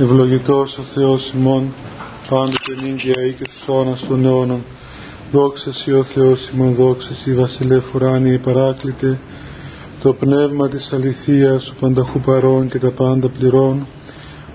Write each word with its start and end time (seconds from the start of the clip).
Ευλογητός 0.00 0.78
ο 0.78 0.82
Θεός 0.82 1.32
ημών, 1.36 1.72
πάντοτε 2.28 2.74
νύχια 2.82 3.24
ή 3.24 3.32
και 3.32 3.44
τους 3.44 3.68
αιώνας 3.68 4.04
των 4.08 4.24
αιώνων. 4.24 4.60
Δόξα 5.32 5.72
Σοι 5.72 5.92
ο 5.92 6.02
Θεός 6.02 6.48
ημών, 6.54 6.74
δόξα 6.74 7.14
Σοι 7.14 7.34
βασιλεύ 7.34 7.82
ουράνιε 7.94 8.38
παράκλητε, 8.38 9.18
το 10.02 10.12
πνεύμα 10.12 10.68
της 10.68 10.92
αληθείας, 10.92 11.68
ο 11.68 11.74
πανταχού 11.80 12.20
παρών 12.20 12.68
και 12.68 12.78
τα 12.78 12.90
πάντα 12.90 13.28
πληρών, 13.28 13.86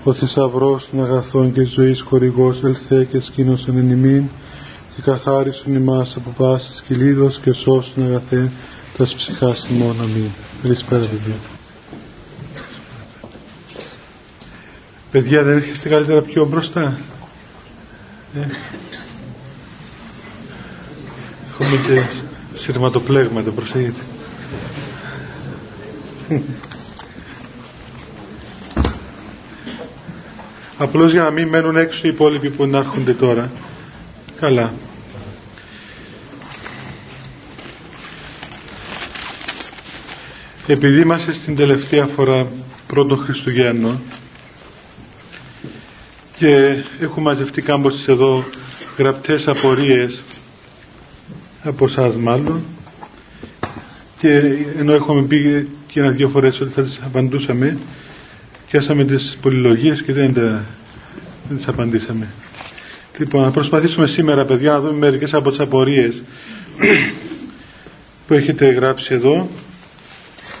ο 0.04 0.12
θησαυρός 0.12 0.88
των 0.90 1.04
αγαθών 1.04 1.52
και 1.52 1.64
ζωής 1.64 2.00
χορηγός 2.00 2.62
ελθέ 2.62 3.04
και 3.04 3.20
σκήνωσον 3.20 3.76
εν 3.76 3.90
ημίν, 3.90 4.24
και 4.94 5.02
καθάρισον 5.02 5.74
ημάς 5.74 6.16
από 6.16 6.34
πάσης 6.36 6.82
κυλίδος 6.86 7.38
και 7.38 7.52
σώσον 7.52 8.04
αγαθέ 8.04 8.50
τας 8.96 9.14
ψυχάς 9.14 9.68
ημών. 9.70 9.96
Αμήν. 10.00 10.30
Καλησπέρα 10.62 11.04
παιδιά. 11.04 11.34
Παιδιά 15.14 15.42
δεν 15.42 15.56
έρχεστε 15.56 15.88
καλύτερα 15.88 16.20
πιο 16.20 16.44
μπροστά. 16.46 16.98
Ε. 18.36 18.40
Έχουμε 21.50 21.76
και 21.86 22.02
σειρματοπλέγματα, 22.54 23.50
προσέγγιτε. 23.50 24.00
Απλώς 30.78 31.10
για 31.12 31.22
να 31.22 31.30
μην 31.30 31.48
μένουν 31.48 31.76
έξω 31.76 32.00
οι 32.04 32.08
υπόλοιποι 32.08 32.50
που 32.50 32.66
να 32.66 32.78
έρχονται 32.78 33.12
τώρα. 33.14 33.52
Καλά. 34.40 34.72
Επειδή 40.66 41.00
είμαστε 41.00 41.32
στην 41.32 41.56
τελευταία 41.56 42.06
φορά 42.06 42.46
πρώτων 42.86 43.18
Χριστουγέννων 43.18 44.00
και 46.36 46.76
έχω 47.00 47.20
μαζευτεί 47.20 47.62
κάμποσες 47.62 48.08
εδώ 48.08 48.44
γραπτές 48.98 49.48
απορίες 49.48 50.22
από 51.62 51.84
εσά 51.84 52.12
μάλλον. 52.18 52.64
Και 54.18 54.28
ενώ 54.78 54.92
έχουμε 54.92 55.22
πει 55.22 55.68
και 55.86 56.00
ένα 56.00 56.10
δύο 56.10 56.28
φορές 56.28 56.60
ότι 56.60 56.72
θα 56.72 56.82
τις 56.82 57.00
απαντούσαμε 57.04 57.76
πιάσαμε 58.70 59.04
τις 59.04 59.38
πολυλογίες 59.40 60.02
και 60.02 60.12
δεν, 60.12 60.34
τα, 60.34 60.64
δεν 61.48 61.56
τις 61.56 61.68
απαντήσαμε. 61.68 62.28
Λοιπόν 63.18 63.42
να 63.42 63.50
προσπαθήσουμε 63.50 64.06
σήμερα 64.06 64.44
παιδιά 64.44 64.72
να 64.72 64.80
δούμε 64.80 64.92
μερικές 64.98 65.34
από 65.34 65.50
τις 65.50 65.58
απορίες 65.60 66.22
που 68.26 68.34
έχετε 68.34 68.70
γράψει 68.70 69.14
εδώ 69.14 69.48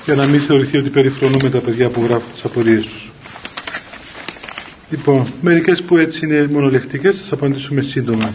για 0.04 0.14
να 0.14 0.26
μην 0.26 0.40
θεωρηθεί 0.40 0.76
ότι 0.78 0.88
περιφρονούμε 0.88 1.50
τα 1.50 1.58
παιδιά 1.58 1.88
που 1.88 2.02
γράφουν 2.04 2.32
τις 2.32 2.44
απορίες 2.44 2.84
τους 2.84 3.10
Λοιπόν, 4.94 5.26
μερικές 5.40 5.82
που 5.82 5.96
έτσι 5.96 6.26
είναι 6.26 6.48
μονολεκτικές 6.50 7.16
θα 7.16 7.22
σας 7.22 7.32
απαντήσουμε 7.32 7.82
σύντομα. 7.82 8.34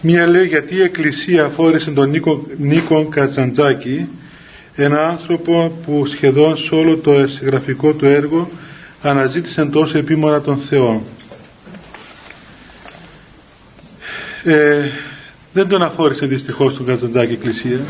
Μία 0.00 0.28
λέει 0.28 0.46
γιατί 0.46 0.74
η 0.74 0.82
Εκκλησία 0.82 1.48
φόρεσε 1.48 1.90
τον 1.90 2.10
Νίκο, 2.10 2.46
Νίκο 2.58 3.06
Κατζαντζάκη 3.06 4.08
ένα 4.74 5.08
άνθρωπο 5.08 5.78
που 5.84 6.06
σχεδόν 6.06 6.56
σε 6.56 6.74
όλο 6.74 6.96
το 6.96 7.26
συγγραφικό 7.26 7.92
του 7.92 8.06
έργο 8.06 8.50
αναζήτησε 9.02 9.64
τόσο 9.64 9.98
επίμονα 9.98 10.40
τον 10.40 10.58
Θεό. 10.58 11.02
Ε, 14.44 14.90
δεν 15.52 15.68
τον 15.68 15.82
αφόρησε 15.82 16.26
δυστυχώς 16.26 16.76
τον 16.76 16.86
Κατζαντζάκη 16.86 17.32
Εκκλησία. 17.32 17.80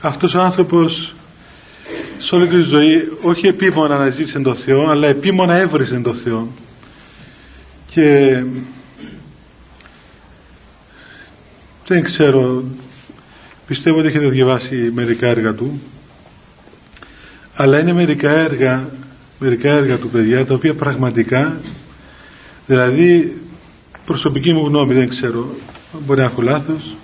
Αυτός 0.00 0.34
ο 0.34 0.40
άνθρωπος 0.40 1.14
σε 2.18 2.34
όλη 2.34 2.48
τη 2.48 2.60
ζωή 2.60 3.08
όχι 3.22 3.46
επίμονα 3.46 3.94
αναζήτησε 3.94 4.40
τον 4.40 4.54
Θεό 4.54 4.88
αλλά 4.88 5.06
επίμονα 5.06 5.54
έβρισε 5.54 5.96
τον 5.96 6.14
Θεό. 6.14 6.48
Και 7.90 8.42
δεν 11.86 12.02
ξέρω 12.02 12.64
πιστεύω 13.66 13.98
ότι 13.98 14.08
έχετε 14.08 14.28
διαβάσει 14.28 14.90
μερικά 14.94 15.26
έργα 15.26 15.54
του 15.54 15.80
αλλά 17.54 17.78
είναι 17.78 17.92
μερικά 17.92 18.30
έργα 18.30 18.88
μερικά 19.38 19.70
έργα 19.70 19.96
του 19.96 20.08
παιδιά 20.08 20.46
τα 20.46 20.54
οποία 20.54 20.74
πραγματικά 20.74 21.60
δηλαδή 22.66 23.36
προσωπική 24.04 24.52
μου 24.52 24.66
γνώμη 24.66 24.94
δεν 24.94 25.08
ξέρω 25.08 25.54
μπορεί 26.06 26.20
να 26.20 26.26
έχω 26.26 26.42
λάθος 26.42 26.96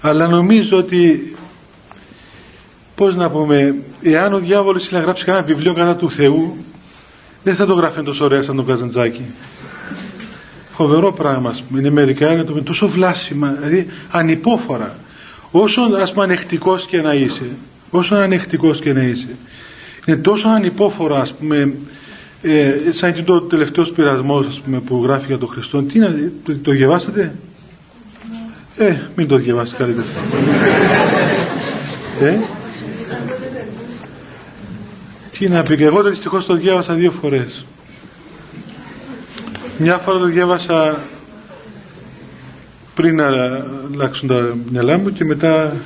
αλλά 0.00 0.26
νομίζω 0.28 0.76
ότι 0.76 1.35
πώς 2.96 3.16
να 3.16 3.30
πούμε, 3.30 3.74
εάν 4.02 4.34
ο 4.34 4.38
διάβολος 4.38 4.84
ήθελε 4.84 4.98
να 4.98 5.04
γράψει 5.04 5.24
κανένα 5.24 5.44
βιβλίο 5.44 5.74
κατά 5.74 5.96
του 5.96 6.10
Θεού, 6.10 6.56
δεν 7.42 7.54
θα 7.54 7.66
το 7.66 7.74
γράφει 7.74 8.02
τόσο 8.02 8.24
ωραία 8.24 8.42
σαν 8.42 8.56
τον 8.56 8.66
Καζαντζάκη. 8.66 9.22
Φοβερό 10.70 11.12
πράγμα, 11.12 11.56
είναι 11.76 11.90
μερικά 11.90 12.32
είναι 12.32 12.44
το 12.44 12.62
τόσο 12.62 12.88
βλάσιμα, 12.88 13.48
δηλαδή 13.48 13.86
ανυπόφορα. 14.10 14.96
Όσο 15.50 15.82
ας 16.00 16.12
πούμε 16.12 16.24
ανεκτικός 16.24 16.86
και 16.86 17.00
να 17.02 17.14
είσαι, 17.14 17.48
όσο 17.90 18.14
ανεκτικός 18.14 18.80
και 18.80 18.92
να 18.92 19.02
είσαι, 19.02 19.28
είναι 20.06 20.16
τόσο 20.16 20.48
ανυπόφορα 20.48 21.20
ας 21.20 21.32
πούμε, 21.34 21.74
ε, 22.42 22.74
σαν 22.90 23.12
και 23.12 23.22
το 23.22 23.40
τελευταίος 23.40 23.90
πειρασμός 23.90 24.62
που 24.86 25.02
γράφει 25.04 25.26
για 25.26 25.38
τον 25.38 25.48
Χριστό. 25.48 25.82
Τι 25.82 25.98
είναι, 25.98 26.32
το, 26.44 26.58
το 26.58 26.70
διαβάσατε; 26.70 27.34
Ε, 28.76 28.96
μην 29.16 29.28
το 29.28 29.36
διαβάσετε 29.36 29.82
καλύτερα. 29.82 30.06
ε, 32.20 32.38
τι 35.38 35.48
να 35.48 35.62
πει, 35.62 35.76
και 35.76 35.84
εγώ 35.84 36.02
δυστυχώς 36.02 36.46
το 36.46 36.54
διάβασα 36.54 36.94
δύο 36.94 37.10
φορές. 37.10 37.66
Μια 39.78 39.96
φορά 39.98 40.18
το 40.18 40.24
διάβασα 40.24 40.98
πριν 42.94 43.14
να 43.16 43.26
αλλάξουν 43.94 44.28
τα 44.28 44.56
μυαλά 44.70 44.98
μου 44.98 45.12
και 45.12 45.24
μετά 45.24 45.76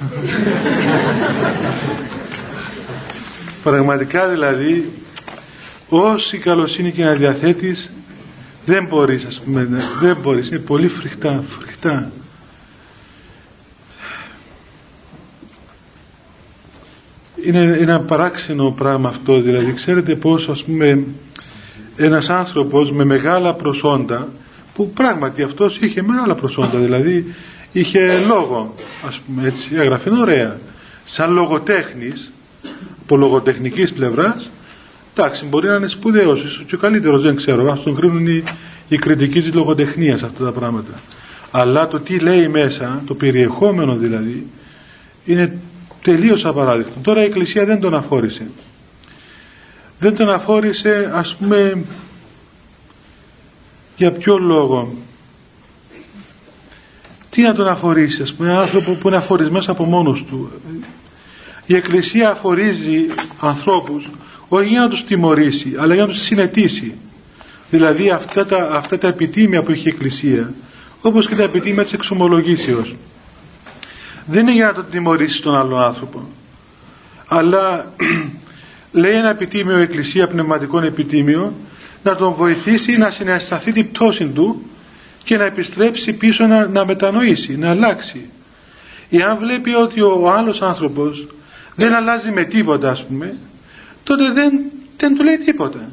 πραγματικά 3.63 4.29
δηλαδή 4.29 4.91
όση 5.89 6.39
καλοσύνη 6.39 6.91
και 6.93 7.05
να 7.05 7.13
διαθέτεις 7.15 7.91
δεν 8.65 8.87
μπορείς 8.87 9.25
ας 9.25 9.41
πούμε 9.41 9.69
δεν 10.01 10.17
μπορείς 10.23 10.49
είναι 10.49 10.59
πολύ 10.59 10.89
φρικτά 10.89 11.43
φρικτά 11.49 12.13
είναι 17.45 17.77
ένα 17.81 18.01
παράξενο 18.01 18.71
πράγμα 18.71 19.09
αυτό 19.09 19.41
δηλαδή 19.41 19.73
ξέρετε 19.73 20.15
πως 20.15 20.49
ας 20.49 20.63
πούμε 20.63 21.05
ένας 21.97 22.31
άνθρωπος 22.31 22.93
με 22.93 23.05
μεγάλα 23.05 23.55
προσόντα 23.55 24.29
που 24.75 24.91
πράγματι 24.91 25.43
αυτός 25.43 25.79
είχε 25.81 26.03
μεγάλα 26.03 26.35
προσόντα 26.35 26.79
δηλαδή 26.79 27.35
είχε 27.73 28.19
λόγο 28.27 28.75
ας 29.07 29.21
πούμε 29.27 29.47
έτσι 29.47 29.69
έγραφε 29.75 30.11
ωραία 30.11 30.59
σαν 31.05 31.33
λογοτέχνης 31.33 32.33
από 33.03 33.17
λογοτεχνικής 33.17 33.93
πλευράς 33.93 34.51
εντάξει 35.15 35.45
μπορεί 35.45 35.69
να 35.69 35.75
είναι 35.75 35.87
σπουδαίος 35.89 36.45
ίσως 36.45 36.65
και 36.67 36.75
ο 36.75 36.79
καλύτερος 36.79 37.23
δεν 37.23 37.37
ξέρω 37.37 37.73
ας 37.73 37.83
τον 37.83 37.97
κρίνουν 37.97 38.27
οι, 38.27 38.43
οι 38.89 38.97
κριτικοί 38.99 39.41
της 39.41 39.55
λογοτεχνίας 39.55 40.23
αυτά 40.23 40.45
τα 40.45 40.53
πράγματα. 40.53 40.93
Αλλά 41.51 41.89
το 41.89 42.01
τι 42.01 42.19
λέει 42.19 42.49
μέσα 42.49 43.03
το 43.07 43.15
περιεχόμενο 43.15 43.97
δηλαδή 43.97 44.47
είναι 45.25 45.59
τελείως 46.03 46.45
απαράδεκτο. 46.45 46.93
Τώρα 47.03 47.21
η 47.23 47.25
Εκκλησία 47.25 47.65
δεν 47.65 47.81
τον 47.81 47.95
αφόρησε. 47.95 48.47
Δεν 49.99 50.15
τον 50.17 50.31
αφόρησε 50.31 51.11
ας 51.13 51.35
πούμε 51.35 51.85
για 53.97 54.13
ποιο 54.13 54.39
λόγο. 54.39 54.95
Τι 57.31 57.43
να 57.43 57.55
τον 57.55 57.69
αφορήσει 57.69 58.23
ας 58.23 58.35
πούμε 58.35 58.49
ένα 58.51 58.61
άνθρωπο 58.61 58.93
που 58.93 59.09
είναι 59.09 59.17
αφορισμένος 59.17 59.69
από 59.69 59.85
μόνος 59.85 60.25
του. 60.29 60.51
Η 61.67 61.75
Εκκλησία 61.75 62.31
αφορίζει 62.31 63.07
ανθρώπους 63.41 64.09
όχι 64.49 64.69
για 64.69 64.81
να 64.81 64.89
τους 64.89 65.05
τιμωρήσει 65.05 65.75
αλλά 65.79 65.95
για 65.95 66.03
να 66.03 66.09
τους 66.09 66.21
συνετίσει. 66.23 66.95
Δηλαδή 67.71 68.11
αυτά 68.11 68.47
τα, 68.47 68.69
αυτά 68.73 68.99
τα 68.99 69.09
επιτήμια 69.09 69.63
που 69.63 69.71
έχει 69.71 69.87
η 69.87 69.91
Εκκλησία 69.91 70.55
όπως 71.01 71.29
και 71.29 71.35
τα 71.35 71.43
επιτήμια 71.43 71.83
της 71.83 71.93
εξομολογήσεως 71.93 72.95
δεν 74.31 74.43
είναι 74.43 74.53
για 74.53 74.67
να 74.67 74.73
τον 74.73 74.87
τιμωρήσεις 74.91 75.41
τον 75.41 75.57
άλλον 75.57 75.83
άνθρωπο 75.83 76.29
αλλά 77.33 77.93
λέει 78.93 79.13
ένα 79.13 79.29
επιτήμιο 79.31 79.77
εκκλησία 79.77 80.27
πνευματικό 80.27 80.81
επιτήμιο 80.81 81.53
να 82.03 82.17
τον 82.17 82.33
βοηθήσει 82.33 82.97
να 82.97 83.11
συναισθαθεί 83.11 83.73
την 83.73 83.93
πτώση 83.93 84.25
του 84.27 84.71
και 85.25 85.37
να 85.37 85.45
επιστρέψει 85.45 86.13
πίσω 86.13 86.47
να, 86.47 86.67
να 86.67 86.85
μετανοήσει, 86.85 87.57
να 87.57 87.71
αλλάξει. 87.71 88.31
Εάν 89.11 89.39
βλέπει 89.39 89.75
ότι 89.75 90.01
ο 90.01 90.31
άλλος 90.31 90.63
άνθρωπος 90.63 91.27
δεν 91.75 91.95
αλλάζει 91.95 92.31
με 92.31 92.45
τίποτα 92.45 92.91
ας 92.91 93.05
πούμε 93.05 93.37
τότε 94.05 94.33
δεν, 94.33 94.61
δεν 94.97 95.15
του 95.15 95.23
λέει 95.23 95.39
τίποτα. 95.39 95.91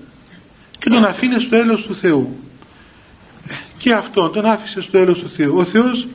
Και 0.80 0.90
τον 0.90 1.06
αφήνει 1.06 1.40
στο 1.40 1.56
έλεος 1.56 1.84
του 1.84 1.96
Θεού. 1.96 2.40
Και 3.78 3.94
αυτό 3.94 4.30
τον 4.30 4.46
άφησε 4.46 4.82
στο 4.82 4.98
έλεος 4.98 5.20
του 5.20 5.30
Θεού. 5.30 5.58
Ο 5.58 5.64
Θεός 5.64 6.08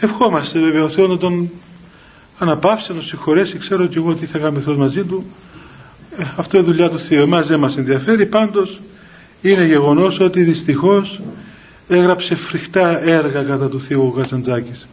Ευχόμαστε 0.00 0.58
βέβαια 0.58 0.84
ο 0.84 0.88
Θεός 0.88 1.08
να 1.08 1.18
τον 1.18 1.50
αναπαύσει, 2.38 2.92
να 2.92 2.98
το 2.98 3.04
συγχωρέσει, 3.04 3.58
ξέρω 3.58 3.86
και 3.86 3.98
εγώ 3.98 4.14
τι 4.14 4.26
θα 4.26 4.38
κάνει 4.38 4.60
Θεός 4.60 4.76
μαζί 4.76 5.04
του. 5.04 5.24
Ε, 6.18 6.24
αυτό 6.36 6.56
είναι 6.56 6.66
δουλειά 6.66 6.90
του 6.90 6.98
Θεού. 6.98 7.20
Εμάς 7.20 7.46
δεν 7.46 7.58
μας 7.58 7.76
ενδιαφέρει. 7.76 8.26
Πάντως 8.26 8.80
είναι 9.42 9.64
γεγονός 9.64 10.20
ότι 10.20 10.42
δυστυχώς 10.42 11.20
έγραψε 11.88 12.34
φρικτά 12.34 13.02
έργα 13.04 13.42
κατά 13.42 13.68
του 13.68 13.80
Θεού 13.80 14.06
ο 14.06 14.10
Κατσαντζάκης. 14.10 14.86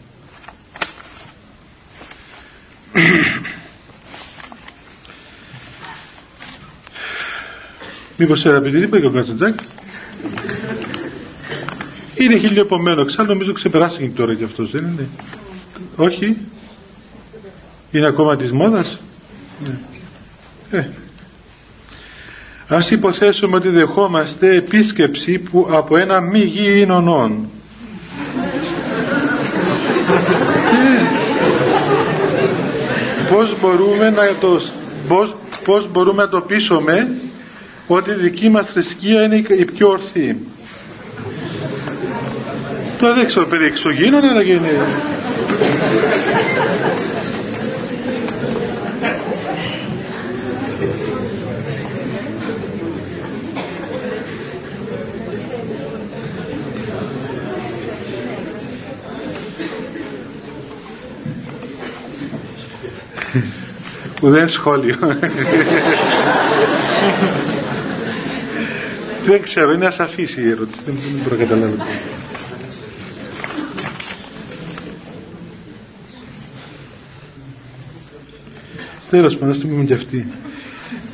Μήπως 8.18 8.46
αγαπητοί 8.46 8.78
τι 8.78 8.84
είπε 8.84 9.00
και 9.00 9.06
ο 9.06 9.12
Κατσαντζάκης. 9.12 9.68
Είναι 12.16 12.38
χιλιοπομένο. 12.38 13.06
Ξάλλου 13.06 13.28
νομίζω 13.28 13.52
ξεπεράσει 13.54 14.12
τώρα 14.16 14.34
κι 14.34 14.44
αυτός, 14.44 14.72
δεν 14.72 14.84
είναι; 14.84 15.08
Όχι. 15.96 16.38
Είναι 17.92 18.08
ακόμα 18.08 18.36
της 18.36 18.52
μόδας; 18.52 19.02
Ναι. 19.64 20.80
Ε. 20.80 20.88
Ας 22.68 22.92
υποθέσουμε 22.92 23.56
ότι 23.56 23.70
δεχόμαστε 23.70 24.56
επίσκεψη 24.56 25.40
που 25.40 25.68
από 25.72 25.98
ένα 25.98 26.22
μη 26.22 26.40
γήινον 26.40 27.08
ε. 27.08 27.32
Πώς 33.30 33.60
μπορούμε 33.62 34.10
να 34.10 34.36
το 34.40 34.62
πώς, 35.08 35.36
πώς 35.64 35.88
μπορούμε 35.92 36.24
να 36.24 36.30
το 36.30 36.42
πείσουμε 36.42 37.16
ότι 37.88 38.10
η 38.10 38.14
δική 38.14 38.50
μας 38.50 38.68
θρησκεία 38.68 39.24
είναι 39.24 39.36
η 39.36 39.66
πιο 39.66 39.90
ορθή. 39.90 40.38
Τώρα 43.04 43.16
δεν 43.16 43.26
ξέρω 43.26 43.46
περί 43.46 43.66
εξωγήνων 43.66 44.24
αλλά 44.24 44.44
και 44.44 44.52
είναι 44.52 44.70
Ουδέν 64.22 64.50
σχόλιο. 64.50 64.98
δεν 69.26 69.42
ξέρω, 69.42 69.72
είναι 69.72 69.86
ασαφής 69.86 70.38
η 70.38 70.50
ερώτηση, 70.50 70.80
δεν 70.86 70.96
μπορώ 71.24 71.36
να 71.36 71.44
καταλάβω. 71.44 71.76
Τέλος 79.14 79.34
πάντων, 79.38 79.50
ας 79.50 79.58
πούμε 79.58 79.84
και 79.84 79.94
αυτή. 79.94 80.28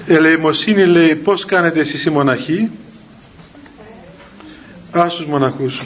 Ελεημοσύνη 0.08 0.86
λέει 0.86 1.16
πώς 1.16 1.46
κάνετε 1.46 1.80
εσείς 1.80 2.06
οι 2.06 2.10
μοναχοί; 2.10 2.70
Άσους 4.92 5.26
μοναχούς. 5.26 5.82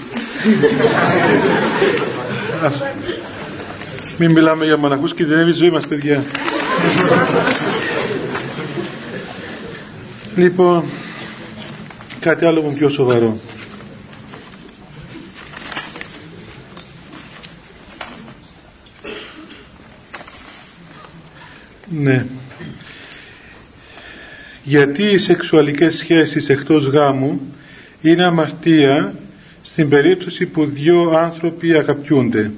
Μην 4.17 4.31
μιλάμε 4.31 4.65
για 4.65 4.77
μοναχούς 4.77 5.13
και 5.13 5.25
δεν 5.25 5.47
η 5.47 5.51
ζωή 5.51 5.69
μας 5.69 5.87
παιδιά. 5.87 6.23
λοιπόν, 10.35 10.83
κάτι 12.19 12.45
άλλο 12.45 12.61
που 12.61 12.73
πιο 12.73 12.89
σοβαρό. 12.89 13.39
Ναι. 22.01 22.25
Γιατί 24.63 25.03
οι 25.03 25.17
σεξουαλικές 25.17 25.95
σχέσεις 25.95 26.49
εκτός 26.49 26.85
γάμου 26.85 27.41
είναι 28.01 28.23
αμαρτία 28.23 29.13
στην 29.61 29.89
περίπτωση 29.89 30.45
που 30.45 30.65
δύο 30.65 31.09
άνθρωποι 31.09 31.73
αγαπιούνται. 31.73 32.51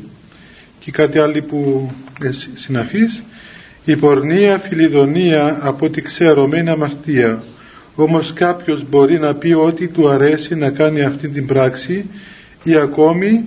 Και 0.80 0.92
κάτι 0.92 1.20
άλλο 1.20 1.44
που 1.48 1.92
συναφής, 2.56 3.24
η 3.86 3.96
πορνεία 3.96 4.58
φιλιδονία 4.58 5.58
από 5.62 5.86
ό,τι 5.86 6.02
ξέρω 6.02 6.50
είναι 6.56 6.72
αμαρτία. 6.72 7.44
Όμως 7.96 8.34
κάποιος 8.34 8.90
μπορεί 8.90 9.20
να 9.20 9.36
πει 9.36 9.54
ότι 9.54 9.88
του 9.88 10.10
αρέσει 10.10 10.56
να 10.56 10.70
κάνει 10.70 11.02
αυτή 11.02 11.28
την 11.28 11.46
πράξη 11.46 12.06
ή 12.64 12.76
ακόμη 12.76 13.46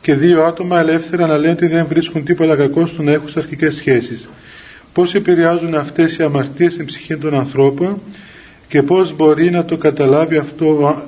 και 0.00 0.14
δύο 0.14 0.44
άτομα 0.44 0.80
ελεύθερα 0.80 1.26
να 1.26 1.36
λένε 1.36 1.52
ότι 1.52 1.66
δεν 1.66 1.86
βρίσκουν 1.86 2.24
τίποτα 2.24 2.56
κακό 2.56 2.86
στο 2.86 3.02
να 3.02 3.12
έχουν 3.12 3.28
αρχικές 3.36 3.74
σχέσεις 3.74 4.28
πώς 4.98 5.14
επηρεάζουν 5.14 5.74
αυτές 5.74 6.16
οι 6.16 6.22
αμαρτίες 6.22 6.72
στην 6.72 6.86
ψυχή 6.86 7.16
των 7.16 7.34
ανθρώπων 7.34 8.02
και 8.68 8.82
πώς 8.82 9.12
μπορεί 9.16 9.50
να 9.50 9.64
το 9.64 9.76
καταλάβει 9.76 10.36
αυτό 10.36 11.04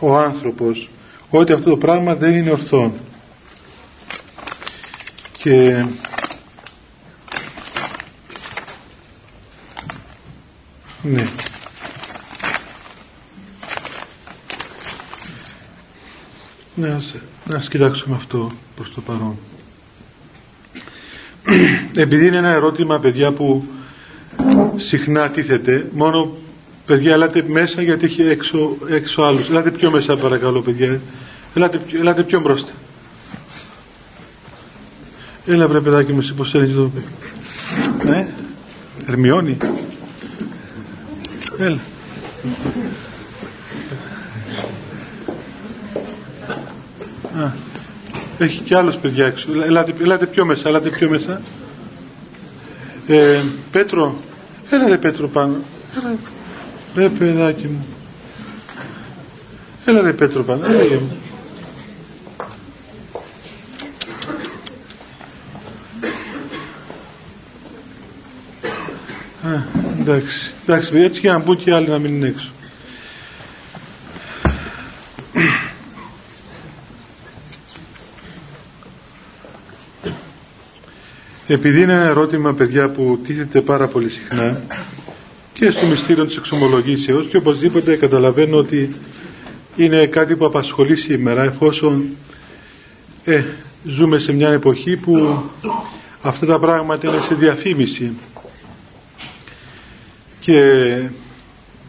ο 0.00 0.16
άνθρωπος 0.16 0.90
ότι 1.30 1.52
αυτό 1.52 1.70
το 1.70 1.76
πράγμα 1.76 2.14
δεν 2.14 2.34
είναι 2.34 2.50
ορθό 2.50 2.92
και 5.38 5.84
ναι. 11.02 11.26
Να, 16.74 17.00
να 17.44 17.58
κοιτάξουμε 17.58 18.16
αυτό 18.16 18.52
προς 18.76 18.94
το 18.94 19.00
παρόν 19.00 19.38
επειδή 21.96 22.26
είναι 22.26 22.36
ένα 22.36 22.48
ερώτημα 22.48 22.98
παιδιά 22.98 23.32
που 23.32 23.64
συχνά 24.76 25.28
τίθεται 25.28 25.86
μόνο 25.92 26.36
παιδιά 26.86 27.12
ελάτε 27.12 27.44
μέσα 27.48 27.82
γιατί 27.82 28.04
έχει 28.04 28.22
έξω, 28.22 28.76
έξω 28.90 29.22
άλλους 29.22 29.48
ελάτε 29.48 29.70
πιο 29.70 29.90
μέσα 29.90 30.16
παρακαλώ 30.16 30.60
παιδιά 30.60 31.00
ελάτε, 31.54 31.80
ελάτε 31.92 32.22
πιο 32.22 32.40
μπροστά 32.40 32.72
έλα 35.46 35.68
βρε 35.68 35.80
παιδάκι 35.80 36.12
μου 36.12 36.18
εσύ 36.18 36.34
πως 36.34 36.54
έλεγε 36.54 36.72
το 36.74 36.90
ναι 38.04 38.28
Ερμιώνει 39.06 39.56
έλα 41.58 41.78
Α. 47.38 47.50
Έχει 48.38 48.60
και 48.60 48.76
άλλος 48.76 48.96
παιδιά 48.98 49.26
έξω. 49.26 49.48
Ελάτε, 49.64 49.94
ελάτε 50.02 50.26
πιο 50.26 50.44
μέσα, 50.44 50.68
ελάτε 50.68 50.88
πιο 50.88 51.08
μέσα. 51.08 51.40
Ε, 53.06 53.42
Πέτρο, 53.70 54.16
έλα 54.70 54.88
ρε 54.88 54.96
Πέτρο 54.96 55.28
πάνω. 55.28 55.56
Έλα, 55.96 56.16
ρε 56.94 57.08
παιδάκι 57.08 57.66
μου. 57.66 57.86
Έλα 59.84 60.00
ρε 60.00 60.12
Πέτρο 60.12 60.42
πάνω, 60.42 60.66
έλα 60.66 60.82
ρε 60.82 60.94
μου. 60.98 61.16
Α, 69.42 69.62
εντάξει, 70.00 70.52
εντάξει, 70.66 70.96
έτσι 70.96 71.20
και 71.20 71.30
να 71.30 71.38
μπουν 71.38 71.56
και 71.56 71.72
άλλοι 71.74 71.88
να 71.88 71.98
μείνουν 71.98 72.22
έξω. 72.22 72.53
Επειδή 81.46 81.82
είναι 81.82 81.92
ένα 81.92 82.04
ερώτημα, 82.04 82.52
παιδιά, 82.54 82.88
που 82.88 83.20
τίθεται 83.26 83.60
πάρα 83.60 83.86
πολύ 83.88 84.08
συχνά 84.08 84.62
και 85.52 85.70
στο 85.70 85.86
μυστήριο 85.86 86.26
της 86.26 86.36
εξομολογήσεως 86.36 87.26
και 87.26 87.36
οπωσδήποτε 87.36 87.96
καταλαβαίνω 87.96 88.56
ότι 88.56 88.94
είναι 89.76 90.06
κάτι 90.06 90.36
που 90.36 90.44
απασχολεί 90.44 90.96
σήμερα 90.96 91.42
εφόσον 91.42 92.04
ε, 93.24 93.42
ζούμε 93.84 94.18
σε 94.18 94.32
μια 94.32 94.48
εποχή 94.48 94.96
που 94.96 95.42
αυτά 96.22 96.46
τα 96.46 96.58
πράγματα 96.58 97.08
είναι 97.08 97.20
σε 97.20 97.34
διαφήμιση. 97.34 98.12
Και 100.40 100.62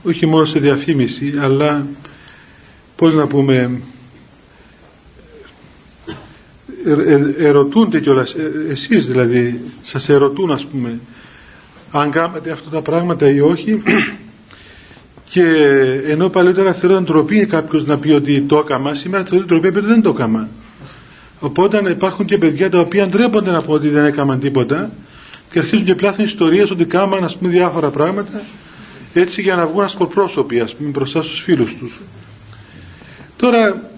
όχι 0.03 0.25
μόνο 0.25 0.45
σε 0.45 0.59
διαφήμιση 0.59 1.33
αλλά 1.39 1.87
πώς 2.95 3.13
να 3.13 3.27
πούμε 3.27 3.55
ε, 3.55 3.63
ε, 3.63 3.69
ερωτούνται 7.39 7.99
κιόλας 7.99 8.33
ε, 8.33 8.51
εσείς 8.69 9.05
δηλαδή 9.07 9.61
σας 9.81 10.09
ερωτούν 10.09 10.51
ας 10.51 10.65
πούμε 10.65 10.99
αν 11.91 12.11
κάνετε 12.11 12.51
αυτά 12.51 12.69
τα 12.69 12.81
πράγματα 12.81 13.29
ή 13.29 13.39
όχι. 13.39 13.83
Και 15.29 15.43
ενώ 16.07 16.29
παλιότερα 16.29 16.73
θεωρώ 16.73 17.01
ντροπή 17.01 17.45
κάποιος 17.45 17.85
να 17.85 17.97
πει 17.97 18.11
ότι 18.11 18.41
το 18.41 18.57
έκαμα 18.57 18.93
σήμερα 18.95 19.23
θεωρώ 19.25 19.45
ντροπή 19.45 19.67
επειδή 19.67 19.85
δεν 19.85 20.01
το 20.01 20.09
έκαμα. 20.09 20.47
Οπότε 21.39 21.89
υπάρχουν 21.89 22.25
και 22.25 22.37
παιδιά 22.37 22.69
τα 22.69 22.79
οποία 22.79 23.07
ντρέπονται 23.07 23.51
να 23.51 23.61
πω 23.61 23.73
ότι 23.73 23.89
δεν 23.89 24.05
έκαναν 24.05 24.39
τίποτα 24.39 24.91
και 25.51 25.59
αρχίζουν 25.59 25.85
και 25.85 25.95
πλάθουν 25.95 26.25
ιστορίες 26.25 26.71
ότι 26.71 26.85
κάμαν 26.85 27.23
ας 27.23 27.37
πούμε 27.37 27.51
διάφορα 27.51 27.89
πράγματα 27.89 28.41
έτσι 29.13 29.41
για 29.41 29.55
να 29.55 29.67
βγουν 29.67 29.83
ασκοπρόσωποι 29.83 30.59
ας 30.59 30.75
πούμε 30.75 30.89
μπροστά 30.89 31.21
στους 31.21 31.39
φίλους 31.39 31.75
τους. 31.79 31.99
Τώρα 33.37 33.89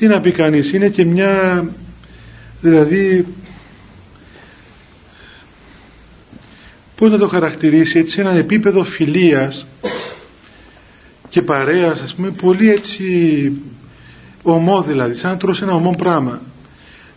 τι 0.00 0.06
να 0.06 0.20
πει 0.20 0.32
κανείς 0.32 0.72
είναι 0.72 0.88
και 0.88 1.04
μια 1.04 1.64
δηλαδή 2.60 3.26
πώς 6.96 7.10
να 7.10 7.18
το 7.18 7.28
χαρακτηρίσει 7.28 7.98
έτσι 7.98 8.20
έναν 8.20 8.36
επίπεδο 8.36 8.84
φιλίας 8.84 9.66
και 11.28 11.42
παρέας 11.42 12.00
ας 12.00 12.14
πούμε 12.14 12.30
πολύ 12.30 12.70
έτσι 12.70 13.52
ομό 14.42 14.82
δηλαδή 14.82 15.14
σαν 15.14 15.30
να 15.30 15.36
τρώσει 15.36 15.62
ένα 15.62 15.74
ομό 15.74 15.94
πράγμα 15.98 16.40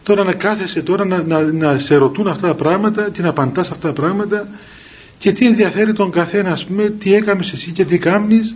τώρα 0.04 0.24
να 0.24 0.34
κάθεσαι 0.34 0.82
τώρα 0.82 1.06
να, 1.06 1.22
να, 1.22 1.42
να 1.42 1.80
σε 1.80 1.96
ρωτούν 1.96 2.28
αυτά 2.28 2.48
τα 2.48 2.56
πράγματα 2.56 3.10
και 3.10 3.22
να 3.22 3.30
απαντάς 3.30 3.72
αυτά 3.72 3.88
τα 3.88 4.02
πράγματα 4.02 4.48
και 5.18 5.32
τι 5.32 5.48
ενδιαφέρει 5.48 5.94
τον 5.94 6.12
καθένα 6.12 6.52
ας 6.52 6.66
πούμε 6.66 6.90
τι 6.90 7.16
έκαμες 7.16 7.52
εσύ 7.52 7.72
και 7.72 7.86
τι 7.86 7.98
κάμνεις 7.98 8.56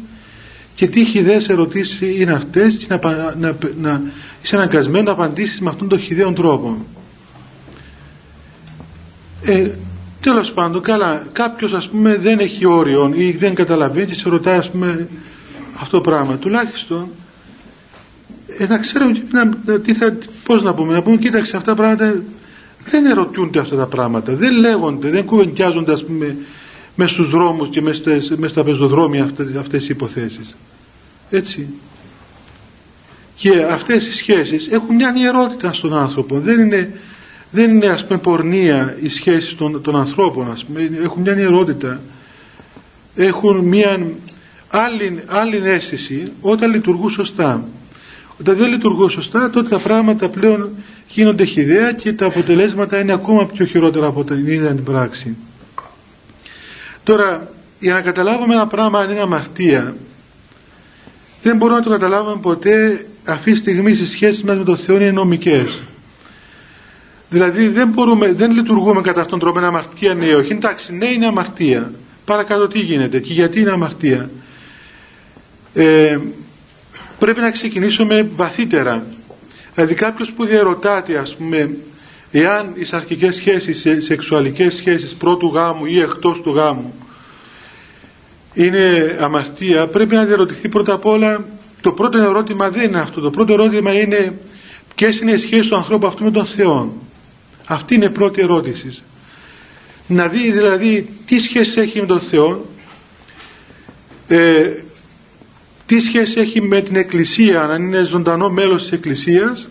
και 0.77 0.88
τι 0.88 1.05
χιδαίες 1.05 1.50
ερωτήσεις 1.50 2.01
είναι 2.01 2.31
αυτές 2.31 2.75
και 2.75 2.86
να, 2.89 3.00
να, 3.39 3.57
να 3.81 4.01
είσαι 4.43 4.55
αναγκασμένος 4.55 5.05
να 5.05 5.12
απαντήσεις 5.12 5.62
με 5.62 5.69
αυτόν 5.69 5.88
τον 5.88 6.00
χιδαίο 6.00 6.34
τρόπο. 6.34 6.77
Ε, 9.43 9.69
τέλος 10.22 10.53
πάντων 10.53 10.81
καλά 10.81 11.27
κάποιος 11.31 11.74
ας 11.74 11.89
πούμε 11.89 12.15
δεν 12.15 12.39
έχει 12.39 12.65
όριο 12.65 13.13
ή 13.15 13.31
δεν 13.31 13.55
καταλαβαίνει 13.55 14.05
και 14.05 14.13
σε 14.13 14.29
ρωτάει 14.29 14.57
ας 14.57 14.72
πούμε 14.72 15.07
αυτό 15.79 15.98
το 15.98 16.10
πράγμα. 16.10 16.38
Τουλάχιστον 16.38 17.10
ε, 18.57 18.67
να 18.67 18.77
ξέρουμε 18.77 19.24
να, 19.31 19.77
τι 19.77 19.93
θα, 19.93 20.17
πώς 20.43 20.63
να 20.63 20.74
πούμε. 20.74 20.93
Να 20.93 21.01
πούμε 21.01 21.17
κοίταξε 21.17 21.57
αυτά 21.57 21.75
τα 21.75 21.81
πράγματα 21.81 22.22
δεν 22.89 23.05
ερωτούνται 23.05 23.60
αυτά 23.60 23.75
τα 23.75 23.88
πράγματα. 23.88 24.34
Δεν 24.34 24.60
λέγονται, 24.60 25.10
δεν 25.10 25.25
κουβεντιάζονται 25.25 25.93
ας 25.93 26.05
πούμε 26.05 26.36
μέσα 27.00 27.13
στους 27.13 27.30
δρόμους 27.30 27.70
και 27.70 27.82
μέσα, 27.82 28.12
μέσα 28.38 28.48
στα 28.48 28.63
πεζοδρόμια 28.63 29.24
αυτές, 29.24 29.56
αυτές 29.56 29.84
οι 29.84 29.92
υποθέσεις. 29.92 30.56
Έτσι. 31.30 31.68
Και 33.36 33.63
αυτές 33.70 34.08
οι 34.08 34.13
σχέσεις 34.13 34.68
έχουν 34.68 34.96
μια 34.96 35.13
ιερότητα 35.18 35.74
στον 35.74 35.94
άνθρωπο. 35.94 36.39
Δεν 36.39 36.60
είναι, 36.60 36.92
δεν 37.51 37.72
είναι 37.72 37.88
ας 37.88 38.06
πούμε 38.06 38.20
πορνεία 38.20 38.98
οι 39.01 39.10
σχέσεις 39.10 39.56
των, 39.56 39.82
των 39.82 39.96
ανθρώπων 39.96 40.51
ας 40.51 40.66
πούμε, 40.66 40.89
έχουν 41.04 41.22
μια 41.22 41.38
ιερότητα 41.38 42.01
έχουν 43.16 43.58
μια 43.58 44.08
άλλη, 44.68 45.24
άλλη 45.27 45.62
αίσθηση 45.63 46.32
όταν 46.42 46.72
λειτουργούν 46.72 47.10
σωστά. 47.10 47.68
Όταν 48.39 48.56
δεν 48.56 48.70
λειτουργούν 48.70 49.10
σωστά 49.10 49.50
τότε 49.50 49.70
τα 49.70 49.80
πράγματα 49.80 50.30
πλέον 50.30 50.70
γίνονται 51.10 51.46
χιδέα 51.46 51.92
και 51.92 52.13
τα 52.13 52.25
αποτελέσματα 52.25 53.00
είναι 53.00 53.13
ακόμα 53.13 53.46
πιο 53.46 53.66
χειρότερα 53.66 54.08
από 54.08 54.24
την 54.24 54.48
ίδια 54.48 54.75
την 54.75 54.84
πράξη 54.84 55.36
τώρα 57.07 57.51
για 57.79 57.93
να 57.93 58.01
καταλάβουμε 58.01 58.53
ένα 58.53 58.67
πράγμα 58.67 58.99
αν 58.99 59.11
είναι 59.11 59.19
αμαρτία 59.19 59.95
δεν 61.41 61.57
μπορούμε 61.57 61.77
να 61.77 61.83
το 61.83 61.89
καταλάβουμε 61.89 62.39
ποτέ 62.41 63.05
αυτή 63.23 63.51
τη 63.51 63.57
στιγμή 63.57 63.91
οι 63.91 64.05
σχέσεις 64.05 64.43
μας 64.43 64.57
με 64.57 64.63
τον 64.63 64.77
Θεό 64.77 64.95
είναι 64.95 65.11
νομικές. 65.11 65.81
Δηλαδή 67.29 67.67
δεν, 67.67 67.87
μπορούμε, 67.89 68.33
δεν 68.33 68.51
λειτουργούμε 68.51 69.01
κατά 69.01 69.21
αυτόν 69.21 69.39
τον 69.39 69.39
τρόπο 69.39 69.57
είναι 69.57 69.67
αμαρτία 69.67 70.13
ναι 70.13 70.35
όχι. 70.35 70.51
Εντάξει 70.51 70.95
ναι 70.95 71.05
είναι 71.07 71.25
αμαρτία. 71.25 71.91
Παρακάτω 72.25 72.67
τι 72.67 72.79
γίνεται 72.79 73.19
και 73.19 73.33
γιατί 73.33 73.59
είναι 73.59 73.71
αμαρτία. 73.71 74.29
Ε, 75.73 76.17
πρέπει 77.19 77.39
να 77.39 77.51
ξεκινήσουμε 77.51 78.29
βαθύτερα. 78.35 79.05
Δηλαδή 79.73 79.93
κάποιος 79.93 80.31
που 80.31 80.45
διαρωτάται 80.45 81.17
ας 81.17 81.35
πούμε 81.35 81.69
εάν 82.31 82.74
οι 82.75 82.84
σαρκικές 82.84 83.36
σχέσεις, 83.36 83.86
οι 83.86 84.01
σεξουαλικές 84.01 84.75
σχέσεις 84.75 85.15
πρώτου 85.15 85.48
γάμου 85.48 85.86
ή 85.86 86.00
εκτός 86.00 86.41
του 86.41 86.53
γάμου 86.53 86.93
είναι 88.53 89.15
αμαρτία 89.19 89.88
πρέπει 89.88 90.15
να 90.15 90.25
διαρωτηθεί 90.25 90.69
πρώτα 90.69 90.93
απ' 90.93 91.05
όλα 91.05 91.46
το 91.81 91.91
πρώτο 91.91 92.17
ερώτημα 92.17 92.69
δεν 92.69 92.84
είναι 92.84 93.00
αυτό. 93.00 93.22
Το 93.22 93.29
πρώτο 93.29 93.53
ερώτημα 93.53 94.00
είναι 94.00 94.39
ποιες 94.96 95.19
είναι 95.19 95.31
οι 95.31 95.38
σχέσεις 95.38 95.67
του 95.67 95.75
ανθρώπου 95.75 96.07
αυτού 96.07 96.24
με 96.24 96.31
τον 96.31 96.46
Θεό 96.46 96.93
αυτή 97.67 97.96
είναι 97.96 98.05
η 98.05 98.10
πρώτη 98.10 98.41
ερώτηση. 98.41 99.03
Να 100.07 100.27
δει 100.27 100.51
δηλαδή 100.51 101.10
τι 101.25 101.39
σχέση 101.39 101.79
έχει 101.81 102.00
με 102.00 102.05
τον 102.05 102.19
Θεό 102.19 102.65
ε, 104.27 104.72
τι 105.86 106.00
σχέση 106.00 106.39
έχει 106.39 106.62
με 106.62 106.81
την 106.81 106.96
Εκκλησία 106.96 107.62
αν 107.62 107.84
είναι 107.84 108.03
ζωντανό 108.03 108.50
μέλος 108.50 108.81
της 108.81 108.91
Εκκλησίας 108.91 109.67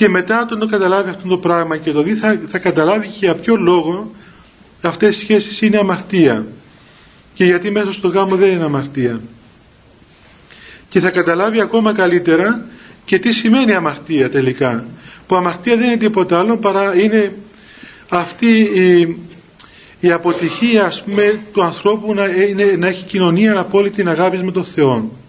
και 0.00 0.08
μετά 0.08 0.40
όταν 0.42 0.58
το 0.58 0.66
καταλάβει 0.66 1.10
αυτό 1.10 1.28
το 1.28 1.38
πράγμα 1.38 1.76
και 1.76 1.92
το 1.92 2.02
δει 2.02 2.14
θα, 2.14 2.40
θα 2.46 2.58
καταλάβει 2.58 3.06
και 3.06 3.16
για 3.18 3.34
ποιο 3.34 3.56
λόγο 3.56 4.10
αυτές 4.80 5.16
οι 5.16 5.18
σχέσεις 5.18 5.60
είναι 5.60 5.78
αμαρτία. 5.78 6.46
Και 7.34 7.44
γιατί 7.44 7.70
μέσα 7.70 7.92
στο 7.92 8.08
γάμο 8.08 8.36
δεν 8.36 8.50
είναι 8.52 8.64
αμαρτία. 8.64 9.20
Και 10.88 11.00
θα 11.00 11.10
καταλάβει 11.10 11.60
ακόμα 11.60 11.92
καλύτερα 11.92 12.64
και 13.04 13.18
τι 13.18 13.32
σημαίνει 13.32 13.74
αμαρτία 13.74 14.30
τελικά. 14.30 14.84
Που 15.26 15.34
αμαρτία 15.36 15.76
δεν 15.76 15.86
είναι 15.86 15.96
τίποτα 15.96 16.38
άλλο 16.38 16.56
παρά 16.56 17.00
είναι 17.00 17.32
αυτή 18.08 18.58
η, 18.58 19.16
η 20.00 20.10
αποτυχία 20.12 20.84
ας 20.84 21.02
πούμε 21.02 21.40
του 21.52 21.62
ανθρώπου 21.62 22.14
να, 22.14 22.24
είναι, 22.26 22.64
να 22.64 22.86
έχει 22.86 23.04
κοινωνία 23.04 23.58
απόλυτη 23.58 24.08
αγάπης 24.08 24.42
με 24.42 24.52
τον 24.52 24.64
Θεό 24.64 25.19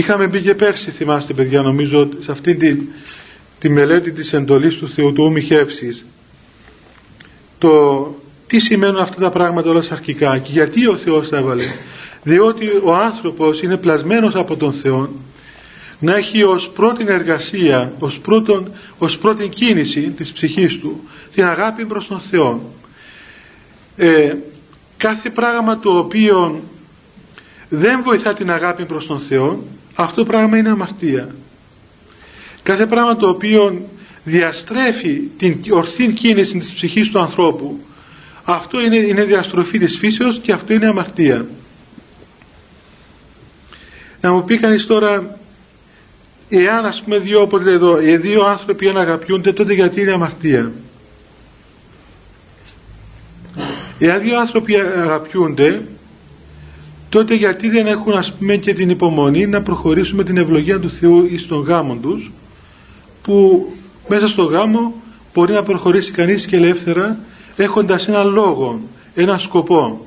είχαμε 0.00 0.28
πει 0.28 0.40
και 0.40 0.54
πέρσι 0.54 0.90
θυμάστε 0.90 1.32
παιδιά 1.32 1.62
νομίζω 1.62 2.08
σε 2.20 2.30
αυτή 2.30 2.54
τη, 2.54 2.76
τη 3.58 3.68
μελέτη 3.68 4.12
της 4.12 4.32
εντολής 4.32 4.76
του 4.76 4.88
Θεού 4.88 5.12
του 5.12 5.30
Μιχεύσης 5.30 6.04
το 7.58 8.14
τι 8.46 8.60
σημαίνουν 8.60 9.00
αυτά 9.00 9.20
τα 9.20 9.30
πράγματα 9.30 9.70
όλα 9.70 9.84
αρχικά 9.90 10.38
και 10.38 10.50
γιατί 10.52 10.86
ο 10.86 10.96
Θεός 10.96 11.28
τα 11.28 11.36
έβαλε. 11.36 11.64
Διότι 12.22 12.66
ο 12.84 12.94
άνθρωπος 12.94 13.62
είναι 13.62 13.76
πλασμένος 13.76 14.34
από 14.34 14.56
τον 14.56 14.72
Θεό 14.72 15.08
να 15.98 16.16
έχει 16.16 16.42
ως 16.42 16.68
πρώτη 16.68 17.04
εργασία 17.08 17.92
ως, 17.98 18.18
πρώτον, 18.18 18.70
ως 18.98 19.18
πρώτη 19.18 19.48
κίνηση 19.48 20.00
της 20.00 20.32
ψυχής 20.32 20.78
του 20.78 21.00
την 21.34 21.44
αγάπη 21.44 21.84
προς 21.84 22.06
τον 22.06 22.20
Θεό. 22.20 22.72
Ε, 23.96 24.34
κάθε 24.96 25.30
πράγμα 25.30 25.78
το 25.78 25.98
οποίο 25.98 26.60
δεν 27.68 28.02
βοηθά 28.02 28.32
την 28.32 28.50
αγάπη 28.50 28.84
προς 28.84 29.06
τον 29.06 29.20
Θεό 29.20 29.64
αυτό 29.94 30.14
το 30.14 30.24
πράγμα 30.24 30.56
είναι 30.56 30.70
αμαρτία. 30.70 31.28
Κάθε 32.62 32.86
πράγμα 32.86 33.16
το 33.16 33.28
οποίο 33.28 33.88
διαστρέφει 34.24 35.20
την 35.38 35.60
ορθή 35.70 36.12
κίνηση 36.12 36.58
της 36.58 36.72
ψυχής 36.72 37.10
του 37.10 37.18
ανθρώπου 37.20 37.80
αυτό 38.44 38.80
είναι, 38.80 38.96
είναι 38.96 39.24
διαστροφή 39.24 39.78
της 39.78 39.98
φύσεως 39.98 40.38
και 40.38 40.52
αυτό 40.52 40.72
είναι 40.72 40.86
αμαρτία. 40.86 41.46
Να 44.20 44.32
μου 44.32 44.44
πει 44.44 44.58
κανείς 44.58 44.86
τώρα 44.86 45.38
εάν 46.48 46.84
ας 46.86 47.02
πούμε 47.02 47.18
δύο, 47.18 47.40
οπότε 47.42 47.72
εδώ, 47.72 48.00
οι 48.00 48.16
δύο 48.16 48.44
άνθρωποι 48.44 48.88
αν 48.88 48.96
αγαπιούνται 48.96 49.52
τότε 49.52 49.72
γιατί 49.72 50.00
είναι 50.00 50.12
αμαρτία; 50.12 50.72
Εάν 53.98 54.20
δύο 54.20 54.38
άνθρωποι 54.38 54.76
αγαπιούνται 54.76 55.82
τότε 57.10 57.34
γιατί 57.34 57.68
δεν 57.68 57.86
έχουν 57.86 58.12
ας 58.12 58.32
πούμε 58.32 58.56
και 58.56 58.74
την 58.74 58.90
υπομονή 58.90 59.46
να 59.46 59.62
προχωρήσουμε 59.62 60.24
την 60.24 60.36
ευλογία 60.36 60.80
του 60.80 60.90
Θεού 60.90 61.26
εις 61.30 61.46
τον 61.46 61.62
γάμο 61.62 61.94
τους 61.94 62.30
που 63.22 63.66
μέσα 64.08 64.28
στο 64.28 64.42
γάμο 64.42 64.94
μπορεί 65.34 65.52
να 65.52 65.62
προχωρήσει 65.62 66.10
κανείς 66.10 66.46
και 66.46 66.56
ελεύθερα 66.56 67.18
έχοντας 67.56 68.08
ένα 68.08 68.22
λόγο, 68.22 68.80
ένα 69.14 69.38
σκοπό. 69.38 70.06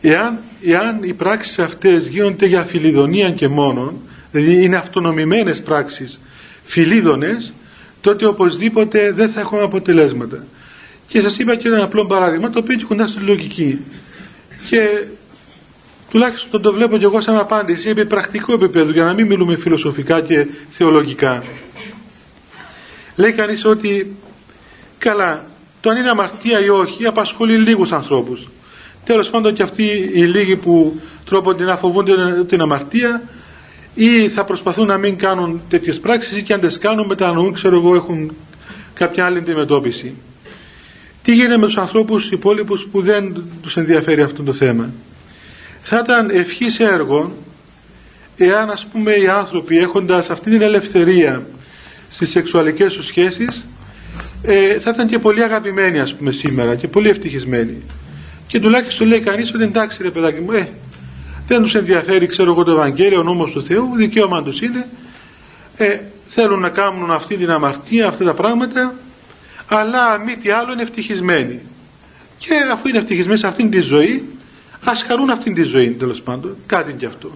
Εάν, 0.00 0.38
εάν 0.64 1.02
οι 1.02 1.12
πράξεις 1.12 1.58
αυτές 1.58 2.08
γίνονται 2.08 2.46
για 2.46 2.64
φιλιδονία 2.64 3.30
και 3.30 3.48
μόνο, 3.48 3.92
δηλαδή 4.32 4.64
είναι 4.64 4.76
αυτονομημένες 4.76 5.62
πράξεις 5.62 6.20
φιλίδωνες, 6.64 7.52
τότε 8.00 8.26
οπωσδήποτε 8.26 9.12
δεν 9.12 9.28
θα 9.28 9.40
έχουμε 9.40 9.62
αποτελέσματα. 9.62 10.44
Και 11.06 11.20
σας 11.20 11.38
είπα 11.38 11.56
και 11.56 11.68
ένα 11.68 11.82
απλό 11.82 12.06
παράδειγμα, 12.06 12.50
το 12.50 12.58
οποίο 12.58 12.74
έχει 12.74 12.84
κοντά 12.84 13.06
στη 13.06 13.20
λογική. 13.20 13.78
Και 14.68 15.04
τουλάχιστον 16.10 16.62
το 16.62 16.72
βλέπω 16.72 16.98
και 16.98 17.04
εγώ 17.04 17.20
σαν 17.20 17.36
απάντηση 17.36 17.88
επί 17.88 18.06
πρακτικού 18.06 18.52
επίπεδου, 18.52 18.90
για 18.90 19.04
να 19.04 19.12
μην 19.12 19.26
μιλούμε 19.26 19.56
φιλοσοφικά 19.56 20.20
και 20.20 20.46
θεολογικά. 20.70 21.42
Λέει 23.16 23.32
κανείς 23.32 23.64
ότι 23.64 24.16
καλά 24.98 25.44
το 25.80 25.90
αν 25.90 25.96
είναι 25.96 26.10
αμαρτία 26.10 26.64
ή 26.64 26.68
όχι 26.68 27.06
απασχολεί 27.06 27.56
λίγους 27.56 27.92
ανθρώπους. 27.92 28.48
Τέλος 29.04 29.30
πάντων 29.30 29.54
και 29.54 29.62
αυτοί 29.62 30.10
οι 30.12 30.24
λίγοι 30.24 30.56
που 30.56 31.00
τρόπονται 31.24 31.64
να 31.64 31.76
φοβούνται 31.76 32.44
την 32.48 32.60
αμαρτία 32.60 33.22
ή 33.94 34.28
θα 34.28 34.44
προσπαθούν 34.44 34.86
να 34.86 34.98
μην 34.98 35.16
κάνουν 35.16 35.60
τέτοιες 35.68 36.00
πράξεις 36.00 36.36
ή 36.38 36.42
και 36.42 36.52
αν 36.52 36.60
τις 36.60 36.78
κάνουν 36.78 37.06
μετανοούν 37.06 37.52
ξέρω 37.52 37.76
εγώ 37.76 37.94
έχουν 37.94 38.32
κάποια 38.94 39.24
άλλη 39.24 39.38
αντιμετώπιση. 39.38 40.14
Τι 41.22 41.34
γίνεται 41.34 41.56
με 41.56 41.66
τους 41.66 41.76
ανθρώπους 41.76 42.30
υπόλοιπους 42.30 42.88
που 42.92 43.00
δεν 43.00 43.44
τους 43.62 43.76
ενδιαφέρει 43.76 44.22
αυτό 44.22 44.42
το 44.42 44.52
θέμα; 44.52 44.90
Θα 45.80 46.00
ήταν 46.04 46.30
ευχής 46.30 46.80
έργο 46.80 47.36
εάν 48.36 48.70
ας 48.70 48.86
πούμε 48.86 49.12
οι 49.12 49.28
άνθρωποι 49.28 49.78
έχοντας 49.78 50.30
αυτή 50.30 50.50
την 50.50 50.62
ελευθερία 50.62 51.46
στις 52.10 52.30
σεξουαλικές 52.30 52.92
τους 52.92 53.06
σχέσεις 53.06 53.64
ε, 54.42 54.78
θα 54.78 54.90
ήταν 54.94 55.06
και 55.06 55.18
πολύ 55.18 55.42
αγαπημένοι 55.42 56.00
ας 56.00 56.14
πούμε 56.14 56.32
σήμερα 56.32 56.74
και 56.74 56.88
πολύ 56.88 57.08
ευτυχισμένοι. 57.08 57.82
Και 58.46 58.60
τουλάχιστον 58.60 59.06
λέει 59.06 59.20
κανείς 59.20 59.54
ότι 59.54 59.62
εντάξει 59.64 60.02
ρε 60.02 60.10
παιδάκι 60.10 60.40
μου 60.40 60.52
ε, 60.52 60.68
δεν 61.46 61.62
τους 61.62 61.74
ενδιαφέρει 61.74 62.26
ξέρω 62.26 62.50
εγώ 62.50 62.64
το 62.64 62.70
Ευαγγέλιο 62.70 63.20
ο 63.20 63.22
νόμος 63.22 63.52
του 63.52 63.64
Θεού 63.64 63.96
δικαίωμα 63.96 64.42
τους 64.42 64.60
είναι. 64.60 64.88
Ε, 65.76 65.98
θέλουν 66.26 66.60
να 66.60 66.68
κάνουν 66.68 67.10
αυτή 67.10 67.36
την 67.36 67.50
αμαρτία 67.50 68.08
αυτά 68.08 68.24
τα 68.24 68.34
πράγματα 68.34 68.94
αλλά 69.66 70.18
μη 70.18 70.36
τι 70.36 70.50
άλλο 70.50 70.72
είναι 70.72 70.82
ευτυχισμένοι. 70.82 71.60
Και 72.38 72.54
αφού 72.72 72.88
είναι 72.88 72.98
ευτυχισμένοι 72.98 73.38
σε 73.38 73.46
αυτήν 73.46 73.70
τη 73.70 73.80
ζωή 73.80 74.28
ας 74.84 75.02
χαρούν 75.02 75.30
αυτήν 75.30 75.54
τη 75.54 75.62
ζωή 75.62 75.90
τέλος 75.90 76.22
πάντων 76.22 76.56
κάτι 76.66 76.92
και 76.92 77.06
αυτό. 77.06 77.30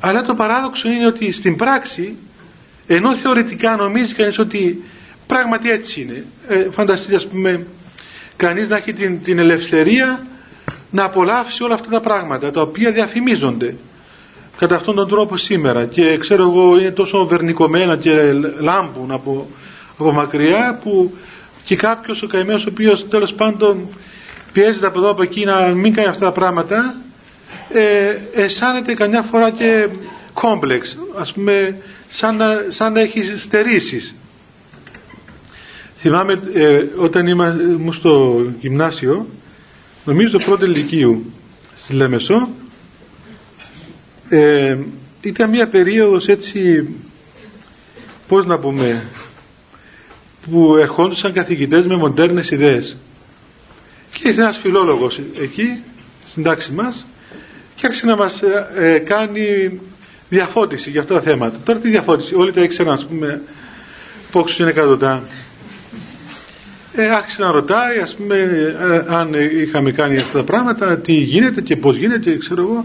Αλλά 0.00 0.22
το 0.22 0.34
παράδοξο 0.34 0.88
είναι 0.90 1.06
ότι 1.06 1.32
στην 1.32 1.56
πράξη 1.56 2.16
ενώ 2.86 3.14
θεωρητικά 3.14 3.76
νομίζει 3.76 4.14
κανείς 4.14 4.38
ότι 4.38 4.82
πράγματι 5.26 5.70
έτσι 5.70 6.00
είναι 6.00 6.24
ε, 6.48 6.66
φανταστείτε 6.70 7.16
ας 7.16 7.26
πούμε 7.26 7.66
κανείς 8.36 8.68
να 8.68 8.76
έχει 8.76 8.92
την, 8.92 9.22
την 9.22 9.38
ελευθερία 9.38 10.26
να 10.90 11.04
απολαύσει 11.04 11.62
όλα 11.62 11.74
αυτά 11.74 11.88
τα 11.90 12.00
πράγματα 12.00 12.50
τα 12.50 12.60
οποία 12.60 12.92
διαφημίζονται 12.92 13.74
κατά 14.58 14.74
αυτόν 14.76 14.94
τον 14.94 15.08
τρόπο 15.08 15.36
σήμερα. 15.36 15.86
Και 15.86 16.16
ξέρω 16.18 16.42
εγώ 16.42 16.78
είναι 16.78 16.90
τόσο 16.90 17.26
βερνικομένα 17.26 17.96
και 17.96 18.32
λάμπουν 18.60 19.10
από, 19.10 19.48
από 19.98 20.12
μακριά 20.12 20.78
που 20.82 21.14
και 21.64 21.76
κάποιος 21.76 22.22
ο 22.22 22.26
καημένος 22.26 22.66
ο 22.66 22.68
οποίος 22.70 23.08
τέλος 23.08 23.34
πάντων 23.34 23.88
πιέζεται 24.54 24.86
από 24.86 24.98
εδώ 24.98 25.10
από 25.10 25.22
εκεί 25.22 25.44
να 25.44 25.68
μην 25.68 25.94
κάνει 25.94 26.08
αυτά 26.08 26.24
τα 26.24 26.32
πράγματα 26.32 26.94
ε, 27.68 28.16
αισθάνεται 28.34 28.94
καμιά 28.94 29.22
φορά 29.22 29.50
και 29.50 29.88
κόμπλεξ 30.32 30.98
ας 31.18 31.32
πούμε 31.32 31.76
σαν 32.08 32.36
να, 32.36 32.46
σαν 32.68 32.92
να 32.92 33.00
έχει 33.00 33.36
στερήσεις. 33.36 34.14
Θυμάμαι 35.96 36.40
ε, 36.54 36.84
όταν 36.96 37.26
ήμουν 37.26 37.92
στο 37.92 38.42
γυμνάσιο 38.60 39.26
νομίζω 40.04 40.38
το 40.38 40.44
πρώτο 40.44 40.64
ηλικίου 40.64 41.32
στη 41.76 41.92
Λέμεσο 41.94 42.48
ε, 44.28 44.76
ήταν 45.20 45.50
μια 45.50 45.68
περίοδος 45.68 46.28
έτσι 46.28 46.88
πώς 48.28 48.46
να 48.46 48.58
πούμε 48.58 49.04
που 50.50 50.76
ερχόντουσαν 50.76 51.32
καθηγητές 51.32 51.86
με 51.86 51.96
μοντέρνες 51.96 52.50
ιδέες 52.50 52.96
και 54.18 54.28
ήρθε 54.28 54.40
ένας 54.40 54.58
φιλόλογος 54.58 55.20
εκεί 55.40 55.82
στην 56.26 56.42
τάξη 56.42 56.72
μας 56.72 57.06
και 57.74 57.86
άρχισε 57.86 58.06
να 58.06 58.16
μας 58.16 58.42
ε, 58.42 58.68
ε, 58.76 58.98
κάνει 58.98 59.80
διαφώτιση 60.28 60.90
για 60.90 61.00
αυτά 61.00 61.14
τα 61.14 61.20
θέματα 61.20 61.58
τώρα 61.64 61.78
τι 61.78 61.88
διαφώτιση, 61.88 62.34
όλοι 62.34 62.52
τα 62.52 62.60
ήξεραν 62.62 62.92
ας 62.92 63.06
πούμε 63.06 63.42
πόξους 64.30 64.58
είναι 64.58 64.70
εκατοντά 64.70 65.22
ε, 66.94 67.04
άρχισε 67.14 67.42
να 67.42 67.50
ρωτάει 67.50 67.98
ας 67.98 68.14
πούμε 68.14 68.36
ε, 68.80 69.14
αν 69.14 69.34
είχαμε 69.62 69.92
κάνει 69.92 70.18
αυτά 70.18 70.38
τα 70.38 70.44
πράγματα 70.44 70.98
τι 70.98 71.12
γίνεται 71.12 71.60
και 71.60 71.76
πως 71.76 71.96
γίνεται 71.96 72.36
ξέρω 72.36 72.62
εγώ 72.62 72.84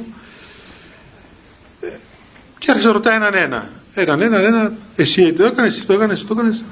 και 2.59 2.71
άρχισε 2.71 2.87
να 2.87 2.93
ρωτάει 2.93 3.15
έναν 3.15 3.33
ένα. 3.33 3.69
Έναν 3.93 4.21
έναν 4.21 4.45
ένα, 4.45 4.73
εσύ 4.95 5.33
το 5.33 5.43
έκανες, 5.45 5.75
εσύ 5.75 5.85
το 5.85 5.93
έκανες, 5.93 6.17
εσύ 6.17 6.27
το 6.27 6.33
έκανες. 6.37 6.63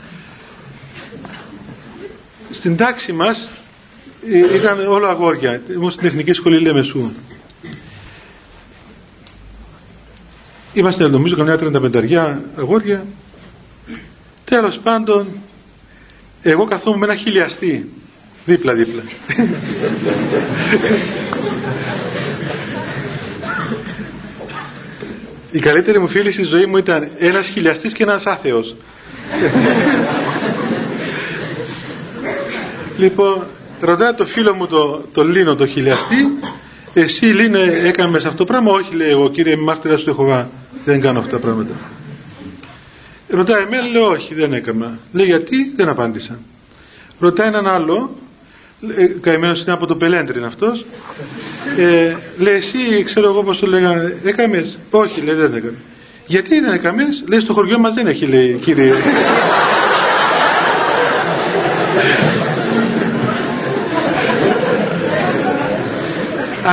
Στην 2.52 2.78
τάξη 2.78 3.12
μας 3.12 3.46
ε, 3.46 3.50
ήταν 4.56 4.88
όλο 4.88 5.08
αγόρια. 5.08 5.62
Ήμουν 5.74 5.92
στην 5.92 6.08
Εθνική 6.08 6.34
Σχολή 6.34 6.62
Λεμεσού. 6.62 7.12
Είμαστε 10.74 11.08
νομίζω 11.08 11.36
καμιά 11.36 11.58
τριανταπενταριά 11.58 12.42
αγόρια. 12.58 13.06
Τέλος 14.46 14.80
πάντων, 14.80 15.28
εγώ 16.42 16.66
καθόμουν 16.66 17.00
με 17.00 17.06
ένα 17.06 17.16
χιλιαστή 17.16 17.90
δίπλα-δίπλα. 18.46 19.02
η 25.52 25.60
καλύτερη 25.60 26.00
μου 26.00 26.08
φίλη 26.08 26.32
στη 26.32 26.44
ζωή 26.44 26.66
μου 26.66 26.78
ήταν 26.78 27.10
ένας 27.20 27.48
χιλιαστής 27.48 27.94
και 27.94 28.04
ένας 28.04 28.26
άθεος 28.26 28.76
λοιπόν 32.98 33.48
ρωτάει 33.82 34.14
το 34.14 34.26
φίλο 34.26 34.54
μου 34.54 34.68
το, 34.68 35.04
το 35.14 35.24
Λίνο 35.24 35.56
το 35.56 35.68
χιλιαστή 35.68 36.16
εσύ 36.94 37.26
Λίνο 37.26 37.60
έκαμες 37.60 38.22
σε 38.22 38.28
αυτό 38.28 38.40
το 38.40 38.46
πράγμα; 38.46 38.72
Όχι 38.72 38.96
λέει 38.96 39.10
εγώ 39.10 39.30
κύριε 39.30 39.56
μάρτυρας 39.56 40.02
του 40.04 40.10
Εχωβά 40.10 40.50
δεν 40.86 41.02
κάνω 41.02 41.20
αυτά 41.20 41.32
τα 41.32 41.38
πράγματα 41.38 41.74
ρωτάει 43.30 43.64
εμένα 43.64 43.88
λέω 43.88 44.08
όχι 44.08 44.34
δεν 44.34 44.54
έκανα 44.54 45.00
λέει 45.12 45.26
γιατί; 45.26 45.74
Δεν 45.76 45.90
απάντησα 45.90 46.40
ρωτάει 47.20 47.48
έναν 47.48 47.68
άλλο 47.68 48.16
ε, 48.98 49.06
καημένος 49.06 49.62
είναι 49.62 49.72
από 49.72 49.86
το 49.86 49.96
Πελέντριν 49.96 50.46
αυτός 50.46 50.86
ε, 51.78 52.16
λέει 52.38 52.54
εσύ 52.56 53.04
ξέρω 53.04 53.30
εγώ 53.30 53.44
πως 53.44 53.60
το 53.60 53.68
λέγανε 53.68 54.18
έκαμες; 54.24 54.78
Όχι 54.92 55.22
λέει 55.22 55.36
δεν 55.36 55.54
έκαμε 55.54 55.78
γιατί 56.28 56.60
δεν 56.60 56.74
έκαμες; 56.74 57.24
Λέει 57.30 57.40
στο 57.40 57.54
χωριό 57.54 57.80
μας 57.80 57.94
δεν 57.94 58.08
έχει 58.08 58.26
λέει 58.26 58.54
κύριε 58.64 58.94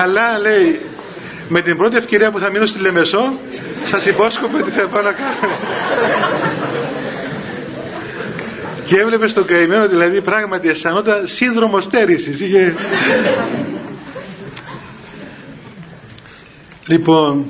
αλλά 0.03 0.39
λέει 0.39 0.81
με 1.49 1.61
την 1.61 1.77
πρώτη 1.77 1.97
ευκαιρία 1.97 2.31
που 2.31 2.39
θα 2.39 2.51
μείνω 2.51 2.67
στη 2.67 2.79
Λεμεσό 2.81 3.39
σας 3.85 4.07
υπόσχομαι 4.07 4.59
ότι 4.59 4.71
θα 4.71 4.87
πάω 4.87 5.03
να 5.03 5.13
κάνω. 5.13 5.57
Και 8.87 8.97
έβλεπε 8.99 9.29
στον 9.29 9.45
καημένο 9.47 9.89
δηλαδή 9.89 10.21
πράγματι 10.21 10.69
αισθανόταν 10.69 11.27
σύνδρομος 11.27 11.85
στέρησης 11.85 12.41
είχε... 12.41 12.75
λοιπόν 16.87 17.45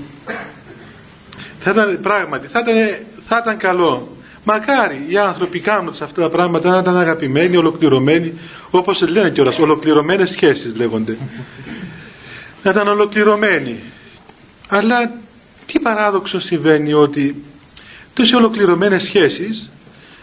θα 1.58 1.70
ήταν 1.70 1.98
πράγματι 2.02 2.46
θα 2.46 2.64
ήταν, 2.68 2.96
θα 3.28 3.40
ήταν 3.42 3.56
καλό. 3.56 4.08
Μακάρι 4.46 5.04
οι 5.08 5.16
άνθρωποι 5.18 5.60
κάνουν 5.60 5.88
αυτά 5.88 6.20
τα 6.22 6.28
πράγματα 6.28 6.70
να 6.70 6.78
ήταν 6.78 6.96
αγαπημένοι, 6.98 7.56
ολοκληρωμένοι 7.56 8.32
όπως 8.70 9.08
λένε 9.08 9.30
κιόλας 9.30 9.58
ολοκληρωμένες 9.58 10.30
σχέσεις 10.30 10.76
λέγονται 10.76 11.16
να 12.64 12.70
ήταν 12.70 12.88
ολοκληρωμένοι 12.88 13.80
αλλά 14.68 15.12
τι 15.66 15.78
παράδοξο 15.80 16.40
συμβαίνει 16.40 16.92
ότι 16.92 17.42
τόσες 18.14 18.32
ολοκληρωμένες 18.34 19.02
σχέσεις 19.02 19.70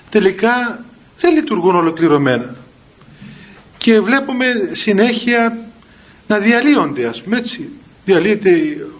τελικά 0.09 0.83
δεν 1.19 1.33
λειτουργούν 1.33 1.75
ολοκληρωμένα. 1.75 2.55
Και 3.77 3.99
βλέπουμε 3.99 4.45
συνέχεια 4.71 5.57
να 6.27 6.37
διαλύονται 6.37 7.05
ας 7.05 7.21
πούμε 7.21 7.37
έτσι. 7.37 7.69
Διαλύεται 8.05 8.51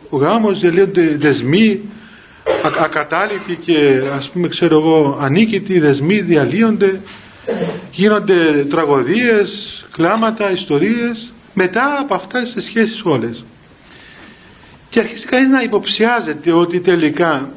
ο 0.10 0.18
γάμος, 0.18 0.60
διαλύονται 0.60 1.16
δεσμοί 1.20 1.80
α, 2.66 2.70
ακατάληπτοι 2.84 3.56
και 3.56 4.02
ας 4.16 4.30
πούμε 4.30 4.48
ξέρω 4.48 4.78
εγώ 4.80 5.18
ανίκητοι 5.22 5.80
δεσμοί 5.80 6.22
διαλύονται. 6.22 7.02
Γίνονται 7.92 8.66
τραγωδίες 8.70 9.84
κλάματα, 9.92 10.52
ιστορίες 10.52 11.32
μετά 11.54 12.00
από 12.00 12.14
αυτά 12.14 12.42
τις 12.42 12.64
σχέσεις 12.66 13.02
όλες. 13.04 13.44
Και 14.90 15.00
αρχίζει 15.00 15.26
κανείς 15.26 15.50
να 15.50 15.62
υποψιάζεται 15.62 16.52
ότι 16.52 16.80
τελικά 16.80 17.50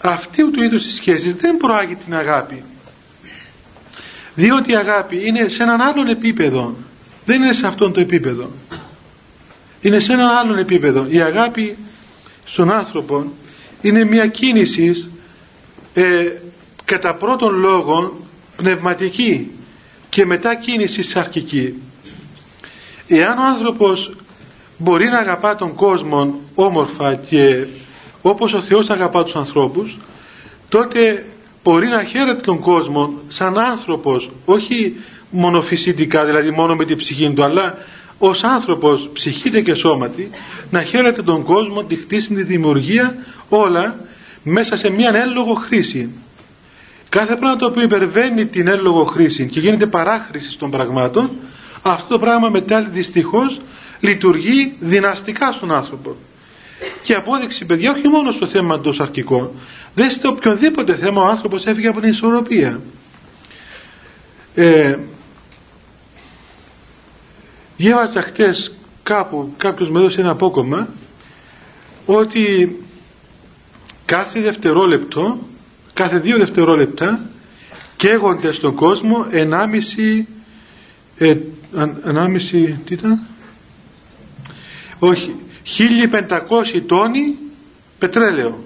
αυτή 0.00 0.50
του 0.50 0.62
είδους 0.62 0.82
τις 0.84 0.94
σχέσεις 0.94 1.34
δεν 1.34 1.56
προάγει 1.56 1.94
την 1.94 2.14
αγάπη. 2.14 2.62
Διότι 4.34 4.70
η 4.72 4.76
αγάπη 4.76 5.26
είναι 5.26 5.48
σε 5.48 5.62
έναν 5.62 5.80
άλλον 5.80 6.08
επίπεδο. 6.08 6.76
Δεν 7.24 7.42
είναι 7.42 7.52
σε 7.52 7.66
αυτόν 7.66 7.92
το 7.92 8.00
επίπεδο. 8.00 8.50
Είναι 9.80 10.00
σε 10.00 10.12
έναν 10.12 10.28
άλλον 10.28 10.58
επίπεδο. 10.58 11.06
Η 11.08 11.20
αγάπη 11.20 11.76
στον 12.44 12.70
άνθρωπο 12.72 13.32
είναι 13.80 14.04
μια 14.04 14.26
κίνηση 14.26 15.10
ε, 15.94 16.28
κατά 16.84 17.14
πρώτον 17.14 17.54
λόγο 17.54 18.26
πνευματική 18.56 19.50
και 20.08 20.26
μετά 20.26 20.54
κίνηση 20.54 21.02
σαρκική 21.02 21.74
εάν 23.08 23.38
ο 23.38 23.42
άνθρωπος 23.42 24.12
μπορεί 24.78 25.08
να 25.08 25.18
αγαπά 25.18 25.54
τον 25.54 25.74
κόσμο 25.74 26.40
όμορφα 26.54 27.14
και 27.14 27.66
όπως 28.22 28.52
ο 28.52 28.60
Θεός 28.60 28.90
αγαπά 28.90 29.24
τους 29.24 29.36
ανθρώπους 29.36 29.98
τότε 30.68 31.26
μπορεί 31.62 31.86
να 31.86 32.02
χαίρεται 32.04 32.40
τον 32.40 32.58
κόσμο 32.58 33.14
σαν 33.28 33.58
άνθρωπος 33.58 34.30
όχι 34.44 34.94
μόνο 35.30 35.62
φυσικά 35.62 36.24
δηλαδή 36.24 36.50
μόνο 36.50 36.74
με 36.74 36.84
την 36.84 36.96
ψυχή 36.96 37.30
του 37.30 37.42
αλλά 37.42 37.78
ως 38.18 38.44
άνθρωπος 38.44 39.08
ψυχήτε 39.12 39.60
και 39.60 39.74
σώματι 39.74 40.30
να 40.70 40.82
χαίρεται 40.82 41.22
τον 41.22 41.42
κόσμο 41.42 41.84
τη 41.84 41.96
χτίση, 41.96 42.34
τη 42.34 42.42
δημιουργία 42.42 43.16
όλα 43.48 43.96
μέσα 44.42 44.76
σε 44.76 44.90
μια 44.90 45.14
έλογο 45.14 45.54
χρήση. 45.54 46.10
Κάθε 47.08 47.36
πράγμα 47.36 47.56
το 47.58 47.66
οποίο 47.66 47.82
υπερβαίνει 47.82 48.46
την 48.46 48.68
έλογο 48.68 49.04
χρήση 49.04 49.46
και 49.46 49.60
γίνεται 49.60 49.86
παράχρηση 49.86 50.58
των 50.58 50.70
πραγμάτων 50.70 51.30
αυτό 51.82 52.08
το 52.08 52.18
πράγμα 52.18 52.48
μετά 52.48 52.80
δυστυχώς 52.82 53.60
λειτουργεί 54.00 54.76
δυναστικά 54.80 55.52
στον 55.52 55.72
άνθρωπο 55.72 56.16
και 57.02 57.14
απόδειξη 57.14 57.64
παιδιά 57.66 57.92
όχι 57.92 58.08
μόνο 58.08 58.32
στο 58.32 58.46
θέμα 58.46 58.80
των 58.80 58.94
σαρκικών 58.94 59.50
Δέστε 59.94 60.28
οποιονδήποτε 60.28 60.94
θέμα 60.94 61.22
ο 61.22 61.26
άνθρωπος 61.26 61.66
έφυγε 61.66 61.88
από 61.88 62.00
την 62.00 62.08
ισορροπία. 62.08 62.80
Ε, 64.54 64.96
διάβαζα 67.76 68.22
χτες 68.22 68.74
κάπου, 69.02 69.54
κάποιος 69.56 69.90
με 69.90 69.98
έδωσε 70.00 70.20
ένα 70.20 70.30
απόκομμα 70.30 70.88
ότι 72.06 72.76
κάθε 74.04 74.40
δευτερόλεπτο, 74.40 75.38
κάθε 75.94 76.18
δύο 76.18 76.38
δευτερόλεπτα 76.38 77.20
καίγονται 77.96 78.52
στον 78.52 78.74
κόσμο 78.74 79.26
1,5 79.32 80.24
ε, 81.22 81.36
1,5 81.76 82.74
τι 82.84 82.94
ήταν; 82.94 83.20
Όχι 84.98 85.34
1500 86.74 86.82
τόνοι 86.86 87.36
πετρέλαιο. 87.98 88.64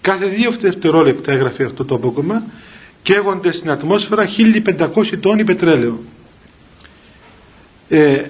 Κάθε 0.00 0.26
δύο 0.26 0.50
δευτερόλεπτα 0.50 1.32
έγραφε 1.32 1.64
αυτό 1.64 1.84
το 1.84 1.94
απόκομμα 1.94 2.42
καίγονται 3.02 3.52
στην 3.52 3.70
ατμόσφαιρα 3.70 4.28
1500 4.94 5.18
τόνοι 5.20 5.44
πετρέλαιο. 5.44 6.02
Ε, 7.88 8.22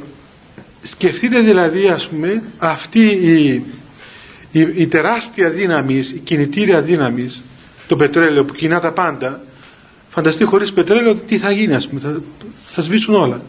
σκεφτείτε 0.82 1.40
δηλαδή 1.40 1.88
ας 1.88 2.08
πούμε 2.08 2.42
αυτή 2.58 3.06
η, 3.06 3.62
η, 4.74 4.86
τεράστια 4.86 5.50
δύναμη, 5.50 5.94
η 5.94 6.18
κινητήρια 6.24 6.80
δύναμη 6.82 7.32
το 7.86 7.96
πετρέλαιο 7.96 8.44
που 8.44 8.54
κινά 8.54 8.80
τα 8.80 8.92
πάντα 8.92 9.44
φανταστεί 10.10 10.44
χωρίς 10.44 10.72
πετρέλαιο 10.72 11.14
τι 11.14 11.38
θα 11.38 11.50
γίνει 11.50 11.74
ας 11.74 11.88
πούμε 11.88 12.00
θα, 12.00 12.20
θα 12.64 12.82
σβήσουν 12.82 13.14
όλα. 13.14 13.40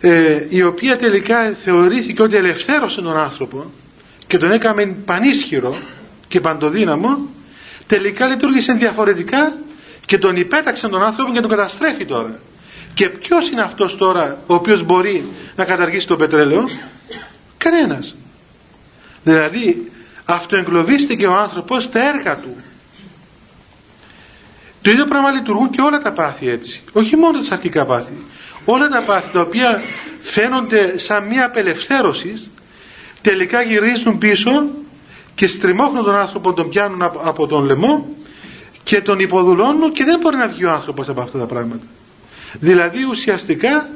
Ε, 0.00 0.46
η 0.48 0.62
οποία 0.62 0.96
τελικά 0.96 1.50
θεωρήθηκε 1.50 2.22
ότι 2.22 2.36
ελευθέρωσε 2.36 3.00
τον 3.00 3.16
άνθρωπο 3.16 3.70
και 4.26 4.38
τον 4.38 4.50
έκαμε 4.50 4.86
πανίσχυρο 5.04 5.76
και 6.28 6.40
παντοδύναμο 6.40 7.28
τελικά 7.86 8.26
λειτουργήσε 8.26 8.72
διαφορετικά 8.72 9.52
και 10.06 10.18
τον 10.18 10.36
υπέταξε 10.36 10.88
τον 10.88 11.02
άνθρωπο 11.02 11.32
και 11.32 11.40
τον 11.40 11.50
καταστρέφει 11.50 12.04
τώρα. 12.04 12.38
Και 12.94 13.08
ποιος 13.08 13.48
είναι 13.48 13.60
αυτός 13.60 13.96
τώρα 13.96 14.42
ο 14.46 14.54
οποίος 14.54 14.82
μπορεί 14.82 15.24
να 15.56 15.64
καταργήσει 15.64 16.06
το 16.06 16.16
πετρέλαιο; 16.16 16.68
Κανένας. 17.58 18.16
Δηλαδή 19.24 19.90
αυτοεγκλωβίστηκε 20.24 21.26
ο 21.26 21.34
άνθρωπος 21.34 21.84
στα 21.84 22.14
έργα 22.14 22.36
του 22.36 22.56
το 24.82 24.90
ίδιο 24.90 25.04
πράγμα 25.04 25.30
λειτουργούν 25.30 25.70
και 25.70 25.80
όλα 25.80 25.98
τα 25.98 26.12
πάθη 26.12 26.48
έτσι. 26.48 26.82
Όχι 26.92 27.16
μόνο 27.16 27.38
τα 27.40 27.54
αρχικά 27.54 27.84
πάθη. 27.84 28.12
Όλα 28.64 28.88
τα 28.88 29.02
πάθη 29.02 29.30
τα 29.30 29.40
οποία 29.40 29.82
φαίνονται 30.20 30.98
σαν 30.98 31.26
μια 31.26 31.44
απελευθέρωση 31.44 32.50
τελικά 33.20 33.62
γυρίζουν 33.62 34.18
πίσω 34.18 34.70
και 35.34 35.46
στριμώχνουν 35.46 36.04
τον 36.04 36.14
άνθρωπο 36.14 36.52
τον 36.52 36.68
πιάνουν 36.68 37.02
από 37.02 37.46
τον 37.46 37.64
λαιμό 37.64 38.16
και 38.82 39.00
τον 39.00 39.18
υποδουλώνουν 39.18 39.92
και 39.92 40.04
δεν 40.04 40.18
μπορεί 40.20 40.36
να 40.36 40.48
βγει 40.48 40.64
ο 40.64 40.70
άνθρωπος 40.70 41.08
από 41.08 41.20
αυτά 41.20 41.38
τα 41.38 41.46
πράγματα. 41.46 41.86
Δηλαδή 42.60 43.04
ουσιαστικά 43.04 43.88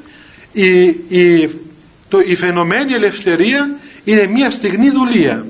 η, 0.52 0.84
η, 1.08 1.50
το, 2.08 2.20
η 2.26 2.34
φαινομένη 2.36 2.92
ελευθερία 2.92 3.76
είναι 4.04 4.26
μια 4.26 4.50
στιγμή 4.50 4.90
δουλεία. 4.90 5.46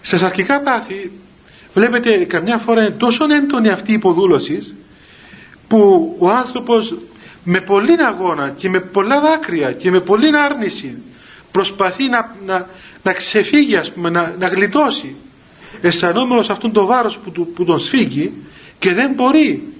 Στα 0.00 0.26
αρχικά 0.26 0.60
πάθη 0.60 1.10
βλέπετε 1.74 2.16
καμιά 2.24 2.58
φορά 2.58 2.80
είναι 2.80 2.90
τόσο 2.90 3.24
έντονη 3.30 3.68
αυτή 3.68 3.90
η 3.90 3.94
υποδούλωσης 3.94 4.74
που 5.68 6.14
ο 6.18 6.28
άνθρωπος 6.30 6.94
με 7.44 7.60
πολλή 7.60 7.96
αγώνα 8.08 8.50
και 8.56 8.68
με 8.68 8.80
πολλά 8.80 9.20
δάκρυα 9.20 9.72
και 9.72 9.90
με 9.90 10.00
πολλή 10.00 10.36
άρνηση 10.36 11.02
προσπαθεί 11.50 12.08
να, 12.08 12.36
να, 12.46 12.68
να 13.02 13.12
ξεφύγει 13.12 13.76
ας 13.76 13.92
πούμε, 13.92 14.10
να, 14.10 14.34
να 14.38 14.48
γλιτώσει 14.48 15.16
αισθανόμενος 15.80 16.50
αυτόν 16.50 16.72
το 16.72 16.86
βάρος 16.86 17.18
που, 17.18 17.46
που 17.46 17.64
τον 17.64 17.78
σφίγγει 17.80 18.32
και 18.78 18.92
δεν 18.92 19.12
μπορεί. 19.14 19.72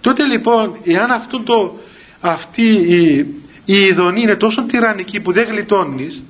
Τότε 0.00 0.24
λοιπόν 0.24 0.76
εάν 0.84 1.10
αυτό 1.10 1.40
το, 1.40 1.78
αυτή 2.20 2.62
η, 2.72 3.16
η 3.64 3.80
ειδονή 3.84 4.20
είναι 4.22 4.36
τόσο 4.36 4.62
τυραννική 4.64 5.20
που 5.20 5.32
δεν 5.32 5.48
γλιτώνεις 5.48 6.22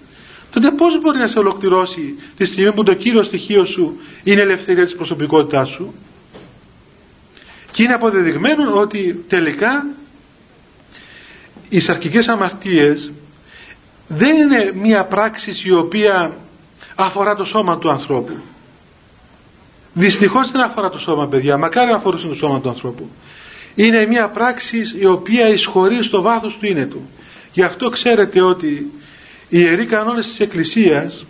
τότε 0.60 0.70
πώς 0.70 1.00
μπορεί 1.00 1.18
να 1.18 1.26
σε 1.26 1.38
ολοκληρώσει 1.38 2.14
τη 2.36 2.44
στιγμή 2.44 2.72
που 2.72 2.82
το 2.82 2.94
κύριο 2.94 3.22
στοιχείο 3.22 3.64
σου 3.64 3.96
είναι 4.24 4.40
η 4.40 4.42
ελευθερία 4.42 4.84
της 4.84 4.96
προσωπικότητάς 4.96 5.68
σου; 5.68 5.94
Και 7.70 7.82
είναι 7.82 7.92
αποδεδειγμένο 7.92 8.72
ότι 8.74 9.24
τελικά 9.28 9.86
οι 11.68 11.80
σαρκικές 11.80 12.28
αμαρτίες 12.28 13.12
δεν 14.08 14.36
είναι 14.36 14.70
μία 14.74 15.04
πράξη 15.04 15.68
η 15.68 15.72
οποία 15.72 16.36
αφορά 16.94 17.34
το 17.34 17.44
σώμα 17.44 17.78
του 17.78 17.90
ανθρώπου. 17.90 18.36
Δυστυχώς 19.92 20.50
δεν 20.50 20.60
αφορά 20.60 20.90
το 20.90 20.98
σώμα 20.98 21.26
παιδιά. 21.28 21.56
Μακάρι 21.56 21.90
να 21.90 21.96
αφορούσε 21.96 22.26
το 22.26 22.34
σώμα 22.34 22.60
του 22.60 22.68
ανθρώπου. 22.68 23.10
Είναι 23.74 24.06
μία 24.06 24.28
πράξη 24.28 24.82
η 24.98 25.04
οποία 25.06 25.48
εισχωρεί 25.48 26.02
στο 26.02 26.22
βάθος 26.22 26.56
του 26.60 26.66
είναι 26.66 26.86
του 26.86 27.08
γι' 27.56 27.62
αυτό 27.62 27.88
ξέρετε 27.88 28.40
ότι 28.40 28.92
οι 29.48 29.58
ιεροί 29.60 29.84
κανόνες 29.86 30.26
της 30.26 30.40
Εκκλησίας 30.40 31.24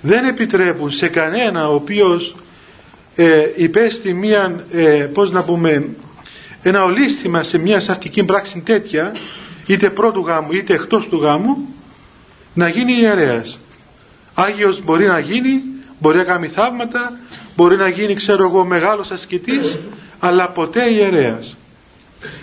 δεν 0.00 0.24
επιτρέπουν 0.24 0.90
σε 0.90 1.08
κανένα 1.08 1.68
ο 1.68 1.74
οποίος 1.74 2.34
ε, 3.16 3.48
υπέστη 3.56 4.14
μία 4.14 4.64
ε, 4.72 5.08
πώς 5.12 5.30
να 5.30 5.44
πούμε 5.44 5.88
ένα 6.62 6.84
ολίσθημα 6.84 7.42
σε 7.42 7.58
μια 7.58 7.80
σαρκική 7.80 8.24
πράξη 8.24 8.60
τέτοια 8.64 9.12
είτε 9.66 9.90
πρώτου 9.90 10.20
γάμου 10.26 10.52
είτε 10.52 10.74
εκτός 10.74 11.08
του 11.08 11.16
γάμου 11.20 11.74
να 12.54 12.68
γίνει 12.68 12.92
ιερέας. 12.92 13.58
Άγιος 14.34 14.82
μπορεί 14.84 15.04
να 15.06 15.18
γίνει 15.18 15.62
μπορεί 15.98 16.16
να 16.16 16.24
κάνει 16.24 16.48
θαύματα 16.48 17.18
μπορεί 17.56 17.76
να 17.76 17.88
γίνει 17.88 18.14
ξέρω 18.14 18.44
εγώ 18.44 18.64
μεγάλος 18.64 19.10
ασκητής 19.10 19.78
αλλά 20.18 20.48
ποτέ 20.50 20.90
ιερέας. 20.92 21.56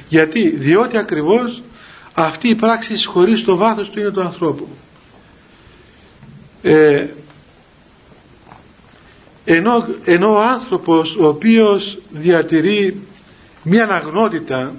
Γιατί; 0.07 0.49
Διότι 0.49 0.97
ακριβώς 0.97 1.61
αυτή 2.19 2.49
η 2.49 2.55
πράξη 2.55 3.05
χωρίς 3.05 3.43
το 3.43 3.55
βάθος 3.55 3.89
του 3.89 3.99
είναι 3.99 4.11
του 4.11 4.21
ανθρώπου. 4.21 4.67
Ε, 6.61 7.05
ενώ, 9.45 9.85
ενώ 10.03 10.33
ο 10.33 10.41
άνθρωπος 10.41 11.15
ο 11.15 11.27
οποίος 11.27 11.97
διατηρεί 12.09 13.01
μια 13.63 13.87
αγνότητα 13.87 14.75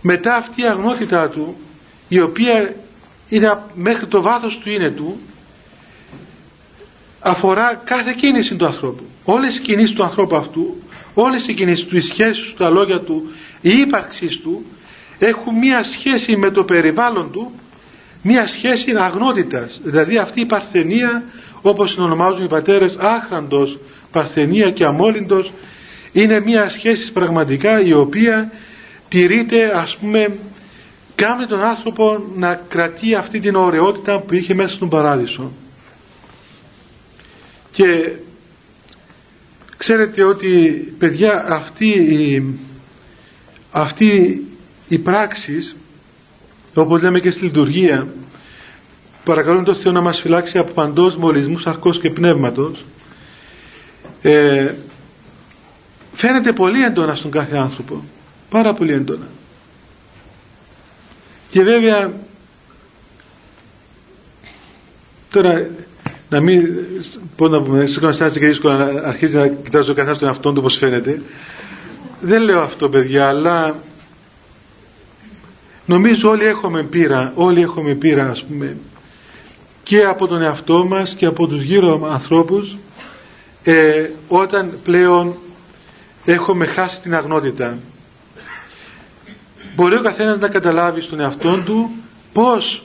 μετά 0.00 0.36
αυτή 0.36 0.60
η 0.62 0.66
αγνότητά 0.66 1.28
του 1.28 1.56
η 2.08 2.20
οποία 2.20 2.74
είναι 3.28 3.62
μέχρι 3.74 4.06
το 4.06 4.22
βάθος 4.22 4.58
του 4.58 4.70
είναι 4.70 4.90
του 4.90 5.20
αφορά 7.20 7.74
κάθε 7.84 8.14
κίνηση 8.16 8.54
του 8.54 8.66
ανθρώπου. 8.66 9.04
Όλες 9.24 9.56
οι 9.56 9.60
κινήσεις 9.60 9.92
του 9.92 10.02
ανθρώπου 10.02 10.36
αυτού 10.36 10.76
όλες 11.14 11.46
οι 11.46 11.54
κινήσεις 11.54 11.86
του, 11.86 11.96
οι 11.96 12.00
σχέσεις 12.00 12.44
του, 12.44 12.54
τα 12.54 12.68
λόγια 12.68 13.00
του 13.00 13.30
η 13.60 13.70
ύπαρξής 13.70 14.40
του 14.40 14.64
έχουν 15.26 15.54
μία 15.54 15.82
σχέση 15.84 16.36
με 16.36 16.50
το 16.50 16.64
περιβάλλον 16.64 17.30
του 17.30 17.52
μία 18.22 18.46
σχέση 18.46 18.92
αγνότητας. 18.96 19.80
Δηλαδή 19.82 20.18
αυτή 20.18 20.40
η 20.40 20.46
παρθενία 20.46 21.22
όπως 21.60 21.94
την 21.94 22.02
ονομάζουν 22.02 22.44
οι 22.44 22.48
πατέρες 22.48 22.96
άχραντος 22.96 23.78
παρθενία 24.10 24.70
και 24.70 24.84
αμόλυντος 24.84 25.52
είναι 26.12 26.40
μία 26.40 26.68
σχέση 26.68 27.12
πραγματικά 27.12 27.80
η 27.80 27.92
οποία 27.92 28.52
τηρείται 29.08 29.78
ας 29.78 29.96
πούμε 29.96 30.36
κάνει 31.14 31.46
τον 31.46 31.62
άνθρωπο 31.62 32.24
να 32.36 32.54
κρατεί 32.68 33.14
αυτή 33.14 33.40
την 33.40 33.54
ωραιότητα 33.54 34.18
που 34.18 34.34
είχε 34.34 34.54
μέσα 34.54 34.74
στον 34.74 34.88
παράδεισο. 34.88 35.52
Και 37.70 38.12
ξέρετε 39.76 40.22
ότι 40.22 40.48
παιδιά 40.98 41.44
αυτή 41.48 41.88
η, 41.88 42.44
αυτή 43.70 44.44
η 44.90 44.98
πράξη 44.98 45.74
όπως 46.74 47.02
λέμε 47.02 47.20
και 47.20 47.30
στη 47.30 47.44
λειτουργία 47.44 48.08
παρακαλούν 49.24 49.64
τον 49.64 49.74
Θεό 49.74 49.92
να 49.92 50.00
μας 50.00 50.20
φυλάξει 50.20 50.58
από 50.58 50.72
παντός 50.72 51.16
μολυσμούς 51.16 51.66
αρκός 51.66 52.00
και 52.00 52.10
πνεύματος. 52.10 52.84
Ε, 54.22 54.74
φαίνεται 56.12 56.52
πολύ 56.52 56.82
έντονα 56.82 57.14
στον 57.14 57.30
κάθε 57.30 57.56
άνθρωπο. 57.56 58.04
Πάρα 58.48 58.72
πολύ 58.74 58.92
έντονα. 58.92 59.28
Και 61.48 61.62
βέβαια 61.62 62.12
τώρα 65.30 65.68
να 66.28 66.40
μην 66.40 66.68
πω 67.36 67.48
να 67.48 67.62
πούμε 67.62 67.86
σε 67.86 68.30
και 68.30 68.46
δύσκολο 68.46 68.76
να 68.76 68.84
αρχίζει 69.08 69.36
να 69.36 69.48
κοιτάζει 69.48 69.90
ο 69.90 69.94
καθένας 69.94 70.18
τον 70.18 70.28
εαυτόν 70.28 70.54
του 70.54 70.60
όπως 70.60 70.76
φαίνεται. 70.76 71.22
Δεν 72.20 72.42
λέω 72.42 72.60
αυτό 72.60 72.88
παιδιά 72.88 73.28
αλλά 73.28 73.76
νομίζω 75.90 76.30
όλοι 76.30 76.44
έχουμε 76.44 76.82
πείρα 76.82 77.32
όλοι 77.34 77.60
έχουμε 77.60 77.94
πείρα 77.94 78.30
ας 78.30 78.44
πούμε 78.44 78.76
και 79.82 80.04
από 80.04 80.26
τον 80.26 80.42
εαυτό 80.42 80.84
μας 80.84 81.14
και 81.14 81.26
από 81.26 81.46
τους 81.46 81.62
γύρω 81.62 82.08
ανθρώπους 82.10 82.76
ε, 83.62 84.08
όταν 84.28 84.78
πλέον 84.84 85.36
έχουμε 86.24 86.66
χάσει 86.66 87.00
την 87.00 87.14
αγνότητα. 87.14 87.78
Μπορεί 89.76 89.94
ο 89.96 90.00
καθένας 90.02 90.38
να 90.38 90.48
καταλάβει 90.48 91.00
στον 91.00 91.20
εαυτό 91.20 91.62
του 91.64 91.90
πως 92.32 92.82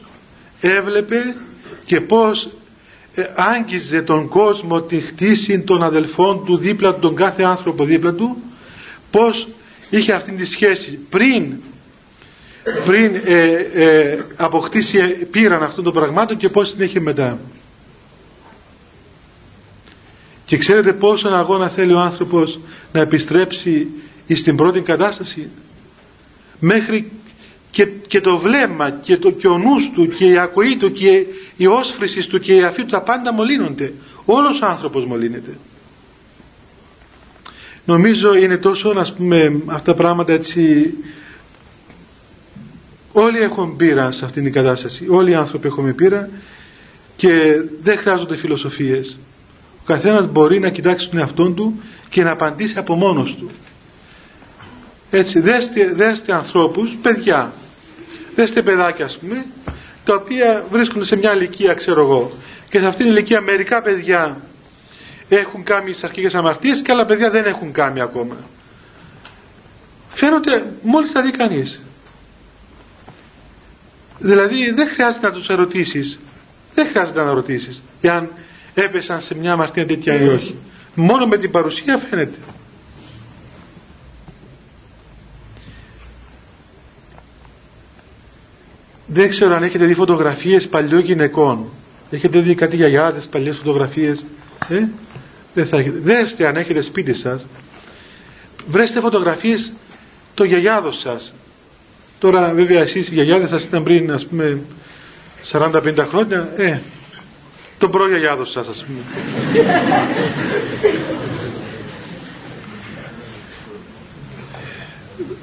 έβλεπε 0.61 1.35
και 1.85 2.01
πως 2.01 2.49
ε, 3.15 3.23
άγγιζε 3.35 4.01
τον 4.01 4.27
κόσμο 4.27 4.81
τη 4.81 4.99
χτίση 4.99 5.59
των 5.59 5.83
αδελφών 5.83 6.45
του 6.45 6.57
δίπλα 6.57 6.93
του, 6.93 6.99
τον 6.99 7.15
κάθε 7.15 7.43
άνθρωπο 7.43 7.83
δίπλα 7.83 8.13
του 8.13 8.37
πως 9.11 9.47
είχε 9.89 10.13
αυτή 10.13 10.31
τη 10.31 10.45
σχέση 10.45 10.99
πριν 11.09 11.53
πριν 12.85 13.15
ε, 13.25 13.51
ε, 13.73 14.23
αποκτήσει 14.35 14.99
πήραν 15.31 15.63
αυτών 15.63 15.83
των 15.83 15.93
πραγμάτων 15.93 16.37
και 16.37 16.49
πως 16.49 16.75
την 16.75 16.85
είχε 16.85 16.99
μετά. 16.99 17.39
Και 20.45 20.57
ξέρετε 20.57 20.93
πόσο 20.93 21.27
αγώνα 21.27 21.69
θέλει 21.69 21.93
ο 21.93 21.99
άνθρωπος 21.99 22.59
να 22.91 22.99
επιστρέψει 22.99 23.87
στην 24.33 24.55
πρώτη 24.55 24.81
κατάσταση; 24.81 25.49
Μέχρι 26.59 27.11
και, 27.71 27.85
και 27.85 28.21
το 28.21 28.37
βλέμμα 28.37 28.89
και, 28.91 29.17
το, 29.17 29.31
και 29.31 29.47
ο 29.47 29.57
νους 29.57 29.89
του 29.93 30.07
και 30.07 30.25
η 30.25 30.37
ακοή 30.37 30.77
του 30.77 30.91
και 30.91 31.25
η 31.57 31.67
όσφρησης 31.67 32.27
του 32.27 32.39
και 32.39 32.55
η 32.55 32.63
αφή 32.63 32.81
του 32.81 32.87
τα 32.87 33.01
πάντα 33.01 33.33
μολύνονται. 33.33 33.93
Όλος 34.25 34.61
ο 34.61 34.65
άνθρωπος 34.65 35.05
μολύνεται. 35.05 35.57
Νομίζω 37.85 38.35
είναι 38.35 38.57
τόσο 38.57 38.93
να 38.93 39.13
πούμε 39.17 39.61
αυτά 39.65 39.91
τα 39.91 39.93
πράγματα 39.93 40.33
έτσι 40.33 40.93
όλοι 43.17 43.39
έχουν 43.39 43.75
πείρα 43.75 44.11
σε 44.11 44.25
αυτήν 44.25 44.43
την 44.43 44.51
κατάσταση. 44.53 45.05
Όλοι 45.09 45.31
οι 45.31 45.35
άνθρωποι 45.35 45.67
έχουμε 45.67 45.91
πείρα 45.93 46.29
και 47.15 47.61
δεν 47.83 47.97
χρειάζονται 47.97 48.35
φιλοσοφίες. 48.35 49.17
Ο 49.81 49.83
καθένας 49.85 50.27
μπορεί 50.27 50.59
να 50.59 50.69
κοιτάξει 50.69 51.09
τον 51.09 51.19
εαυτό 51.19 51.49
του 51.51 51.81
και 52.09 52.23
να 52.23 52.31
απαντήσει 52.31 52.77
από 52.77 52.95
μόνος 52.95 53.35
του. 53.35 53.49
Έτσι 55.09 55.39
δέστε, 55.39 55.91
δέστε 55.93 56.33
ανθρώπους 56.33 56.97
παιδιά 57.01 57.53
δέστε 58.35 58.61
παιδάκια 58.61 59.05
ας 59.05 59.17
πούμε 59.17 59.45
τα 60.05 60.15
οποία 60.15 60.63
βρίσκονται 60.71 61.05
σε 61.05 61.15
μια 61.15 61.33
ηλικία 61.35 61.73
ξέρω 61.73 62.01
εγώ 62.01 62.31
και 62.69 62.79
σε 62.79 62.85
αυτήν 62.87 63.05
την 63.05 63.15
ηλικία 63.15 63.41
μερικά 63.41 63.81
παιδιά 63.81 64.37
έχουν 65.29 65.63
κάνει 65.63 65.91
τις 65.91 66.03
αρχικές 66.03 66.35
αμαρτίες 66.35 66.81
και 66.81 66.91
άλλα 66.91 67.05
παιδιά 67.05 67.29
δεν 67.29 67.45
έχουν 67.45 67.71
κάνει 67.71 68.01
ακόμα. 68.01 68.35
Φαίνονται 70.09 70.63
μόλις 70.81 71.11
τα 71.11 71.21
δει 71.21 71.31
κανείς 71.31 71.81
δηλαδή 74.25 74.71
δεν 74.71 74.87
χρειάζεται 74.87 75.27
να 75.27 75.33
τους 75.33 75.49
ερωτήσεις. 75.49 76.19
Δεν 76.73 76.87
χρειάζεται 76.87 77.23
να 77.23 77.33
ρωτήσεις 77.33 77.83
εάν 78.01 78.31
έπεσαν 78.73 79.21
σε 79.21 79.35
μια 79.37 79.51
αμαρτία 79.51 79.85
τέτοια 79.85 80.21
ή 80.21 80.27
όχι. 80.27 80.55
Μόνο 80.95 81.25
με 81.27 81.37
την 81.37 81.51
παρουσία 81.51 81.97
φαίνεται. 81.97 82.37
Δεν 89.07 89.29
ξέρω 89.29 89.55
αν 89.55 89.63
έχετε 89.63 89.85
δει 89.85 89.93
φωτογραφίες 89.93 90.67
παλιών 90.67 91.01
γυναικών. 91.01 91.69
Έχετε 92.09 92.39
δει 92.39 92.55
κάτι 92.55 92.75
γιαγιάδες 92.75 93.27
παλιές 93.27 93.57
φωτογραφίες 93.57 94.25
ε; 94.69 94.83
δεν 95.53 95.65
θα 95.65 95.77
έχετε. 95.77 95.97
δέστε 95.99 96.47
αν 96.47 96.55
έχετε 96.55 96.81
σπίτι 96.81 97.13
σας 97.13 97.45
βρέστε 98.67 98.99
φωτογραφίες 98.99 99.73
των 100.33 100.47
γιαγιάδων 100.47 100.93
σας 100.93 101.33
τώρα 102.19 102.51
βέβαια 102.53 102.81
εσείς 102.81 103.07
οι 103.09 103.13
γιαγιάδες 103.13 103.49
σας 103.49 103.63
ήταν 103.63 103.83
πριν 103.83 104.11
ας 104.11 104.25
πούμε 104.25 104.59
40-50 105.51 106.05
χρόνια. 106.09 106.49
Ε, 106.57 106.77
τον 107.77 107.91
προγιαγιάδο 107.91 108.45
σας 108.45 108.67
ας 108.67 108.85
πούμε. 108.85 108.99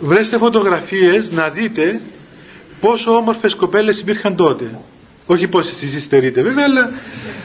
Βρέστε 0.01 0.37
φωτογραφίες 0.39 1.31
να 1.31 1.49
δείτε 1.49 2.01
πόσο 2.81 3.17
όμορφες 3.17 3.55
κοπέλες 3.55 3.99
υπήρχαν 4.01 4.37
τότε. 4.37 4.79
Όχι 5.27 5.49
πως 5.49 5.69
εσείς 5.69 5.95
υστερείτε 5.95 6.43
βέβαια 6.43 6.65
αλλά 6.65 6.91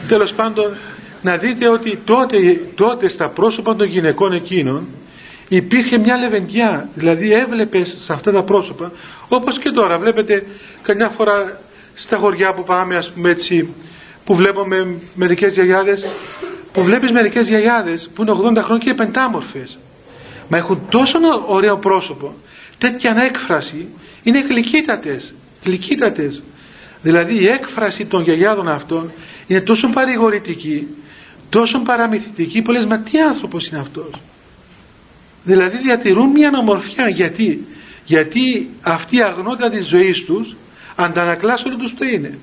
τέλος 0.08 0.34
πάντων 0.34 0.78
να 1.22 1.38
δείτε 1.38 1.68
ότι 1.68 2.00
τότε, 2.06 2.62
τότε 2.76 3.10
στα 3.10 3.30
πρόσωπα 3.30 3.76
των 3.76 3.88
γυναικών 3.88 4.34
εκείνων 4.34 4.88
υπήρχε 5.48 5.98
μια 5.98 6.18
λεβεντιά 6.18 6.90
δηλαδή 6.94 7.32
έβλεπες 7.34 7.96
σε 8.00 8.14
αυτά 8.14 8.32
τα 8.32 8.44
πρόσωπα 8.44 8.92
όπως 9.28 9.60
και 9.60 9.70
τώρα. 9.70 10.00
Βλέπετε 10.00 10.46
καμιά 10.82 11.10
φορά 11.10 11.62
στα 11.94 12.18
χωριά 12.18 12.54
που 12.54 12.64
πάμε 12.64 12.96
ας 12.96 13.12
πούμε 13.12 13.30
έτσι 13.30 13.70
που 14.24 14.36
βλέπουμε 14.36 14.96
μερικές 15.14 15.54
γιαγιάδες 15.54 16.08
που 16.72 16.84
βλέπεις 16.84 17.12
μερικές 17.12 17.48
γιαγιάδες 17.48 18.10
που 18.14 18.22
είναι 18.22 18.32
80 18.32 18.58
χρόνια 18.58 18.86
και 18.86 18.94
πεντάμορφες. 18.94 19.78
Μα 20.50 20.58
έχουν 20.58 20.82
τόσο 20.90 21.18
ωραίο 21.48 21.78
πρόσωπο 21.78 22.36
τέτοια 22.78 23.16
έκφραση 23.24 23.88
είναι 24.24 24.40
γλυκύτατες 24.50 25.34
γλυκύτατες. 25.64 26.44
Δηλαδή 27.02 27.42
η 27.42 27.48
έκφραση 27.48 28.06
των 28.06 28.24
γιαγιάδων 28.24 28.68
αυτών 28.70 29.12
είναι 29.48 29.62
τόσο 29.62 29.90
παρηγορητική 29.90 30.88
τόσο 31.50 31.80
παραμυθιτική 31.80 32.62
που 32.62 32.72
λες 32.72 32.86
μα 32.86 33.00
τι 33.00 33.20
άνθρωπος 33.22 33.68
είναι 33.68 33.80
αυτός 33.80 34.10
δηλαδή 35.48 35.78
διατηρούν 35.78 36.30
μια 36.30 36.52
ομορφιά 36.58 37.08
γιατί 37.08 37.68
γιατί 38.06 38.70
αυτή 38.82 39.16
η 39.16 39.22
αγνότητα 39.22 39.70
της 39.70 39.88
ζωής 39.88 40.24
τους 40.24 40.56
αντανακλάς 40.96 41.64
όλο 41.66 41.76
τους 41.76 41.94
το 41.96 42.06
είναι. 42.06 42.38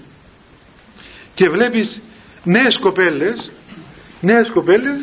Και 1.34 1.48
βλέπεις 1.48 2.02
νέες 2.44 2.78
κοπέλες 2.78 3.52
νέες 4.20 4.50
κοπέλες 4.50 5.00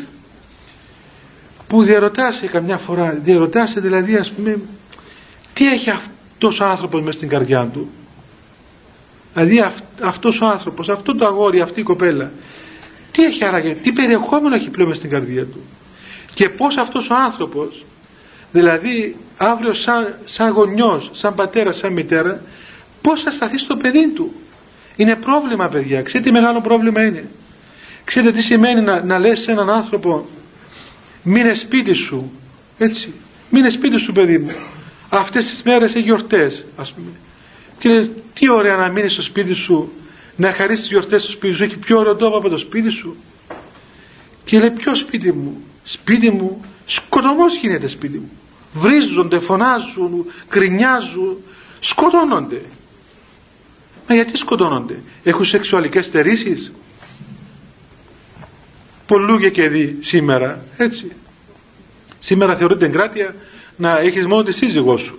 που 1.66 1.82
διαρωτάσαι 1.82 2.46
καμιά 2.46 2.78
φορά 2.78 3.18
διαρωτάσαι 3.22 3.80
δηλαδή 3.80 4.16
ας 4.16 4.30
πούμε 4.30 4.58
τι 5.52 5.68
έχει 5.68 5.90
αυτός 5.90 6.60
ο 6.60 6.64
άνθρωπος 6.64 7.02
μες 7.02 7.14
στην 7.14 7.28
καρδιά 7.28 7.64
του. 7.72 7.90
Δηλαδή 9.32 9.60
αυ, 9.60 9.74
αυτός 10.02 10.40
ο 10.40 10.46
άνθρωπος 10.46 10.88
αυτό 10.88 11.14
το 11.16 11.26
αγόρι, 11.26 11.60
αυτή 11.60 11.80
η 11.80 11.82
κοπέλα 11.82 12.32
τι 13.10 13.24
έχει 13.24 13.44
άραγε, 13.44 13.74
τι 13.74 13.92
περιεχόμενο 13.92 14.54
έχει 14.54 14.70
πλέον 14.70 14.88
μες 14.88 14.98
στην 14.98 15.10
καρδιά 15.10 15.44
του. 15.44 15.62
Και 16.34 16.48
πως 16.48 16.76
αυτός 16.76 17.10
ο 17.10 17.14
άνθρωπος 17.14 17.84
δηλαδή 18.52 19.16
αύριο 19.36 19.74
σαν, 19.74 20.18
σαν 20.24 20.52
γονιός, 20.52 21.10
σαν 21.12 21.34
πατέρας, 21.34 21.76
σαν 21.76 21.92
μητέρα 21.92 22.42
πώς 23.00 23.22
θα 23.22 23.30
σταθεί 23.30 23.58
στο 23.58 23.76
παιδί 23.76 24.08
του; 24.08 24.34
Είναι 24.96 25.16
πρόβλημα 25.16 25.68
παιδιά. 25.68 26.02
Ξέρετε 26.02 26.28
τι 26.28 26.34
μεγάλο 26.34 26.60
πρόβλημα 26.60 27.02
είναι; 27.04 27.28
Ξέρετε 28.04 28.32
τι 28.32 28.42
σημαίνει 28.42 28.80
να, 28.80 29.04
να 29.04 29.18
λες 29.18 29.40
σε 29.40 29.50
έναν 29.50 29.70
άνθρωπο 29.70 30.28
μείνε 31.22 31.54
σπίτι 31.54 31.92
σου 31.92 32.32
έτσι. 32.78 33.12
Μείνε 33.50 33.70
σπίτι 33.70 33.98
σου 33.98 34.12
παιδί 34.12 34.38
μου. 34.38 34.52
Αυτές 35.08 35.48
τις 35.48 35.62
μέρες 35.62 35.94
έχει 35.94 36.04
γιορτές 36.04 36.64
ας 36.76 36.92
πούμε. 36.92 37.10
Και 37.78 37.88
λες 37.88 38.10
τι 38.34 38.50
ωραία 38.50 38.76
να 38.76 38.88
μείνεις 38.88 39.12
στο 39.12 39.22
σπίτι 39.22 39.52
σου 39.52 39.92
να 40.36 40.52
χαρίσεις 40.52 40.86
γιορτές 40.86 41.22
στο 41.22 41.30
σπίτι 41.30 41.54
σου 41.54 41.62
έχει 41.62 41.76
πιο 41.76 41.98
ωραίο 41.98 42.16
τόπο 42.16 42.36
από 42.36 42.48
το 42.48 42.58
σπίτι 42.58 42.90
σου 42.90 43.16
και 44.44 44.58
λέει 44.58 44.70
ποιο 44.70 44.94
σπίτι 44.94 45.32
μου 45.32 45.62
σπίτι 45.84 46.30
μου 46.30 46.64
σκοτωμός 46.86 47.56
γίνεται 47.56 47.88
σπίτι 47.88 48.18
μου 48.18 48.30
βρίζονται, 48.72 49.38
φωνάζουν, 49.40 50.26
κρινιάζουν 50.48 51.36
σκοτώνονται 51.80 52.60
Μα 54.08 54.14
γιατί 54.14 54.36
σκοτώνονται; 54.36 55.02
Έχουν 55.22 55.44
σεξουαλικές 55.44 56.04
στερήσεις; 56.04 56.72
Πολλού 59.06 59.38
και 59.38 59.68
δει 59.68 59.96
σήμερα. 60.00 60.64
Έτσι. 60.76 61.12
Σήμερα 62.18 62.56
θεωρείται 62.56 62.86
εγκράτεια 62.86 63.34
να 63.76 63.98
έχεις 63.98 64.26
μόνο 64.26 64.42
τη 64.42 64.52
σύζυγό 64.52 64.96
σου. 64.96 65.18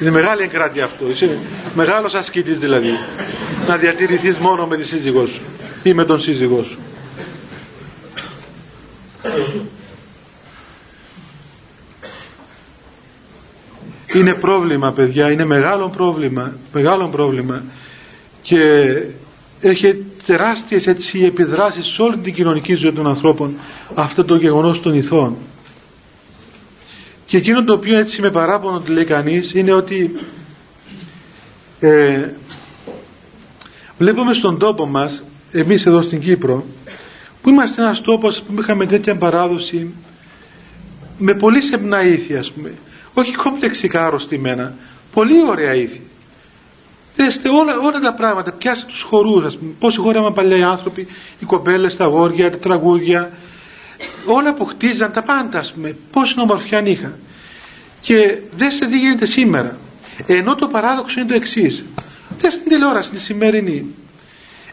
Είναι 0.00 0.10
μεγάλη 0.10 0.42
εγκράτεια 0.42 0.84
αυτό. 0.84 1.10
Είσαι 1.10 1.38
μεγάλος 1.74 2.14
ασκητής 2.14 2.58
δηλαδή. 2.58 2.98
Να 3.66 3.76
διατηρηθείς 3.76 4.38
μόνο 4.38 4.66
με 4.66 4.76
τη 4.76 4.84
σύζυγό 4.84 5.26
σου 5.26 5.40
ή 5.82 5.94
με 5.94 6.04
τον 6.04 6.20
σύζυγό 6.20 6.62
σου. 6.62 6.78
Είναι 14.14 14.34
πρόβλημα 14.34 14.92
παιδιά, 14.92 15.30
είναι 15.30 15.44
μεγάλο 15.44 15.88
πρόβλημα, 15.88 16.52
μεγάλο 16.72 17.08
πρόβλημα. 17.08 17.62
Και 18.42 18.58
έχει 19.60 20.04
τεράστιες 20.26 20.86
έτσι 20.86 21.24
επιδράσεις 21.24 21.86
σε 21.86 22.02
όλη 22.02 22.16
την 22.18 22.34
κοινωνική 22.34 22.74
ζωή 22.74 22.92
των 22.92 23.06
ανθρώπων 23.06 23.54
αυτό 23.94 24.24
το 24.24 24.36
γεγονός 24.36 24.80
των 24.82 24.94
ηθών. 24.94 25.36
Και 27.24 27.36
εκείνο 27.36 27.64
το 27.64 27.72
οποίο 27.72 27.98
έτσι 27.98 28.20
με 28.20 28.30
παράπονο 28.30 28.82
λέει 28.86 29.04
κανείς 29.04 29.54
είναι 29.54 29.72
ότι 29.72 30.18
ε, 31.80 32.28
βλέπουμε 33.98 34.32
στον 34.34 34.58
τόπο 34.58 34.86
μας 34.86 35.24
εμείς 35.52 35.86
εδώ 35.86 36.02
στην 36.02 36.20
Κύπρο 36.20 36.64
που 37.42 37.48
είμαστε 37.48 37.82
ένας 37.82 38.00
τόπος 38.00 38.42
που 38.42 38.60
είχαμε 38.60 38.86
τέτοια 38.86 39.16
παράδοση 39.16 39.94
με 41.18 41.34
πολύ 41.34 41.62
σεμνά 41.62 42.04
ήθη 42.04 42.36
ας 42.36 42.50
πούμε 42.52 42.72
όχι 43.18 43.34
κομπλεξικά 43.34 44.06
αρρωστημένα 44.06 44.74
πολύ 45.12 45.42
ωραία 45.48 45.74
ήθη 45.74 46.00
Δέστε 47.18 47.48
όλα, 47.48 47.78
όλα 47.78 48.00
τα 48.00 48.14
πράγματα, 48.14 48.52
πιάστε 48.52 48.86
τους 48.88 49.02
χορούς, 49.02 49.44
ας 49.44 49.56
πούμε, 49.58 49.72
πόσοι 49.78 49.98
χώραμε 49.98 50.30
παλιά 50.30 50.56
οι 50.56 50.62
άνθρωποι, 50.62 51.06
οι 51.38 51.44
κοπέλες, 51.44 51.96
τα 51.96 52.04
γόρια, 52.04 52.50
τα 52.50 52.58
τραγούδια, 52.58 53.30
όλα 54.24 54.54
που 54.54 54.64
χτίζαν, 54.64 55.12
τα 55.12 55.22
πάντα, 55.22 55.58
ας 55.58 55.72
πούμε, 55.72 55.96
πόση 56.10 56.40
ομορφιά 56.40 56.86
είχαν. 56.86 57.14
Και 58.00 58.38
δέστε 58.56 58.86
τι 58.86 58.98
γίνεται 58.98 59.26
σήμερα. 59.26 59.76
Ενώ 60.26 60.54
το 60.54 60.68
παράδοξο 60.68 61.20
είναι 61.20 61.28
το 61.28 61.34
εξής. 61.34 61.84
Δέστε 62.38 62.60
την 62.60 62.72
τηλεόραση 62.72 63.10
τη 63.10 63.20
σημερινή. 63.20 63.94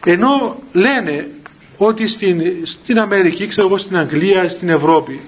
Ενώ 0.04 0.58
λένε 0.72 1.28
ότι 1.76 2.08
στην, 2.08 2.42
στην 2.62 2.98
Αμερική, 2.98 3.46
ξέρω 3.46 3.66
εγώ 3.66 3.78
στην 3.78 3.96
Αγγλία, 3.96 4.48
στην 4.48 4.68
Ευρώπη, 4.68 5.20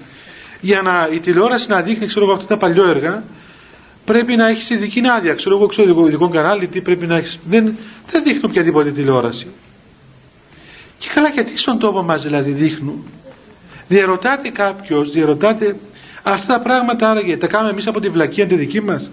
για 0.61 0.81
να 0.81 1.09
η 1.11 1.19
τηλεόραση 1.19 1.69
να 1.69 1.81
δείχνει 1.81 2.05
ξέρω 2.05 2.25
εγώ 2.25 2.33
αυτά 2.33 2.47
τα 2.47 2.57
παλιό 2.57 2.85
πρέπει 4.05 4.35
να 4.35 4.47
έχεις 4.47 4.69
ειδική 4.69 5.01
άδεια. 5.17 5.33
Ξέρω 5.33 5.55
εγώ, 5.55 5.65
ξέρω 5.65 6.05
ειδικό 6.07 6.29
κανάλι, 6.29 6.67
τι 6.67 6.81
πρέπει 6.81 7.07
να 7.07 7.15
έχεις. 7.15 7.39
Δεν, 7.45 7.77
δεν 8.09 8.23
δείχνουν 8.23 8.43
οποιαδήποτε 8.45 8.91
τηλεόραση. 8.91 9.47
Και 10.97 11.07
καλά, 11.13 11.29
γιατί 11.29 11.57
στον 11.57 11.79
τόπο 11.79 12.01
μας 12.01 12.23
δηλαδή 12.23 12.51
δείχνουν. 12.51 13.03
Διερωτάται 13.87 14.49
κάποιος, 14.49 15.11
διερωτάται 15.11 15.75
αυτά 16.23 16.53
τα 16.53 16.61
πράγματα 16.61 17.09
άραγε 17.09 17.37
τα 17.37 17.47
κάνουμε 17.47 17.71
εμείς 17.71 17.87
από 17.87 17.99
τη 17.99 18.09
βλακία 18.09 18.47
τη 18.47 18.55
δική 18.55 18.81
μας 18.81 19.09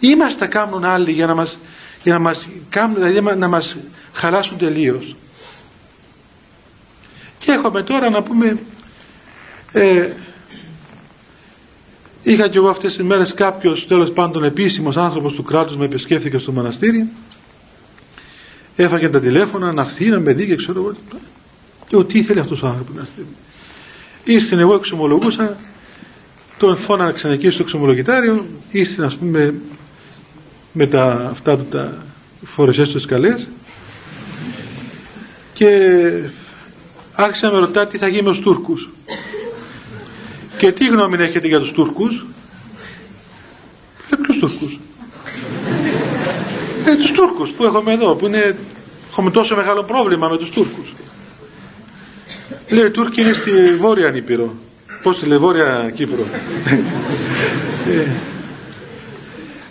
ή 0.00 0.14
μας 0.14 0.36
τα 0.38 0.46
κάνουν 0.46 0.84
άλλοι 0.84 1.12
για 1.12 1.26
να 1.26 1.34
μας, 1.34 1.58
για 2.02 2.12
να 2.12 2.18
μας, 2.18 2.48
κάνουν, 2.68 2.94
δηλαδή 2.94 3.38
να 3.38 3.48
μας 3.48 3.76
χαλάσουν 4.12 4.58
τελείως. 4.58 5.16
Και 7.38 7.52
έχουμε 7.52 7.82
τώρα 7.82 8.10
να 8.10 8.22
πούμε 8.22 8.58
ε, 9.72 10.08
είχα 12.22 12.48
και 12.48 12.58
εγώ 12.58 12.68
αυτές 12.68 12.96
τις 12.96 13.04
μέρες 13.04 13.34
κάποιος 13.34 13.86
τέλος 13.86 14.12
πάντων 14.12 14.44
επίσημος 14.44 14.96
άνθρωπος 14.96 15.32
του 15.32 15.42
κράτους 15.42 15.76
με 15.76 15.84
επισκέφθηκε 15.84 16.38
στο 16.38 16.52
μοναστήρι. 16.52 17.08
Έφαγε 18.76 19.08
τα 19.08 19.20
τηλέφωνα 19.20 19.72
να 19.72 19.82
έρθει 19.82 20.04
να 20.08 20.20
με 20.20 20.32
δει 20.32 20.46
και 20.46 20.56
ξέρω 20.56 20.80
εγώ 20.80 20.94
και 21.88 21.96
ότι 21.96 22.18
ήθελε 22.18 22.40
αυτός 22.40 22.62
ο 22.62 22.66
άνθρωπος 22.66 22.94
να 22.94 23.00
έρθει 23.00 23.26
ήρθε 24.24 24.56
εγώ 24.60 24.74
εξομολογούσα 24.74 25.56
τον 26.58 26.76
φώναξε 26.76 27.28
εκεί 27.28 27.50
στο 27.50 27.62
εξομολογητάριο. 27.62 28.46
Ήρθε 28.70 29.04
ας 29.04 29.16
πούμε 29.16 29.54
με 30.72 30.86
τα 30.86 31.28
αυτά 31.30 31.56
του 31.56 31.66
τα 31.70 32.06
φορεσές 32.44 32.90
του 32.90 33.00
καλές 33.06 33.48
και 35.52 35.78
άρχισε 37.12 37.46
να 37.46 37.52
με 37.52 37.58
ρωτά 37.58 37.86
τι 37.86 37.98
θα 37.98 38.08
γίνει 38.08 38.22
με 38.22 38.30
τους 38.30 38.40
Τούρκους 38.40 38.88
και 40.60 40.72
τι 40.72 40.86
γνώμη 40.86 41.16
έχετε 41.22 41.48
για 41.48 41.58
τους 41.60 41.72
Τούρκους; 41.72 42.24
Ε, 44.10 44.16
ποιους 44.16 44.38
Τούρκους; 44.38 44.78
Ε, 46.86 46.96
τους 46.96 47.12
Τούρκους 47.12 47.50
που 47.50 47.64
έχουμε 47.64 47.92
εδώ 47.92 48.14
που 48.14 48.26
είναι, 48.26 48.56
έχουμε 49.10 49.30
τόσο 49.30 49.56
μεγάλο 49.56 49.82
πρόβλημα 49.82 50.28
με 50.28 50.36
τους 50.36 50.50
Τούρκους. 50.50 50.92
Λέει 52.68 52.86
οι 52.86 52.90
Τούρκοι 52.90 53.20
είναι 53.20 53.32
στη 53.32 53.76
Βόρεια 53.76 54.08
Ανήπειρο 54.08 54.54
πώς 55.02 55.18
τη 55.18 55.26
λέει 55.26 55.38
Βόρεια 55.38 55.92
Κύπρο; 55.94 56.26
Ε, 57.88 58.06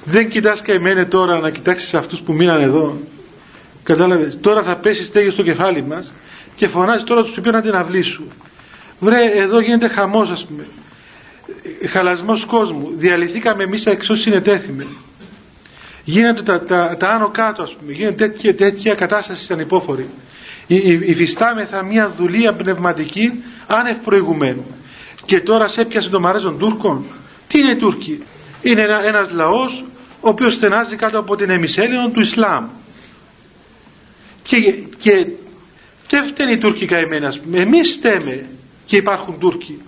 δεν 0.04 0.30
κοιτάς 0.30 0.62
καημένε 0.62 1.06
τώρα 1.06 1.39
να 1.39 1.49
κοιτάξεις 1.49 1.93
αυτούς 1.93 2.19
που 2.19 2.34
μείναν 2.34 2.62
εδώ. 2.62 2.97
Κατάλαβες; 3.84 4.38
Τώρα 4.41 4.63
θα 4.63 4.75
πέσεις 4.75 5.08
στέγη 5.08 5.30
στο 5.30 5.43
κεφάλι 5.43 5.84
μας 5.84 6.12
και 6.56 6.67
φωνάζεις 6.67 7.04
τώρα 7.04 7.23
τους 7.23 7.38
οποίους 7.38 7.54
να 7.54 7.62
την 7.62 7.75
αυλήσουν 7.75 8.25
βρε 8.99 9.31
εδώ 9.35 9.59
γίνεται 9.59 9.88
χαμός 9.88 10.29
ας 10.29 10.45
πούμε. 10.45 10.67
Χαλασμός 11.88 12.45
κόσμου. 12.45 12.91
Διαλυθήκαμε 12.95 13.63
εμείς 13.63 13.85
εξώ 13.85 14.15
συνετέθημε 14.15 14.88
γίνονται 16.09 16.41
τα, 16.41 16.62
τα, 16.62 16.95
τα 16.99 17.09
άνω 17.09 17.29
κάτω 17.29 17.63
ας 17.63 17.75
πούμε. 17.75 17.91
Γίνεται 17.91 18.27
τέτοια, 18.27 18.55
τέτοια 18.55 18.95
κατάσταση 18.95 19.53
ανυπόφορη 19.53 20.09
υφιστάμεθα 21.05 21.83
μια 21.83 22.09
δουλεία 22.09 22.53
πνευματική 22.53 23.43
άνευ 23.67 23.97
προηγουμένου. 23.97 24.65
Και 25.25 25.39
τώρα 25.39 25.67
σε 25.67 25.81
έπιασε 25.81 26.09
το 26.09 26.19
μαρέζον 26.19 26.57
Τούρκων. 26.57 27.05
Τι 27.47 27.59
είναι 27.59 27.71
οι 27.71 27.75
Τούρκοι; 27.75 28.23
Είναι 28.62 28.81
ένα, 28.81 29.05
ένας 29.05 29.31
λαός 29.31 29.83
ο 30.21 30.29
οποίος 30.29 30.53
στενάζει 30.53 30.95
κάτω 30.95 31.19
από 31.19 31.35
την 31.35 31.49
εμισέλινο 31.49 32.09
του 32.09 32.21
Ισλάμ. 32.21 32.67
Και, 34.41 34.57
και 34.99 35.27
δεν 36.09 36.23
φταίνει 36.23 36.51
οι 36.51 36.57
Τούρκοι 36.57 36.85
καημένοι 36.85 37.25
ας 37.25 37.39
πούμε. 37.39 37.59
Εμείς 37.59 37.91
στέμε 37.91 38.49
και 38.89 38.95
υπάρχουν 38.97 39.39
Τούρκοι. 39.39 39.82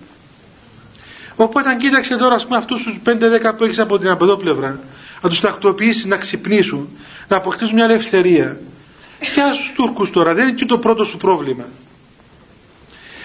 Οπότε 1.36 1.68
αν 1.68 1.78
κοίταξε 1.78 2.16
τώρα 2.16 2.34
ας 2.34 2.44
πούμε 2.44 2.56
αυτούς 2.56 2.82
τους 2.82 2.96
5-10 3.06 3.10
που 3.56 3.64
έχεις 3.64 3.78
από 3.78 3.98
την 3.98 4.08
από 4.08 4.36
πλευρά 4.36 4.80
να 5.22 5.28
τους 5.28 5.40
τακτοποιήσεις 5.40 6.04
να 6.06 6.16
ξυπνήσουν 6.16 6.88
να 7.28 7.36
αποκτήσουν 7.36 7.74
μια 7.74 7.84
ελευθερία. 7.84 8.60
Για 9.34 9.52
στους 9.52 9.72
Τούρκους 9.74 10.10
τώρα 10.10 10.34
δεν 10.34 10.48
είναι 10.48 10.56
και 10.56 10.64
το 10.64 10.78
πρώτο 10.78 11.04
σου 11.04 11.16
πρόβλημα. 11.16 11.64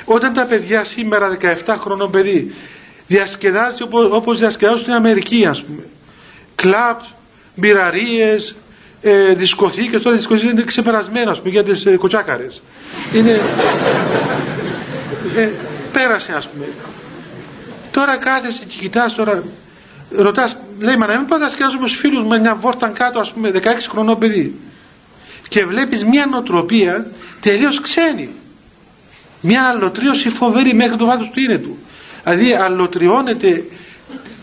Όταν 0.06 0.34
τα 0.34 0.46
παιδιά 0.46 0.84
σήμερα 0.84 1.38
17 1.66 1.76
χρονών 1.80 2.12
παιδί 2.12 2.54
διασκεδάζει 3.08 3.84
όπως, 3.84 4.10
όπως 4.12 4.40
διασκεδάζουν 4.40 4.82
στην 4.82 4.94
Αμερική 4.94 5.46
ας 5.46 5.64
πούμε. 5.64 5.84
Κλαπ, 6.56 7.00
μπειραρίες 7.56 8.56
ε, 9.02 9.34
δισκοθήκες. 9.34 10.02
Τώρα 10.02 10.16
οι 10.16 10.18
δισκοθήκες 10.18 10.52
είναι 10.52 10.64
ξεπερασμένα 10.64 11.32
ας 11.32 11.38
πούμε 11.38 11.50
για 11.50 11.64
τις 11.64 11.86
ε, 11.86 11.96
κοτσάκαρες. 11.98 12.62
Είναι 13.14 13.42
ε, 15.38 15.50
πέρασε 15.92 16.34
ας 16.34 16.50
πούμε. 16.50 16.66
Τώρα 17.92 18.18
κάθεσαι 18.18 18.66
και 18.66 18.78
κοιτάς 18.80 19.14
τώρα 19.14 19.44
ρωτάς 20.16 20.58
λέει 20.80 20.98
μα 20.98 21.08
να 21.08 21.18
μην 21.18 21.28
πάω 21.28 21.40
διασκεδάζουμε 21.40 21.88
στους 21.88 22.00
φίλους 22.00 22.24
με 22.24 22.40
μια 22.40 22.56
βόρταν 22.56 22.94
κάτω 22.94 23.20
ας 23.20 23.32
πούμε 23.32 23.52
16 23.54 23.60
χρονών 23.90 24.18
παιδί 24.18 24.60
και 25.48 25.66
βλέπεις 25.66 26.06
μια 26.06 26.26
νοοτροπία 26.26 27.12
τελείως 27.40 27.82
ξένη. 27.82 28.30
Μια 29.42 29.70
αλλοτρίωση 29.70 30.30
φοβερή 30.30 30.74
μέχρι 30.74 30.98
το 30.98 31.06
βάθος 31.06 31.30
του 31.30 31.40
είναι 31.40 31.58
του. 31.58 31.78
Δηλαδή 32.24 32.54
αλλοτριώνεται 32.54 33.64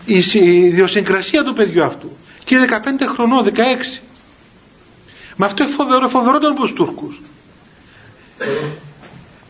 η 0.04 0.22
ιδιοσυγκρασία 0.42 1.44
του 1.44 1.52
παιδιού 1.52 1.82
αυτού. 1.84 2.16
Και 2.44 2.56
15 2.68 3.06
χρονών, 3.14 3.44
16 3.44 4.00
με 5.36 5.46
αυτό 5.46 5.62
είναι 5.62 5.72
φοβερό, 5.72 6.08
φοβερότερο 6.08 6.52
από 6.52 6.60
τους 6.60 6.72
Τούρκους 6.72 7.20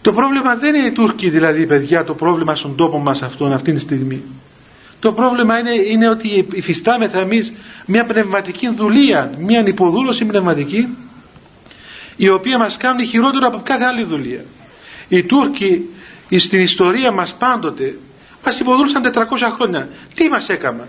το 0.04 0.12
πρόβλημα 0.12 0.56
δεν 0.56 0.74
είναι 0.74 0.86
οι 0.86 0.90
Τούρκοι 0.92 1.28
δηλαδή 1.30 1.66
παιδιά 1.66 2.04
το 2.04 2.14
πρόβλημα 2.14 2.56
στον 2.56 2.76
τόπο 2.76 2.98
μας 2.98 3.22
αυτόν 3.22 3.52
αυτή 3.52 3.72
τη 3.72 3.80
στιγμή. 3.80 4.22
Το 5.00 5.12
πρόβλημα 5.12 5.58
είναι, 5.58 5.70
είναι 5.70 6.08
ότι 6.08 6.46
υφιστάμεθα 6.52 7.18
εμείς 7.20 7.52
μια 7.86 8.04
πνευματική 8.06 8.68
δουλεία 8.74 9.32
μια 9.38 9.66
υποδούλωση 9.66 10.24
πνευματική 10.24 10.96
η 12.16 12.28
οποία 12.28 12.58
μας 12.58 12.76
κάνει 12.76 13.04
χειρότερο 13.06 13.46
από 13.46 13.60
κάθε 13.64 13.84
άλλη 13.84 14.04
δουλεία. 14.04 14.44
Οι 15.08 15.22
Τούρκοι 15.24 15.88
στην 16.36 16.60
ιστορία 16.60 17.12
μας 17.12 17.34
πάντοτε 17.34 17.98
μας 18.44 18.58
υποδούλωσαν 18.60 19.02
400 19.14 19.14
χρόνια. 19.56 19.88
Τι 20.14 20.28
μας 20.28 20.48
έκανα 20.48 20.88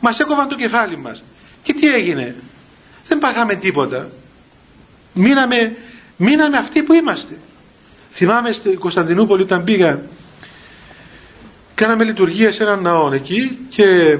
μας 0.00 0.18
έκοβαν 0.20 0.48
το 0.48 0.54
κεφάλι 0.54 0.96
μας. 0.96 1.22
Και 1.62 1.72
τι 1.72 1.86
έγινε; 1.86 2.34
Δεν 3.06 3.18
πάθαμε 3.18 3.54
τίποτα. 3.54 4.08
Μείναμε, 5.12 5.76
μείναμε 6.16 6.56
αυτοί 6.56 6.82
που 6.82 6.92
είμαστε 6.92 7.38
θυμάμαι 8.16 8.52
στην 8.52 8.78
Κωνσταντινούπολη 8.78 9.42
όταν 9.42 9.64
πήγα 9.64 10.00
κάναμε 11.74 12.04
λειτουργία 12.04 12.52
σε 12.52 12.62
έναν 12.62 12.82
ναό 12.82 13.12
εκεί 13.12 13.58
και 13.68 14.18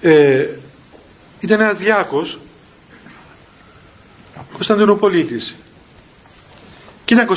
ε, 0.00 0.46
ήταν 1.40 1.60
ένας 1.60 1.76
διάκος 1.76 2.38
Κωνσταντινούπολίτης. 4.52 5.54
Και 7.04 7.14
είναι 7.14 7.26
25 7.28 7.34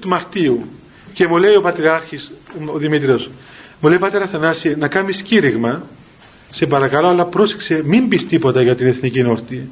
του 0.00 0.08
Μαρτίου 0.08 0.68
και 1.12 1.26
μου 1.26 1.36
λέει 1.36 1.54
ο 1.54 1.60
Πατριάρχης 1.60 2.32
ο 2.66 2.78
Δημήτριος 2.78 3.30
μου 3.80 3.88
λέει 3.88 3.98
Πατέρα 3.98 4.26
Θανάση 4.26 4.76
να 4.76 4.88
κάνεις 4.88 5.22
κήρυγμα. 5.22 5.86
Σε 6.50 6.66
παρακαλώ 6.66 7.08
αλλά 7.08 7.24
πρόσεξε 7.24 7.82
μην 7.84 8.08
πεις 8.08 8.26
τίποτα 8.26 8.62
για 8.62 8.76
την 8.76 8.86
εθνική 8.86 9.22
νόρτη 9.22 9.70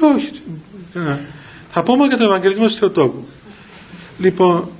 λέω 0.00 0.10
όχι 0.14 0.42
θα 1.72 1.82
πούμε 1.82 2.06
για 2.06 2.16
τον 2.16 2.26
Ευαγγελισμό 2.26 2.66
της 2.66 2.76
Θεοτόκου 2.76 3.26
λοιπόν 4.18 4.70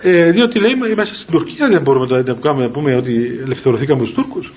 ε, 0.00 0.30
διότι 0.30 0.58
λέει 0.58 0.70
είμαστε 0.92 1.14
στην 1.14 1.30
Τουρκία 1.32 1.68
δεν 1.68 1.82
μπορούμε 1.82 2.22
να, 2.26 2.34
κάνουμε, 2.34 2.64
να 2.64 2.70
πούμε 2.70 2.94
ότι 2.94 3.40
ελευθερωθήκαμε 3.42 4.02
τους 4.02 4.12
Τούρκους. 4.12 4.52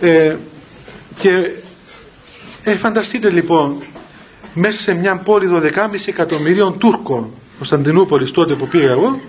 Ε, 0.00 0.36
και 1.18 1.50
ε, 2.64 2.74
φανταστείτε 2.74 3.30
λοιπόν 3.30 3.82
μέσα 4.54 4.80
σε 4.80 4.94
μια 4.94 5.16
πόλη 5.16 5.48
12,5 5.52 5.70
εκατομμυρίων 6.06 6.78
Τούρκων 6.78 7.30
Κωνσταντινούπολης 7.56 8.30
τότε 8.30 8.54
που 8.54 8.68
πήγα 8.68 8.90
εγώ 8.90 9.20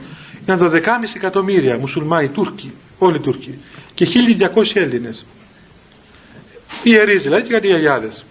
ήταν 0.44 0.72
12,5 0.74 0.80
εκατομμύρια 1.16 1.78
μουσουλμάνοι 1.78 2.28
Τούρκοι 2.28 2.74
όλοι 2.98 3.16
οι 3.16 3.20
Τούρκοι 3.20 3.58
και 3.94 4.08
1200 4.40 4.64
Έλληνες. 4.74 5.26
Ιερείς 6.84 7.24
δηλαδή 7.24 7.44
και 7.44 7.54
κάτι 7.54 7.68
γιαγιάδες. 7.68 8.26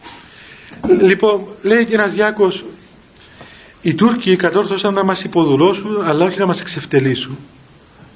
Λοιπόν 1.00 1.46
λέει 1.62 1.84
και 1.84 1.94
ένας 1.94 2.12
Γιάκος 2.12 2.64
οι 3.86 3.94
Τούρκοι 3.94 4.36
κατόρθωσαν 4.36 4.94
να 4.94 5.04
μας 5.04 5.24
υποδουλώσουν 5.24 6.02
αλλά 6.04 6.24
όχι 6.24 6.38
να 6.38 6.46
μας 6.46 6.60
εξευτελίσουν. 6.60 7.38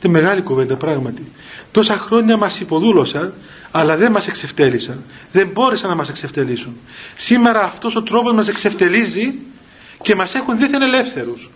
Είναι 0.02 0.12
μεγάλη 0.20 0.42
κουβέντα 0.42 0.76
πράγματι. 0.76 1.32
Τόσα 1.72 1.94
χρόνια 1.98 2.36
μας 2.36 2.60
υποδούλωσαν 2.60 3.34
αλλά 3.70 3.96
δεν 3.96 4.12
μας 4.12 4.26
εξευτέλισαν. 4.28 5.02
Δεν 5.32 5.48
μπόρεσαν 5.52 5.90
να 5.90 5.96
μας 5.96 6.08
εξευτελίσουν. 6.08 6.76
Σήμερα 7.16 7.62
αυτός 7.62 7.96
ο 7.96 8.02
τρόπος 8.02 8.32
μας 8.32 8.48
εξευτελίζει 8.48 9.34
και 10.02 10.14
μας 10.14 10.34
έχουν 10.34 10.58
δίθεν 10.58 10.82
ελεύθερους. 10.82 11.50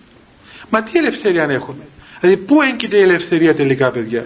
Μα 0.70 0.82
τι 0.82 0.98
ελευθερία 0.98 1.42
αν 1.42 1.50
έχουμε; 1.50 1.86
Δηλαδή 2.20 2.36
πού 2.36 2.62
έγκυται 2.62 2.96
η 2.96 3.00
ελευθερία 3.02 3.54
τελικά 3.54 3.90
παιδιά; 3.90 4.24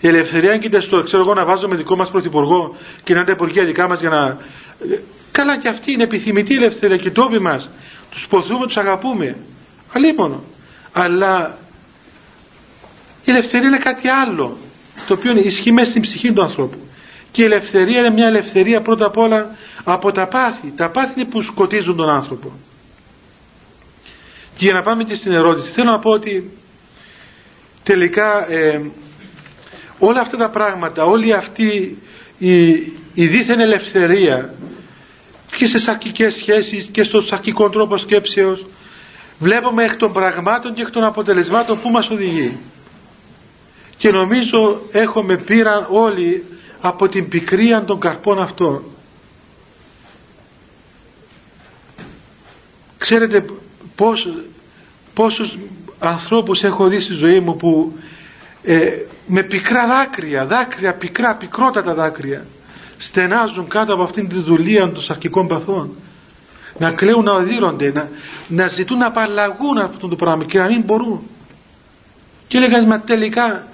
Η 0.00 0.08
ελευθερία 0.08 0.52
έγκυται 0.52 0.80
στο 0.80 1.02
ξέρω 1.02 1.22
εγώ 1.22 1.34
να 1.34 1.44
βάζουμε 1.44 1.76
δικό 1.76 1.96
μας 1.96 2.10
πρωθυπουργό 2.10 2.76
και 3.04 3.12
να 3.12 3.18
είναι 3.18 3.28
τα 3.28 3.32
υπουργεία 3.34 3.64
δικά 3.64 3.88
μας 3.88 4.00
για 4.00 4.10
να 4.10 4.38
καλά 5.32 5.58
και 5.58 5.68
αυτή 5.68 5.92
είναι 5.92 6.02
επιθυμητή 6.02 6.54
ελευθερία 6.54 6.96
και 6.96 7.08
οι 7.08 7.10
τόποι 7.10 7.38
μας 7.38 7.70
τους 8.10 8.26
ποθούμε, 8.26 8.66
τους 8.66 8.76
αγαπούμε. 8.76 9.36
Αλίμονο. 9.92 10.44
Αλλά 10.92 11.58
η 13.24 13.30
ελευθερία 13.30 13.68
είναι 13.68 13.78
κάτι 13.78 14.08
άλλο 14.08 14.58
το 15.06 15.14
οποίο 15.14 15.36
ισχύει 15.36 15.72
μέσα 15.72 15.90
στην 15.90 16.02
ψυχή 16.02 16.32
του 16.32 16.42
ανθρώπου. 16.42 16.78
Και 17.30 17.42
η 17.42 17.44
ελευθερία 17.44 17.98
είναι 17.98 18.10
μια 18.10 18.26
ελευθερία 18.26 18.80
πρώτα 18.80 19.06
απ' 19.06 19.16
όλα 19.16 19.56
από 19.84 20.12
τα 20.12 20.26
πάθη. 20.26 20.72
Τα 20.76 20.90
πάθη 20.90 21.20
είναι 21.20 21.28
που 21.28 21.42
σκοτίζουν 21.42 21.96
τον 21.96 22.08
άνθρωπο. 22.08 22.52
Και 24.54 24.64
για 24.64 24.74
να 24.74 24.82
πάμε 24.82 25.04
και 25.04 25.14
στην 25.14 25.32
ερώτηση 25.32 25.70
θέλω 25.70 25.90
να 25.90 25.98
πω 25.98 26.10
ότι 26.10 26.50
τελικά 27.82 28.50
ε, 28.50 28.80
όλα 29.98 30.20
αυτά 30.20 30.36
τα 30.36 30.50
πράγματα 30.50 31.04
όλη 31.04 31.32
αυτή 31.32 31.98
η, 32.38 32.68
η 33.14 33.26
δίθεν 33.26 33.60
ελευθερία 33.60 34.54
και 35.60 35.66
σε 35.66 35.78
σαρκικές 35.78 36.34
σχέσεις 36.34 36.86
και 36.86 37.02
στο 37.02 37.20
σαρκικό 37.20 37.70
τρόπο 37.70 37.98
σκέψεως. 37.98 38.66
Βλέπουμε 39.38 39.84
εκ 39.84 39.96
των 39.96 40.12
πραγμάτων 40.12 40.74
και 40.74 40.82
εκ 40.82 40.90
των 40.90 41.04
αποτελεσμάτων 41.04 41.80
που 41.80 41.90
μας 41.90 42.10
οδηγεί. 42.10 42.58
Και 43.96 44.10
νομίζω 44.10 44.82
έχουμε 44.90 45.36
πείραν 45.36 45.86
όλοι 45.90 46.44
από 46.80 47.08
την 47.08 47.28
πικρία 47.28 47.84
των 47.84 48.00
καρπών 48.00 48.42
αυτών. 48.42 48.84
Ξέρετε 52.98 53.44
πώς, 53.94 54.28
πόσους 55.14 55.58
ανθρώπους 55.98 56.62
έχω 56.62 56.86
δει 56.86 57.00
στη 57.00 57.12
ζωή 57.12 57.40
μου 57.40 57.56
που 57.56 57.98
ε, 58.62 58.90
με 59.26 59.42
πικρά 59.42 59.86
δάκρυα, 59.86 60.46
δάκρυα 60.46 60.94
πικρά, 60.94 61.34
πικρότατα 61.34 61.94
δάκρυα 61.94 62.46
στενάζουν 63.02 63.68
κάτω 63.68 63.94
από 63.94 64.02
αυτήν 64.02 64.28
τη 64.28 64.38
δουλεία 64.38 64.92
των 64.92 65.02
σαρκικών 65.02 65.48
παθών. 65.48 65.90
Να 66.78 66.90
κλαίουν 66.90 67.24
να 67.24 67.32
οδύρονται 67.32 67.92
να, 67.92 68.08
να 68.48 68.66
ζητούν 68.66 68.98
να 68.98 69.06
απαλλαγούν 69.06 69.78
από 69.78 69.94
αυτό 69.94 70.08
το 70.08 70.16
πράγμα 70.16 70.44
και 70.44 70.58
να 70.58 70.66
μην 70.66 70.82
μπορούν. 70.82 71.22
Και 72.48 72.56
έλεγα 72.56 72.86
μα 72.86 73.00
τελικά 73.00 73.66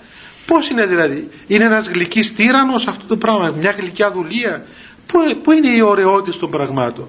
πως 0.47 0.69
είναι 0.69 0.87
δηλαδή 0.87 1.31
είναι 1.47 1.65
ένας 1.65 1.89
γλυκής 1.89 2.35
τύρανος 2.35 2.87
αυτό 2.87 3.05
το 3.07 3.17
πράγμα 3.17 3.55
μια 3.59 3.71
γλυκιά 3.71 4.13
δουλεία; 4.13 4.67
Που, 5.07 5.19
που 5.43 5.53
είναι 5.53 5.69
η 5.69 5.81
ωραιότητα 5.81 6.39
των 6.39 6.51
πραγμάτων; 6.51 7.09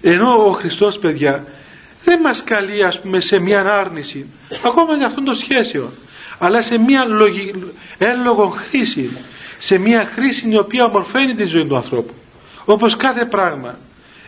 Ενώ 0.00 0.46
ο 0.46 0.50
Χριστός 0.50 0.98
παιδιά 0.98 1.44
δεν 2.04 2.20
μας 2.20 2.44
καλεί 2.44 2.84
ας 2.84 3.00
πούμε 3.00 3.20
σε 3.20 3.38
μια 3.38 3.60
άρνηση 3.60 4.26
ακόμα 4.64 4.96
για 4.96 5.06
αυτόν 5.06 5.24
το 5.24 5.34
σχέσιο 5.34 5.92
αλλά 6.44 6.62
σε 6.62 6.78
μια 6.78 7.04
λογι... 7.04 7.52
έλογο 7.98 8.48
χρήση. 8.48 9.16
Σε 9.58 9.78
μια 9.78 10.10
χρήση 10.14 10.48
η 10.48 10.56
οποία 10.56 10.84
ομορφαίνει 10.84 11.34
τη 11.34 11.44
ζωή 11.44 11.66
του 11.66 11.76
ανθρώπου. 11.76 12.14
Όπως 12.64 12.96
κάθε 12.96 13.24
πράγμα. 13.24 13.78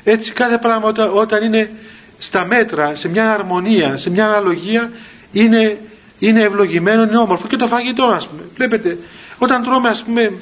Έτσι 0.04 0.32
κάθε 0.32 0.58
πράγμα 0.58 0.88
όταν, 0.88 1.10
όταν 1.14 1.44
είναι 1.44 1.70
στα 2.18 2.44
μέτρα 2.44 2.94
σε 2.94 3.08
μια 3.08 3.32
αρμονία 3.32 3.96
σε 3.96 4.10
μια 4.10 4.26
αναλογία 4.26 4.90
είναι, 5.32 5.78
είναι 6.18 6.40
ευλογημένο, 6.40 7.02
είναι 7.02 7.16
όμορφο. 7.16 7.46
Και 7.46 7.56
το 7.56 7.66
φαγητό 7.66 8.04
ας 8.04 8.26
πούμε. 8.28 8.42
Βλέπετε 8.54 8.98
όταν 9.38 9.62
τρώμε 9.62 9.88
ας 9.88 10.02
πούμε 10.02 10.32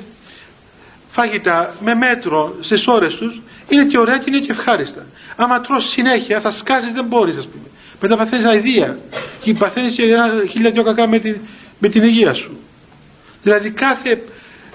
φαγητά 1.11 1.75
με 1.81 1.95
μέτρο 1.95 2.55
στις 2.61 2.87
ώρες 2.87 3.15
τους 3.15 3.43
είναι 3.69 3.85
και 3.85 3.99
ωραία 3.99 4.19
και 4.19 4.25
είναι 4.29 4.39
και 4.39 4.51
ευχάριστα. 4.51 5.07
Άμα 5.37 5.61
τρως 5.61 5.89
συνέχεια 5.89 6.41
θα 6.41 6.51
σκάσεις 6.51 6.93
δεν 6.93 7.05
μπορείς 7.05 7.37
ας 7.37 7.47
πούμε. 7.47 7.65
Μετά 8.01 8.17
παθαίνεις 8.17 8.45
αηδία. 8.45 8.99
Και 9.41 9.55
παθαίνεις 9.55 9.95
και 9.95 10.03
χίλια 10.51 10.71
δυο 10.71 10.83
κακά 10.83 11.07
με 11.07 11.19
την, 11.19 11.37
με 11.79 11.89
την 11.89 12.03
υγεία 12.03 12.35
σου. 12.35 12.59
Δηλαδή 13.43 13.71
κάθε, 13.71 14.23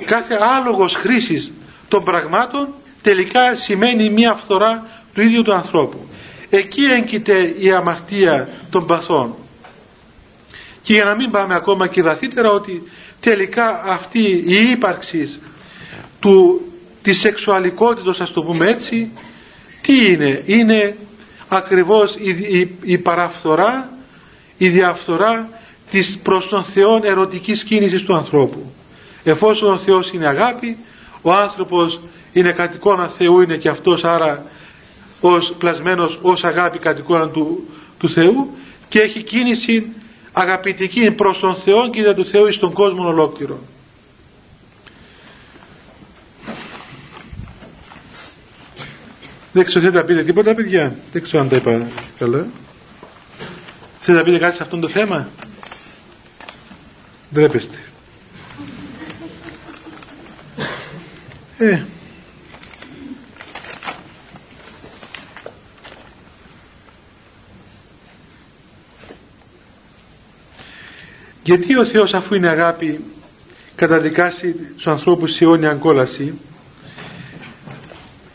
κάθε 0.05 0.37
άλογος 0.57 0.95
χρήσης 0.95 1.51
των 1.87 2.03
πραγμάτων 2.03 2.67
τελικά 3.01 3.55
σημαίνει 3.55 4.09
μια 4.09 4.33
φθορά 4.33 4.85
του 5.13 5.21
ίδιου 5.21 5.41
του 5.41 5.53
ανθρώπου. 5.53 6.07
Εκεί 6.49 6.81
έγκυται 6.83 7.53
η 7.59 7.71
αμαρτία 7.71 8.49
των 8.69 8.85
παθών. 8.85 9.35
Και 10.81 10.93
για 10.93 11.05
να 11.05 11.15
μην 11.15 11.31
πάμε 11.31 11.55
ακόμα 11.55 11.87
και 11.87 12.01
βαθύτερα 12.03 12.51
ότι 12.51 12.83
τελικά 13.19 13.83
αυτή 13.85 14.43
η 14.47 14.69
ύπαρξη 14.71 15.39
του, 16.19 16.61
της 17.01 17.19
σεξουαλικότητας 17.19 18.19
ας 18.21 18.31
το 18.31 18.43
πούμε 18.43 18.67
έτσι 18.69 19.09
τι 19.81 20.11
είναι; 20.11 20.41
Είναι 20.45 20.95
ακριβώς 21.47 22.15
η, 22.15 22.29
η, 22.59 22.77
η 22.81 22.97
παραφθορά 22.97 23.89
η 24.57 24.69
διαφθορά 24.69 25.49
της 25.89 26.19
προς 26.23 26.47
τον 26.47 26.63
Θεό 26.63 26.99
ερωτικής 27.03 27.63
κίνησης 27.63 28.03
του 28.03 28.15
ανθρώπου 28.15 28.71
εφόσον 29.23 29.73
ο 29.73 29.77
Θεός 29.77 30.11
είναι 30.11 30.27
αγάπη 30.27 30.77
ο 31.21 31.33
άνθρωπος 31.33 31.99
είναι 32.33 32.51
κατ' 32.51 32.73
εικόνα 32.73 33.07
Θεού 33.07 33.41
είναι 33.41 33.57
και 33.57 33.69
αυτός 33.69 34.03
άρα 34.03 34.45
ως 35.21 35.53
πλασμένος 35.57 36.19
ως 36.21 36.43
αγάπη 36.43 36.79
κατ' 36.79 36.99
εικόνα 36.99 37.27
του, 37.29 37.67
του 37.97 38.09
Θεού 38.09 38.57
και 38.87 38.99
έχει 38.99 39.23
κίνηση 39.23 39.87
αγαπητική 40.31 41.11
προς 41.11 41.39
τον 41.39 41.55
Θεό 41.55 41.89
και 41.89 42.01
για 42.01 42.13
του 42.13 42.25
Θεού 42.25 42.47
εις 42.47 42.57
τον 42.57 42.73
κόσμο 42.73 43.07
ολόκληρο 43.07 43.59
Δεν 49.51 49.65
ξέρω, 49.65 49.79
θέλετε 49.85 49.99
να 49.99 50.05
πείτε 50.05 50.23
τίποτα, 50.23 50.53
παιδιά; 50.53 50.95
Δεν 51.11 51.21
ξέρω 51.21 51.43
αν 51.43 51.49
τα 51.49 51.55
είπα 51.55 51.87
καλά. 52.17 52.45
Θέλετε 53.99 54.23
να 54.23 54.29
πείτε 54.29 54.43
κάτι 54.43 54.55
σε 54.55 54.63
αυτό 54.63 54.77
το 54.79 54.87
θέμα; 54.87 55.27
Ντρέπεστε. 57.33 57.77
Ε. 61.57 61.83
Γιατί 71.43 71.77
ο 71.77 71.85
Θεός 71.85 72.13
αφού 72.13 72.35
είναι 72.35 72.47
αγάπη 72.47 73.03
καταδικάσει 73.75 74.51
τους 74.51 74.87
ανθρώπους 74.87 75.33
σε 75.33 75.43
αιώνια 75.43 75.73
κόλαση; 75.73 76.39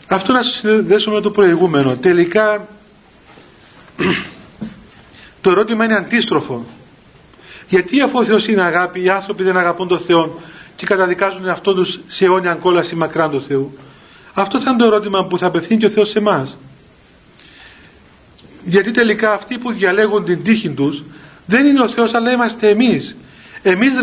Αυτό 0.07 0.31
να 0.33 0.43
συνδέσουμε 0.43 1.15
με 1.15 1.21
το 1.21 1.31
προηγούμενο. 1.31 1.95
Τελικά 1.95 2.67
το 5.41 5.49
ερώτημα 5.49 5.85
είναι 5.85 5.95
αντίστροφο. 5.95 6.65
Γιατί 7.69 8.01
αφού 8.01 8.19
ο 8.19 8.23
Θεός 8.23 8.47
είναι 8.47 8.61
αγάπη, 8.61 9.03
οι 9.03 9.09
άνθρωποι 9.09 9.43
δεν 9.43 9.57
αγαπούν 9.57 9.87
τον 9.87 9.99
Θεό 9.99 10.41
και 10.75 10.85
καταδικάζουν 10.85 11.49
αυτό 11.49 11.73
τους 11.73 11.99
σε 12.07 12.25
αιώνια 12.25 12.53
κόλαση 12.53 12.95
μακράν 12.95 13.31
του 13.31 13.43
Θεού. 13.47 13.77
Αυτό 14.33 14.59
θα 14.59 14.69
είναι 14.69 14.79
το 14.79 14.85
ερώτημα 14.85 15.25
που 15.25 15.37
θα 15.37 15.47
απευθύνει 15.47 15.79
και 15.79 15.85
ο 15.85 15.89
Θεός 15.89 16.09
σε 16.09 16.19
εμάς. 16.19 16.57
Γιατί 18.63 18.91
τελικά 18.91 19.33
αυτοί 19.33 19.57
που 19.57 19.71
διαλέγουν 19.71 20.25
την 20.25 20.43
τύχη 20.43 20.69
τους 20.69 21.03
δεν 21.45 21.65
είναι 21.65 21.81
ο 21.81 21.87
Θεός 21.87 22.13
αλλά 22.13 22.31
είμαστε 22.31 22.69
εμείς. 22.69 23.15
Εμείς 23.61 23.93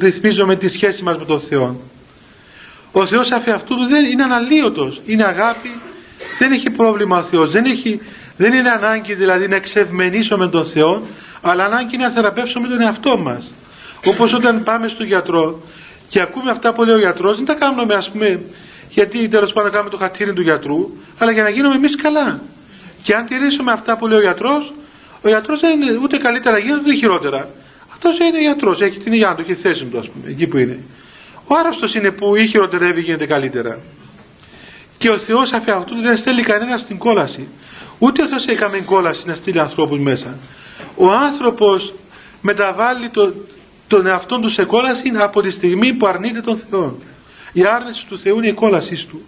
ρυθμίζουμε 0.00 0.56
τη 0.56 0.68
σχέση 0.68 1.02
μας 1.02 1.18
με 1.18 1.24
τον 1.24 1.40
Θεό. 1.40 1.80
Ο 2.92 3.06
Θεός 3.06 3.30
αφ' 3.30 3.48
αυτού 3.48 3.76
του 3.76 3.86
δεν 3.86 4.04
είναι 4.04 4.22
αναλύωτος, 4.22 5.00
είναι 5.06 5.24
αγάπη, 5.24 5.70
δεν 6.38 6.52
έχει 6.52 6.70
πρόβλημα 6.70 7.18
ο 7.18 7.22
Θεός, 7.22 7.50
δεν, 7.50 7.64
έχει, 7.64 8.00
δεν 8.36 8.52
είναι 8.52 8.70
ανάγκη 8.70 9.14
δηλαδή 9.14 9.48
να 9.48 9.56
εξευμενήσουμε 9.56 10.48
τον 10.48 10.64
Θεό, 10.64 11.02
αλλά 11.42 11.64
ανάγκη 11.64 11.96
να 11.96 12.10
θεραπεύσουμε 12.10 12.68
τον 12.68 12.80
εαυτό 12.80 13.18
μας. 13.18 13.52
Όπως 14.04 14.32
όταν 14.32 14.62
πάμε 14.62 14.88
στον 14.88 15.06
γιατρό 15.06 15.62
και 16.08 16.20
ακούμε 16.20 16.50
αυτά 16.50 16.72
που 16.72 16.84
λέει 16.84 16.94
ο 16.94 16.98
γιατρός, 16.98 17.36
δεν 17.36 17.46
τα 17.46 17.54
κάνουμε 17.54 17.94
ας 17.94 18.10
πούμε 18.10 18.40
γιατί 18.88 19.28
τέλος 19.28 19.52
πάντων 19.52 19.70
κάνουμε 19.70 19.90
το 19.90 19.96
χατήρι 19.96 20.32
του 20.32 20.42
γιατρού, 20.42 20.90
αλλά 21.18 21.30
για 21.30 21.42
να 21.42 21.48
γίνουμε 21.48 21.74
εμείς 21.74 21.96
καλά. 21.96 22.40
Και 23.02 23.14
αν 23.14 23.26
τηρήσουμε 23.26 23.72
αυτά 23.72 23.96
που 23.96 24.06
λέει 24.06 24.18
ο 24.18 24.20
γιατρός, 24.20 24.72
ο 25.22 25.28
γιατρός 25.28 25.60
δεν 25.60 25.80
είναι 25.80 25.98
ούτε 26.02 26.16
καλύτερα 26.16 26.58
γίνεται 26.58 26.80
ούτε 26.80 26.94
χειρότερα. 26.94 27.48
Αυτός 27.92 28.18
είναι 28.18 28.40
γιατρός, 28.40 28.80
έχει 28.80 28.98
την 28.98 29.12
υγεία 29.12 29.34
του, 29.34 29.42
έχει 29.42 29.54
θέση 29.54 29.84
του 29.84 29.98
ας 29.98 30.08
πούμε, 30.08 30.30
εκεί 30.30 30.46
που 30.46 30.58
είναι. 30.58 30.78
Ο 31.46 31.54
άρρωστος 31.56 31.94
είναι 31.94 32.10
που 32.10 32.36
ή 32.36 32.46
χειροτερεύει 32.46 33.00
γίνεται 33.00 33.26
καλύτερα. 33.26 33.78
Και 34.98 35.10
ο 35.10 35.18
Θεός 35.18 35.52
αφ' 35.52 35.68
αυτού 35.68 36.00
δεν 36.00 36.16
στέλνει 36.16 36.42
κανένας 36.42 36.80
στην 36.80 36.98
κόλαση. 36.98 37.48
Ούτε 37.98 38.22
ο 38.22 38.26
Θεός 38.26 38.46
έκαμε 38.46 38.78
κόλαση 38.78 39.26
να 39.26 39.34
στείλει 39.34 39.60
ανθρώπους 39.60 39.98
μέσα. 39.98 40.38
Ο 40.96 41.10
άνθρωπος 41.10 41.92
μεταβάλλει 42.40 43.08
το, 43.08 43.34
τον 43.86 44.06
εαυτό 44.06 44.38
του 44.38 44.48
σε 44.48 44.64
κόλαση 44.64 45.12
από 45.16 45.42
τη 45.42 45.50
στιγμή 45.50 45.92
που 45.92 46.06
αρνείται 46.06 46.40
τον 46.40 46.56
Θεό. 46.56 46.98
Η 47.52 47.64
άρνηση 47.64 48.06
του 48.06 48.18
Θεού 48.18 48.36
είναι 48.36 48.48
η 48.48 48.52
κόλασή 48.52 49.06
του. 49.06 49.24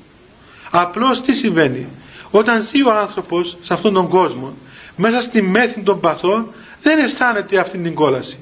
Απλώς 0.71 1.21
τι 1.21 1.35
συμβαίνει; 1.35 1.87
Όταν 2.31 2.63
ζει 2.63 2.83
ο 2.83 2.93
άνθρωπος 2.93 3.57
σε 3.63 3.73
αυτόν 3.73 3.95
τον 3.95 4.09
κόσμο 4.09 4.55
μέσα 4.97 5.21
στη 5.21 5.43
μέθη 5.43 5.81
των 5.81 6.01
παθών 6.01 6.53
δεν 6.83 6.99
αισθάνεται 6.99 7.59
αυτή 7.59 7.79
την 7.79 7.95
κόλαση. 7.95 8.39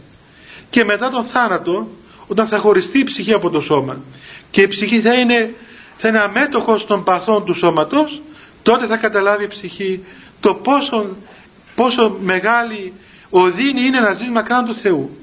Και 0.70 0.84
μετά 0.84 1.10
τον 1.10 1.24
θάνατο 1.24 1.88
όταν 2.26 2.46
θα 2.46 2.58
χωριστεί 2.58 2.98
η 2.98 3.04
ψυχή 3.04 3.32
από 3.32 3.50
το 3.50 3.60
σώμα 3.60 3.96
και 4.50 4.60
η 4.62 4.66
ψυχή 4.66 5.00
θα 5.00 5.14
είναι, 5.14 5.54
θα 5.96 6.08
είναι 6.08 6.18
αμέτωχος 6.18 6.86
των 6.86 7.04
παθών 7.04 7.44
του 7.44 7.54
σώματος 7.54 8.20
τότε 8.66 8.86
θα 8.86 8.96
καταλάβει 8.96 9.44
η 9.44 9.48
ψυχή 9.48 10.04
το 10.40 10.54
πόσο, 10.54 11.16
πόσο 11.74 12.16
μεγάλη 12.20 12.92
οδύνη 13.30 13.82
είναι 13.82 14.00
να 14.00 14.12
ζεις 14.12 14.28
μακράν 14.30 14.64
του 14.64 14.74
Θεού. 14.74 15.16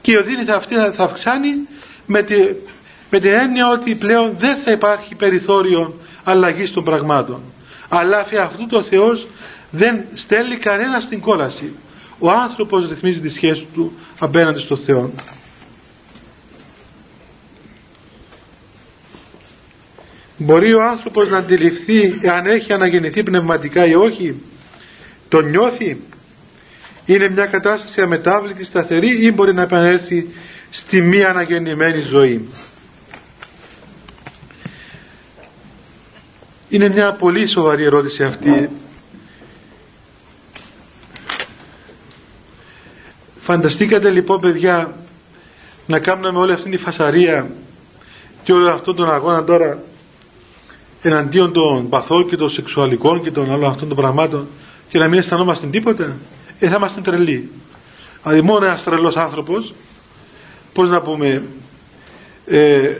Και 0.00 0.12
η 0.12 0.16
οδύνη 0.16 0.42
θα 0.44 0.54
αυτή 0.54 0.74
θα 0.74 1.04
αυξάνει 1.04 1.50
με, 2.06 2.22
τη, 2.22 2.34
με 3.10 3.18
την 3.18 3.32
έννοια 3.32 3.68
ότι 3.68 3.94
πλέον 3.94 4.34
δεν 4.38 4.56
θα 4.56 4.70
υπάρχει 4.70 5.14
περιθώριο 5.14 5.94
αλλαγής 6.24 6.72
των 6.72 6.84
πραγμάτων. 6.84 7.40
Αλλά 7.88 8.18
αφ' 8.18 8.34
αυτού 8.40 8.66
το 8.66 8.82
Θεός 8.82 9.26
δεν 9.70 10.04
στέλνει 10.14 10.56
κανένα 10.56 11.00
στην 11.00 11.20
κόλαση. 11.20 11.72
Ο 12.18 12.30
άνθρωπος 12.30 12.88
ρυθμίζει 12.88 13.20
τη 13.20 13.28
σχέση 13.28 13.66
του 13.74 13.92
απέναντι 14.18 14.60
στον 14.60 14.78
Θεό 14.78 15.10
Μπορεί 20.42 20.74
ο 20.74 20.82
άνθρωπος 20.82 21.28
να 21.28 21.36
αντιληφθεί 21.36 22.20
αν 22.28 22.46
έχει 22.46 22.72
αναγεννηθεί 22.72 23.22
πνευματικά 23.22 23.86
ή 23.86 23.94
όχι; 23.94 24.42
Το 25.28 25.40
νιώθει; 25.40 26.00
είναι 27.06 27.28
μια 27.28 27.46
κατάσταση 27.46 28.00
αμετάβλητη 28.00 28.64
σταθερή 28.64 29.24
ή 29.26 29.32
μπορεί 29.32 29.54
να 29.54 29.62
επανέλθει 29.62 30.28
στη 30.70 31.00
μία 31.00 31.30
αναγεννημένη 31.30 32.00
ζωή; 32.00 32.48
Είναι 36.68 36.88
μια 36.88 37.12
πολύ 37.12 37.46
σοβαρή 37.46 37.84
ερώτηση 37.84 38.24
αυτή 38.24 38.68
φανταστήκατε 43.40 44.10
λοιπόν 44.10 44.40
παιδιά 44.40 44.94
να 45.86 45.98
κάνουμε 45.98 46.38
όλη 46.38 46.52
αυτή 46.52 46.70
τη 46.70 46.76
φασαρία 46.76 47.50
και 48.42 48.52
όλο 48.52 48.70
αυτόν 48.70 48.96
τον 48.96 49.10
αγώνα 49.10 49.44
τώρα 49.44 49.82
εναντίον 51.02 51.52
των 51.52 51.88
παθών 51.88 52.28
και 52.28 52.36
των 52.36 52.50
σεξουαλικών 52.50 53.22
και 53.22 53.30
των 53.30 53.52
άλλων 53.52 53.70
αυτών 53.70 53.88
των 53.88 53.96
πραγμάτων 53.96 54.48
και 54.88 54.98
να 54.98 55.08
μην 55.08 55.18
αισθανόμαστε 55.18 55.66
τίποτα 55.66 56.16
ε, 56.58 56.68
θα 56.68 56.76
είμαστε 56.76 57.00
τρελοί. 57.00 57.50
Δηλαδή 58.22 58.40
μόνο 58.42 58.66
ένας 58.66 58.82
τρελός 58.82 59.16
άνθρωπος 59.16 59.74
πώς 60.72 60.88
να 60.88 61.00
πούμε 61.00 61.42
ε, 62.46 62.96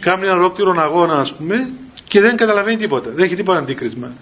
κάνει 0.00 0.24
ένα 0.24 0.34
ολόκληρο 0.34 0.74
αγώνα 0.78 1.20
ας 1.20 1.32
πούμε 1.34 1.68
και 2.08 2.20
δεν 2.20 2.36
καταλαβαίνει 2.36 2.76
τίποτα 2.76 3.10
δεν 3.10 3.24
έχει 3.24 3.34
τίποτα 3.34 3.58
αντίκρισμα. 3.58 4.12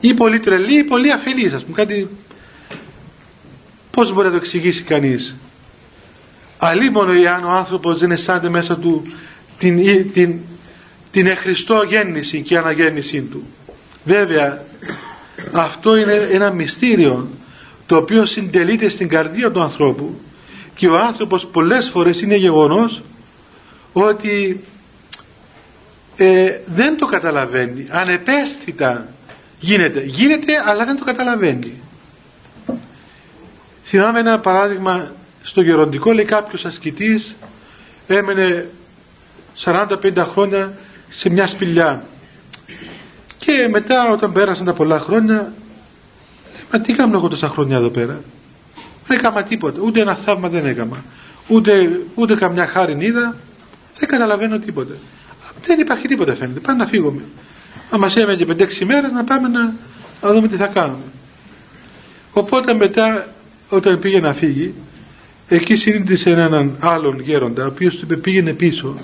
Ή 0.00 0.14
πολύ 0.14 0.40
τρελή 0.40 0.78
ή 0.78 0.84
πολύ 0.84 1.12
αφελής 1.12 1.52
ας 1.52 1.64
πούμε 1.64 1.76
κάτι. 1.76 2.08
Πώς 3.90 4.12
μπορεί 4.12 4.26
να 4.26 4.30
το 4.32 4.36
εξηγήσει 4.36 4.82
κανείς; 4.82 5.36
Αλίμονο 6.58 7.12
εάν 7.12 7.44
ο 7.44 7.50
άνθρωπος 7.50 7.98
δεν 7.98 8.10
αισθάνεται 8.10 8.48
μέσα 8.48 8.78
του 8.78 9.02
την, 9.58 10.12
την, 10.12 10.38
την 11.12 11.26
εχριστό 11.26 11.82
γέννηση 11.82 12.40
και 12.42 12.58
αναγέννησή 12.58 13.20
του. 13.20 13.44
Βέβαια 14.04 14.64
αυτό 15.52 15.96
είναι 15.96 16.28
ένα 16.32 16.50
μυστήριο 16.50 17.28
το 17.86 17.96
οποίο 17.96 18.26
συντελείται 18.26 18.88
στην 18.88 19.08
καρδία 19.08 19.50
του 19.50 19.60
ανθρώπου 19.62 20.20
και 20.74 20.88
ο 20.88 20.98
άνθρωπος 20.98 21.46
πολλές 21.46 21.88
φορές 21.88 22.20
είναι 22.20 22.36
γεγονός 22.36 23.02
ότι 23.92 24.64
ε, 26.16 26.58
δεν 26.66 26.96
το 26.98 27.06
καταλαβαίνει. 27.06 27.86
Ανεπαίσθητα 27.90 29.08
γίνεται. 29.58 30.00
Γίνεται 30.04 30.52
αλλά 30.66 30.84
δεν 30.84 30.96
το 30.96 31.04
καταλαβαίνει. 31.04 31.80
Θυμάμαι 33.84 34.18
ένα 34.18 34.38
παράδειγμα 34.38 35.12
στο 35.42 35.60
γεροντικό 35.60 36.12
λέει 36.12 36.24
κάποιος 36.24 36.64
ασκητής 36.64 37.36
έμενε 38.06 38.68
40-50 39.64 40.12
χρόνια 40.16 40.72
σε 41.10 41.30
μια 41.30 41.46
σπηλιά. 41.46 42.02
Και 43.38 43.68
μετά 43.70 44.10
όταν 44.10 44.32
πέρασαν 44.32 44.66
τα 44.66 44.72
πολλά 44.72 45.00
χρόνια 45.00 45.52
μα 46.72 46.80
τι 46.80 46.92
κάνω 46.92 47.16
εγώ 47.16 47.28
τόσα 47.28 47.48
χρόνια 47.48 47.76
εδώ 47.76 47.88
πέρα; 47.88 48.20
Δεν 49.06 49.18
έκανα 49.18 49.42
τίποτα. 49.42 49.80
Ούτε 49.80 50.00
ένα 50.00 50.14
θαύμα 50.14 50.48
δεν 50.48 50.66
έκανα. 50.66 51.04
Ούτε, 51.48 52.00
ούτε 52.14 52.34
καμιά 52.34 52.66
χάρη 52.66 52.96
είδα 53.00 53.36
δεν 53.98 54.08
καταλαβαίνω 54.08 54.58
τίποτα. 54.58 54.94
Δεν 55.62 55.80
υπάρχει 55.80 56.08
τίποτα 56.08 56.34
φαίνεται. 56.34 56.60
Πάμε 56.60 56.78
να 56.78 56.86
φύγουμε. 56.86 57.22
Αν 57.90 58.00
μας 58.00 58.14
έμενε 58.14 58.44
και 58.44 58.66
5-6 58.80 58.84
μέρες 58.84 59.12
να 59.12 59.24
πάμε 59.24 59.48
να, 59.48 59.74
να 60.22 60.32
δούμε 60.32 60.48
τι 60.48 60.56
θα 60.56 60.66
κάνουμε. 60.66 61.04
Οπότε 62.32 62.74
μετά 62.74 63.28
όταν 63.68 63.98
πήγε 63.98 64.20
να 64.20 64.32
φύγει 64.34 64.74
εκεί 65.48 65.76
συνήθισε 65.76 66.30
έναν 66.30 66.76
άλλον 66.80 67.20
γέροντα 67.20 67.64
ο 67.64 67.66
οποίος 67.66 67.94
του 67.94 68.00
είπε 68.02 68.16
πήγαινε 68.16 68.52
πίσω 68.52 68.96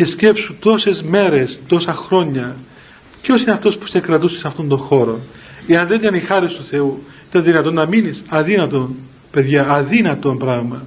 και 0.00 0.06
σκέψου 0.06 0.54
τόσες 0.58 1.02
μέρες, 1.02 1.60
τόσα 1.66 1.94
χρόνια 1.94 2.56
ποιος 3.22 3.42
είναι 3.42 3.50
αυτός 3.50 3.76
που 3.76 3.86
σε 3.86 4.00
κρατούσε 4.00 4.38
σε 4.38 4.46
αυτόν 4.46 4.68
τον 4.68 4.78
χώρο. 4.78 5.20
Εάν 5.66 5.86
δεν 5.86 5.98
ήταν 5.98 6.14
η 6.14 6.20
χάρη 6.20 6.46
του 6.46 6.64
Θεού 6.64 7.04
ήταν 7.28 7.42
δυνατόν 7.42 7.74
να 7.74 7.86
μείνεις 7.86 8.22
αδύνατον 8.28 8.96
παιδιά 9.30 9.70
αδύνατον 9.70 10.38
πράγμα. 10.38 10.86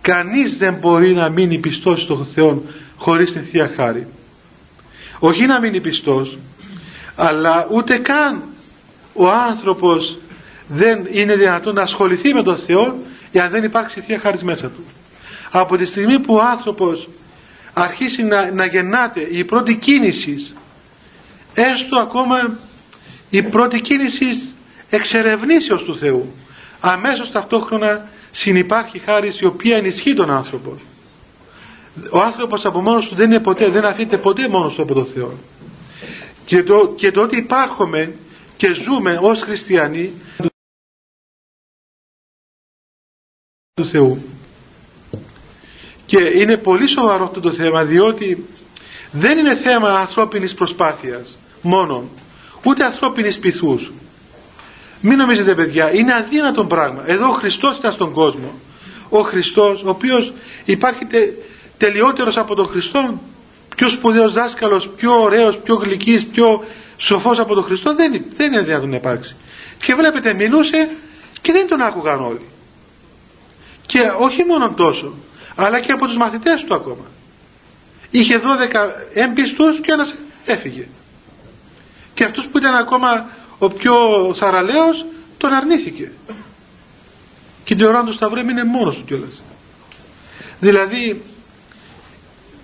Κανείς 0.00 0.56
δεν 0.56 0.74
μπορεί 0.74 1.14
να 1.14 1.28
μείνει 1.28 1.58
πιστός 1.58 2.02
στον 2.02 2.24
Θεό 2.24 2.62
χωρίς 2.96 3.32
την 3.32 3.42
Θεία 3.42 3.70
Χάρη. 3.76 4.06
Όχι 5.18 5.46
να 5.46 5.60
μείνει 5.60 5.80
πιστός 5.80 6.38
αλλά 7.14 7.66
ούτε 7.70 7.96
καν 7.96 8.42
ο 9.12 9.28
άνθρωπος 9.28 10.18
δεν 10.68 11.06
είναι 11.10 11.36
δυνατόν 11.36 11.74
να 11.74 11.82
ασχοληθεί 11.82 12.34
με 12.34 12.42
τον 12.42 12.56
Θεό 12.56 12.98
εάν 13.32 13.50
δεν 13.50 13.64
υπάρξει 13.64 14.00
Θεία 14.00 14.18
Χάρης 14.18 14.42
μέσα 14.42 14.68
του. 14.68 14.84
Από 15.50 15.76
τη 15.76 15.84
στιγμή 15.84 16.18
που 16.18 16.34
ο 16.34 16.40
άνθρωπος 16.40 17.08
αρχίσει 17.72 18.22
να, 18.22 18.50
να 18.52 18.64
γεννάται 18.64 19.20
η 19.20 19.44
πρώτη 19.44 19.74
κίνησης 19.74 20.54
έστω 21.54 21.96
ακόμα 21.98 22.58
η 23.30 23.42
πρώτη 23.42 23.80
κίνησης 23.80 24.54
εξερευνήσεως 24.90 25.84
του 25.84 25.98
Θεού. 25.98 26.34
Αμέσως 26.80 27.30
ταυτόχρονα 27.30 28.08
συνυπάρχει 28.30 28.98
χάρη 28.98 29.32
η 29.40 29.44
οποία 29.44 29.76
ενισχύει 29.76 30.14
τον 30.14 30.30
άνθρωπο. 30.30 30.78
Ο 32.12 32.20
άνθρωπος 32.20 32.64
από 32.64 32.82
μόνος 32.82 33.08
του 33.08 33.14
δεν 33.14 33.30
είναι 33.30 33.40
ποτέ 33.40 33.68
δεν 33.68 33.84
αφήνεται 33.84 34.18
ποτέ 34.18 34.48
μόνος 34.48 34.74
του 34.74 34.82
από 34.82 34.94
τον 34.94 35.06
Θεό. 35.06 35.38
Και 36.44 36.62
το, 36.62 36.94
και 36.96 37.10
το 37.10 37.22
ότι 37.22 37.36
υπάρχουμε 37.36 38.14
και 38.56 38.72
ζούμε 38.72 39.18
ως 39.22 39.40
χριστιανοί 39.40 40.12
του 43.74 43.86
Θεού 43.86 44.22
και 46.10 46.18
είναι 46.18 46.56
πολύ 46.56 46.86
σοβαρό 46.86 47.24
αυτό 47.24 47.40
το 47.40 47.52
θέμα 47.52 47.84
διότι 47.84 48.46
δεν 49.12 49.38
είναι 49.38 49.54
θέμα 49.54 49.88
ανθρώπινης 49.98 50.54
προσπάθειας 50.54 51.38
μόνο 51.62 52.08
ούτε 52.64 52.84
ανθρώπινης 52.84 53.38
πειθούς 53.38 53.90
μην 55.00 55.18
νομίζετε 55.18 55.54
παιδιά 55.54 55.94
είναι 55.94 56.14
αδύνατο 56.14 56.64
πράγμα. 56.64 57.02
Εδώ 57.06 57.28
ο 57.28 57.32
Χριστός 57.32 57.76
ήταν 57.76 57.92
στον 57.92 58.12
κόσμο. 58.12 58.54
Ο 59.08 59.20
Χριστός 59.20 59.82
ο 59.82 59.88
οποίος 59.88 60.32
υπάρχει 60.64 61.04
τε, 61.04 61.18
τελειότερος 61.76 62.36
από 62.36 62.54
τον 62.54 62.68
Χριστό 62.68 63.20
πιο 63.76 63.88
σπουδαίος 63.88 64.32
δάσκαλος 64.32 64.88
πιο 64.88 65.22
ωραίος, 65.22 65.58
πιο 65.58 65.74
γλυκής 65.74 66.26
πιο 66.26 66.64
σοφός 66.96 67.38
από 67.38 67.54
τον 67.54 67.64
Χριστό 67.64 67.94
δεν, 67.94 68.24
δεν 68.34 68.52
είναι 68.52 68.62
δυνατόν 68.62 68.88
να 68.88 68.96
υπάρξει. 68.96 69.36
Και 69.82 69.94
βλέπετε 69.94 70.34
μιλούσε 70.34 70.90
και 71.40 71.52
δεν 71.52 71.68
τον 71.68 71.80
άκουγαν 71.82 72.20
όλοι. 72.24 72.46
Και 73.86 74.00
όχι 74.20 74.44
μόνο 74.44 74.72
τόσο 74.76 75.14
αλλά 75.64 75.80
και 75.80 75.92
από 75.92 76.06
τους 76.06 76.16
μαθητές 76.16 76.64
του 76.64 76.74
ακόμα. 76.74 77.04
Είχε 78.10 78.38
12 78.38 78.42
έμπιστους 79.14 79.80
και 79.80 79.92
ένας 79.92 80.14
έφυγε. 80.44 80.86
Και 82.14 82.24
αυτός 82.24 82.46
που 82.46 82.58
ήταν 82.58 82.74
ακόμα 82.74 83.26
ο 83.58 83.68
πιο 83.68 83.94
θαραλέος 84.34 85.04
τον 85.38 85.52
αρνήθηκε. 85.52 86.12
Και 87.64 87.74
την 87.74 87.84
ώρα 87.86 88.04
του 88.04 88.12
Σταυρού 88.12 88.38
έμεινε 88.38 88.64
μόνος 88.64 88.96
του 88.96 89.04
κιόλας. 89.04 89.42
Δηλαδή 90.60 91.22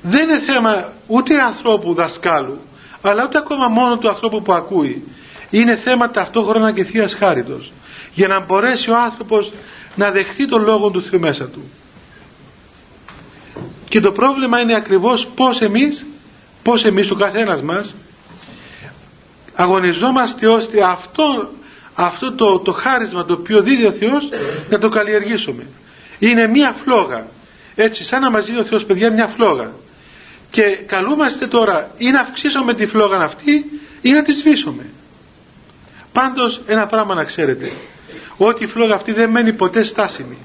δεν 0.03 0.22
είναι 0.22 0.38
θέμα 0.38 0.92
ούτε 1.07 1.40
ανθρώπου 1.40 1.94
δασκάλου 1.94 2.61
αλλά 3.03 3.24
ούτε 3.24 3.38
ακόμα 3.38 3.68
μόνο 3.68 3.99
του 3.99 4.09
ανθρώπου 4.09 4.42
που 4.42 4.53
ακούει. 4.53 5.05
Είναι 5.51 5.76
θέμα 5.76 6.11
ταυτόχρονα 6.11 6.72
και 6.72 6.84
Θείας 6.84 7.14
Χάριτος 7.14 7.72
για 8.12 8.28
να 8.28 8.40
μπορέσει 8.40 8.90
ο 8.90 8.97
άνθρωπος 8.97 9.53
να 9.94 10.11
δεχθεί 10.11 10.47
τον 10.47 10.62
λόγο 10.62 10.90
του 10.90 11.03
Θεού 11.03 11.20
μέσα 11.20 11.49
του 11.49 11.70
και 13.89 14.01
το 14.01 14.12
πρόβλημα 14.12 14.61
είναι 14.61 14.74
ακριβώς 14.74 15.26
πως 15.26 15.61
εμείς 15.61 16.05
πως 16.66 16.84
εμείς 16.84 17.11
ο 17.11 17.14
καθένας 17.14 17.62
μας 17.62 17.95
αγωνιζόμαστε 19.55 20.47
ώστε 20.47 20.82
αυτό, 20.82 21.51
αυτό 21.95 22.32
το, 22.32 22.59
το 22.59 22.72
χάρισμα 22.72 23.24
το 23.24 23.32
οποίο 23.32 23.62
δίδει 23.62 23.84
ο 23.84 23.91
Θεός 23.91 24.28
να 24.70 24.78
το 24.78 24.89
καλλιεργήσουμε. 24.89 25.66
Είναι 26.18 26.47
μία 26.47 26.72
φλόγα. 26.72 27.26
Έτσι 27.74 28.05
σαν 28.05 28.20
να 28.20 28.30
μας 28.30 28.47
δίνει 28.47 28.59
ο 28.59 28.64
Θεός 28.64 28.84
παιδιά 28.84 29.11
μια 29.11 29.26
φλόγα. 29.26 29.72
Και 30.51 30.62
καλούμαστε 30.62 31.47
τώρα 31.47 31.91
ή 31.99 32.11
να 32.11 32.20
αυξήσουμε 32.20 32.74
τη 32.74 32.87
φλόγα 32.87 33.18
αυτή 33.18 33.80
ή 34.01 34.11
να 34.12 34.22
τη 34.22 34.32
σβήσουμε. 34.32 34.87
Πάντως 36.12 36.61
ένα 36.66 36.87
πράγμα 36.87 37.14
να 37.14 37.24
ξέρετε. 37.24 37.72
Ότι 38.37 38.64
η 38.64 38.66
φλόγα 38.66 38.95
αυτή 38.95 39.12
δεν 39.12 39.30
μένει 39.30 39.53
ποτέ 39.53 39.82
στάσιμη 39.82 40.37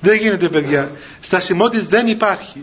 δεν 0.00 0.16
γίνεται 0.16 0.48
παιδιά. 0.48 0.90
Στασιμότης 1.20 1.86
δεν 1.86 2.06
υπάρχει. 2.06 2.62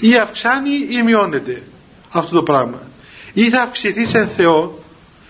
Ή 0.00 0.16
αυξάνει 0.16 0.86
ή 0.90 1.02
μειώνεται 1.02 1.62
αυτό 2.10 2.34
το 2.34 2.42
πράγμα. 2.42 2.82
Ή 3.32 3.50
θα 3.50 3.62
αυξηθεί 3.62 4.06
σε 4.06 4.26
Θεό 4.26 4.84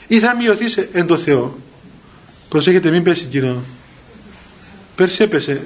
ή 0.07 0.21
θα 0.21 0.37
μειωθεί 0.37 0.89
εν 0.93 1.07
το 1.07 1.19
Θεό. 1.19 1.59
Προσέχετε 2.49 2.91
μην 2.91 3.03
πέσει 3.03 3.25
κοινό 3.25 3.63
πέρσι 4.95 5.23
έπεσε. 5.23 5.63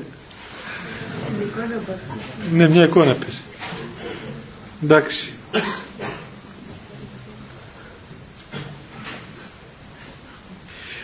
Ναι 2.52 2.68
μια 2.68 2.84
εικόνα 2.84 3.14
πέσει. 3.14 3.42
Εντάξει. 4.82 5.32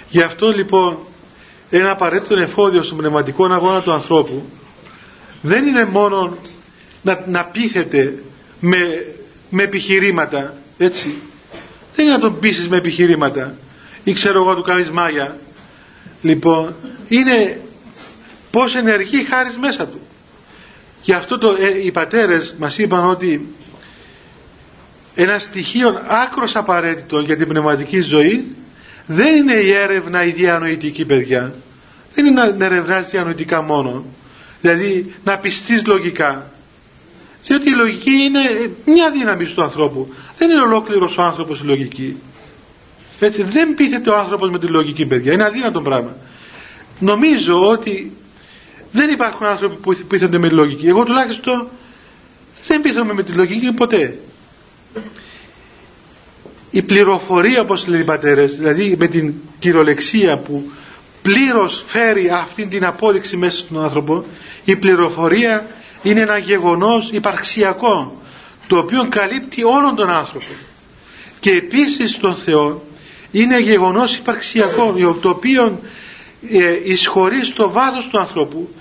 Γι' 0.09 0.23
αυτό 0.23 0.51
λοιπόν 0.51 0.99
ένα 1.71 1.91
απαραίτητο 1.91 2.37
εφόδιο 2.37 2.83
στον 2.83 2.99
πνευματικό 2.99 3.45
αγώνα 3.45 3.83
του 3.83 3.93
ανθρώπου 3.93 4.45
δεν 5.43 5.67
είναι 5.67 5.85
μόνο 5.85 6.39
να, 7.03 7.25
να 7.27 7.45
πείθεται 7.45 8.15
με, 8.61 9.05
με 9.51 9.63
επιχειρήματα 9.63 10.55
έτσι. 10.79 11.15
Δεν 11.95 12.05
είναι 12.07 12.15
να 12.15 12.21
τον 12.21 12.39
πείσεις 12.39 12.69
με 12.69 12.77
επιχειρήματα. 12.77 13.55
Ή 14.05 14.13
ξέρω 14.13 14.43
εγώ 14.43 14.55
του 14.55 14.63
κάνεις 14.63 14.91
μάγια. 14.91 15.37
Λοιπόν 16.23 16.75
είναι 17.09 17.61
πως 18.51 18.75
ενεργεί 18.75 19.25
χάρη 19.25 19.51
μέσα 19.61 19.87
του. 19.87 20.01
Γι' 21.03 21.13
αυτό 21.13 21.39
το, 21.39 21.57
ε, 21.61 21.85
οι 21.85 21.91
πατέρες 21.91 22.55
μας 22.59 22.79
είπαν 22.79 23.09
ότι 23.09 23.49
ένα 25.15 25.39
στοιχείο 25.39 26.03
άκρος 26.07 26.57
απαραίτητο 26.57 27.21
για 27.21 27.37
την 27.37 27.49
πνευματική 27.49 28.01
ζωή 28.01 28.47
δεν 29.07 29.37
είναι 29.37 29.53
η 29.53 29.73
έρευνα 29.73 30.25
η 30.25 30.31
διανοητική 30.31 31.05
παιδιά. 31.05 31.55
Δεν 32.15 32.25
είναι 32.27 32.55
να 32.59 32.65
ερευνάς 32.65 33.11
διανοητικά 33.11 33.63
μόνο 33.63 34.05
δηλαδή 34.63 35.15
να 35.25 35.39
πιστείς 35.39 35.87
λογικά. 35.87 36.51
Διότι 37.45 37.69
η 37.71 37.75
λογική 37.75 38.11
είναι 38.11 38.71
μια 38.85 39.11
δύναμη 39.11 39.45
του 39.45 39.63
ανθρώπου. 39.63 40.15
Δεν 40.39 40.51
είναι 40.51 40.61
ολόκληρος 40.61 41.17
ο 41.17 41.23
άνθρωπος 41.23 41.61
η 41.61 41.65
λογική. 41.65 42.17
Έτσι 43.19 43.43
δεν 43.43 43.75
πείθεται 43.75 44.11
ο 44.11 44.19
άνθρωπος 44.19 44.51
με 44.51 44.59
τη 44.59 44.67
λογική 44.67 45.07
παιδιά. 45.07 45.33
Είναι 45.33 45.45
αδύνατο 45.45 45.81
πράγμα. 45.81 46.17
Νομίζω 46.99 47.69
ότι 47.69 48.13
δεν 48.93 49.11
υπάρχουν 49.11 49.47
άνθρωποι 49.47 49.77
που 49.77 49.97
πείθονται 50.09 50.39
με 50.39 50.49
τη 50.49 50.55
λογική. 50.55 50.87
Εγώ 50.87 51.05
τουλάχιστον 51.05 51.69
δεν 52.67 52.81
πείθομαι 52.81 53.13
με 53.13 53.23
τη 53.23 53.33
λογική 53.33 53.73
ποτέ. 53.73 54.19
Η 56.71 56.83
πληροφορία 56.83 57.61
όπως 57.61 57.87
λένε 57.87 58.03
οι 58.03 58.07
πατέρες 58.07 58.57
δηλαδή 58.57 58.97
με 58.99 59.07
την 59.07 59.35
κυριολεξία 59.59 60.39
που 60.39 60.71
πλήρως 61.23 61.85
φέρει 61.87 62.31
αυτή 62.31 62.67
την 62.67 62.85
απόδειξη 62.85 63.37
μέσα 63.37 63.59
στον 63.59 63.83
άνθρωπο. 63.83 64.25
Η 64.65 64.77
πληροφορία 64.77 65.67
είναι 66.03 66.21
ένα 66.21 66.39
γεγονός 66.39 67.11
υπαρξιακό 67.13 68.23
το 68.67 68.79
οποίο 68.79 69.09
καλύπτει 69.09 69.65
όλον 69.65 69.95
τον 69.97 70.11
άνθρωπο. 70.11 70.53
Και 71.41 71.51
επίσης 71.51 72.19
τον 72.19 72.35
Θεό 72.35 72.83
είναι 73.31 73.61
γεγονός 73.61 74.17
υπαρξιακό 74.17 74.95
το 75.21 75.29
οποίο 75.29 75.81
ε, 76.51 76.79
εισχωρεί 76.85 77.45
στο 77.45 77.71
βάθος 77.71 78.09
του 78.09 78.19
ανθρώπου 78.19 78.75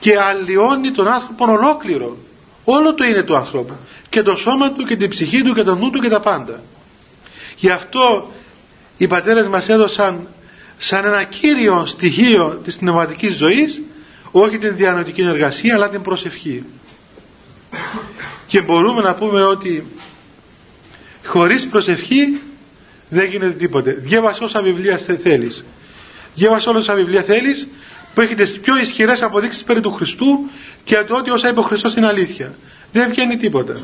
και 0.00 0.18
αλλοιώνει 0.18 0.90
τον 0.90 1.08
άνθρωπο 1.08 1.44
ολόκληρο. 1.52 2.16
Όλο 2.64 2.94
το 2.94 3.04
είναι 3.04 3.22
του 3.22 3.36
ανθρώπου 3.36 3.74
και 4.08 4.22
το 4.22 4.36
σώμα 4.36 4.72
του 4.72 4.84
και 4.84 4.96
την 4.96 5.08
ψυχή 5.08 5.42
του 5.42 5.54
και 5.54 5.62
το 5.62 5.74
νου 5.74 5.90
του 5.90 5.98
και 5.98 6.08
τα 6.08 6.20
πάντα. 6.20 6.60
Γι' 7.56 7.70
αυτό 7.70 8.30
οι 8.96 9.06
πατέρες 9.06 9.48
μας 9.48 9.68
έδωσαν 9.68 10.28
σαν 10.78 11.04
ένα 11.04 11.24
κύριο 11.24 11.86
στοιχείο 11.86 12.60
της 12.64 12.76
πνευματικής 12.76 13.36
ζωής 13.36 13.80
όχι 14.30 14.58
την 14.58 14.76
διανοητική 14.76 15.22
εργασία 15.22 15.74
αλλά 15.74 15.88
την 15.88 16.02
προσευχή. 16.02 16.64
Και 18.46 18.60
μπορούμε 18.62 19.02
να 19.02 19.14
πούμε 19.14 19.44
ότι 19.44 19.86
χωρίς 21.24 21.66
προσευχή 21.66 22.40
δεν 23.08 23.30
γίνεται 23.30 23.52
τίποτε. 23.52 23.92
Διάβασε 23.92 24.44
όσα 24.44 24.62
βιβλία 24.62 24.98
θέλεις. 25.22 25.64
Διάβασε 26.34 26.68
όλα 26.68 26.78
όσα 26.78 26.94
βιβλία 26.94 27.22
θέλεις 27.22 27.68
που 28.14 28.20
έχετε 28.20 28.42
τις 28.42 28.58
πιο 28.60 28.76
ισχυρές 28.76 29.22
αποδείξεις 29.22 29.64
περί 29.64 29.80
του 29.80 29.92
Χριστού 29.92 30.50
και 30.84 30.96
το 30.96 31.16
ότι 31.16 31.30
όσα 31.30 31.48
είπε 31.48 31.60
ο 31.60 31.62
Χριστός 31.62 31.94
είναι 31.94 32.06
αλήθεια. 32.06 32.54
Δεν 32.92 33.10
βγαίνει 33.10 33.36
τίποτα. 33.36 33.80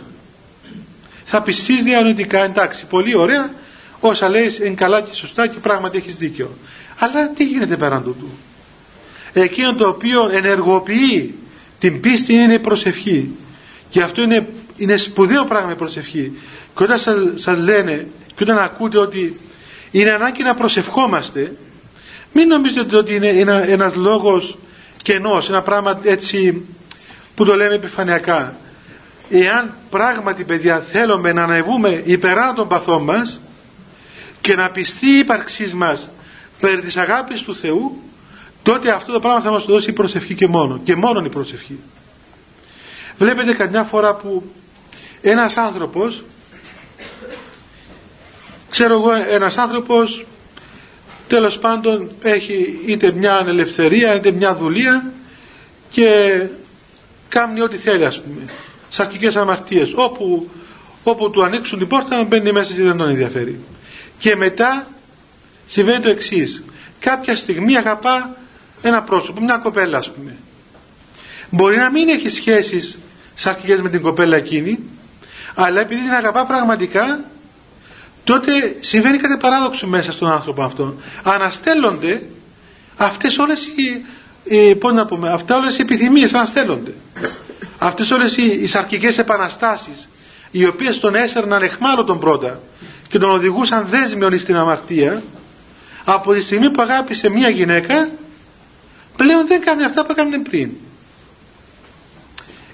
Θα 1.25 1.43
πιστείς 1.43 1.85
διανοητικά 1.85 2.45
εντάξει 2.45 2.87
πολύ 2.87 3.17
ωραία 3.17 3.51
όσα 4.09 4.29
λέει 4.29 4.57
είναι 4.61 4.75
καλά 4.75 5.01
και 5.01 5.15
σωστά 5.15 5.47
και 5.47 5.59
πράγματι 5.59 5.97
έχεις 5.97 6.17
δίκιο. 6.17 6.51
Αλλά 6.99 7.29
τι 7.29 7.45
γίνεται 7.45 7.77
πέραν 7.77 8.03
τούτου; 8.03 8.29
Εκείνο 9.33 9.75
το 9.75 9.89
οποίο 9.89 10.29
ενεργοποιεί 10.33 11.35
την 11.79 12.01
πίστη 12.01 12.33
είναι 12.33 12.55
η 12.55 12.59
προσευχή. 12.59 13.31
Και 13.89 14.03
αυτό 14.03 14.23
είναι, 14.23 14.49
είναι 14.77 14.97
σπουδαίο 14.97 15.45
πράγμα 15.45 15.73
η 15.73 15.75
προσευχή. 15.75 16.33
Και 16.77 16.83
όταν 16.83 16.99
σας, 16.99 17.17
σας 17.35 17.59
λένε 17.59 18.07
και 18.35 18.43
όταν 18.43 18.59
ακούτε 18.59 18.99
ότι 18.99 19.41
είναι 19.91 20.11
ανάγκη 20.11 20.43
να 20.43 20.55
προσευχόμαστε 20.55 21.53
μην 22.33 22.49
νομίζετε 22.49 22.97
ότι 22.97 23.15
είναι 23.15 23.29
ένα, 23.29 23.69
ένας 23.69 23.95
λόγος 23.95 24.59
κενός 25.03 25.49
ένα 25.49 25.63
πράγμα 25.63 26.01
έτσι 26.03 26.67
που 27.35 27.45
το 27.45 27.55
λέμε 27.55 27.75
επιφανειακά. 27.75 28.57
Εάν 29.31 29.75
πράγματι 29.91 30.45
παιδιά 30.45 30.81
θέλουμε 30.81 31.33
να 31.33 31.43
ανεβούμε 31.43 32.03
υπεράνω 32.05 32.53
των 32.53 32.69
παθών 32.69 33.03
μας 33.03 33.41
και 34.43 34.55
να 34.55 34.71
πιστεί 34.71 35.07
η 35.07 35.19
ύπαρξής 35.19 35.75
μας 35.75 36.11
περί 36.61 36.81
της 36.81 36.97
αγάπης 36.97 37.43
του 37.43 37.57
Θεού 37.57 38.03
τότε 38.63 38.91
αυτό 38.91 39.13
το 39.13 39.21
πράγμα 39.21 39.41
θα 39.41 39.51
μας 39.51 39.65
δώσει 39.65 39.91
η 39.91 39.93
προσευχή 39.93 40.35
και 40.35 40.47
μόνο 40.47 40.81
και 40.85 40.95
μόνο 40.95 41.25
η 41.25 41.29
προσευχή. 41.29 41.79
Βλέπετε 43.19 43.53
καμιά 43.53 43.85
φορά 43.85 44.15
που 44.15 44.53
ένας 45.23 45.57
άνθρωπος 45.57 46.23
ξέρω 48.71 48.95
εγώ 48.95 49.13
ένας 49.13 49.57
άνθρωπος 49.57 50.25
τέλος 51.27 51.59
πάντων 51.59 52.11
έχει 52.23 52.81
είτε 52.87 53.13
μια 53.13 53.45
ελευθερία 53.47 54.15
είτε 54.15 54.31
μια 54.31 54.55
δουλεία 54.55 55.13
και 55.91 56.43
κάνει 57.29 57.61
ό,τι 57.61 57.77
θέλει 57.77 58.05
ας 58.05 58.21
πούμε 58.21 58.45
σαρκικές 58.89 59.37
αμαρτίες. 59.37 59.93
Όπου, 59.95 60.51
όπου 61.03 61.31
του 61.31 61.45
ανοίξουν 61.45 61.79
την 61.79 61.89
πόρτα 61.89 62.25
μπαίνει 62.25 62.53
μέσα 62.53 62.73
και 62.73 62.83
δεν 62.83 62.97
τον 62.97 63.09
ενδιαφέρει 63.09 63.61
και 64.23 64.37
μετά 64.37 64.87
συμβαίνει 65.67 66.01
το 66.01 66.09
εξής. 66.09 66.63
κάποια 66.99 67.37
στιγμή 67.37 67.77
αγαπά 67.77 68.37
ένα 68.83 69.03
πρόσωπο, 69.03 69.41
μια 69.41 69.57
κοπέλα 69.57 69.99
ας 69.99 70.11
πούμε. 70.13 70.37
Μπορεί 71.51 71.77
να 71.77 71.91
μην 71.91 72.09
έχει 72.09 72.29
σχέσεις 72.29 72.99
σαρκικές 73.35 73.81
με 73.81 73.89
την 73.89 74.03
κοπέλα 74.03 74.37
εκείνη 74.37 74.79
αλλά 75.55 75.81
επειδή 75.81 76.01
την 76.01 76.11
αγαπά 76.13 76.47
πραγματικά 76.47 77.25
τότε 78.25 78.77
συμβαίνει 78.81 79.19
κάτι 79.19 79.37
παράδοξο 79.41 79.87
μέσα 79.87 80.13
στον 80.13 80.31
άνθρωπο 80.31 80.63
αυτό 80.63 80.95
αναστέλλονται 81.23 82.23
αυτές 82.97 83.39
όλες 83.39 83.67
οι, 83.67 84.05
οι 84.45 84.75
πώς 84.75 84.93
να 84.93 85.07
πούμε, 85.07 85.31
αυτές 85.31 85.57
όλες 85.57 85.79
οι 85.79 85.81
επιθυμίες 85.83 86.35
αναστέλλονται. 86.35 86.95
Αυτές 87.79 88.11
όλες 88.11 88.37
οι, 88.37 88.59
οι 88.63 88.67
σαρκικές 88.67 89.19
επαναστάσεις 89.19 90.09
οι 90.51 90.67
οποίες 90.67 90.99
τον 91.01 91.15
έσερναν 91.15 91.63
εχμάλωτον 91.63 92.19
πρώτα 92.21 92.61
και 93.13 93.19
τον 93.19 93.31
οδηγούσαν 93.31 93.87
δέσμιον 93.89 94.39
στην 94.39 94.57
αμαρτία 94.57 95.23
από 96.05 96.33
τη 96.33 96.41
στιγμή 96.41 96.71
που 96.71 96.83
αγάπησε 96.83 97.29
μία 97.29 97.49
γυναίκα 97.49 98.09
πλέον 99.17 99.47
δεν 99.47 99.61
κάνει 99.61 99.85
αυτά 99.85 100.05
που 100.07 100.13
έκανε 100.13 100.39
πριν. 100.39 100.71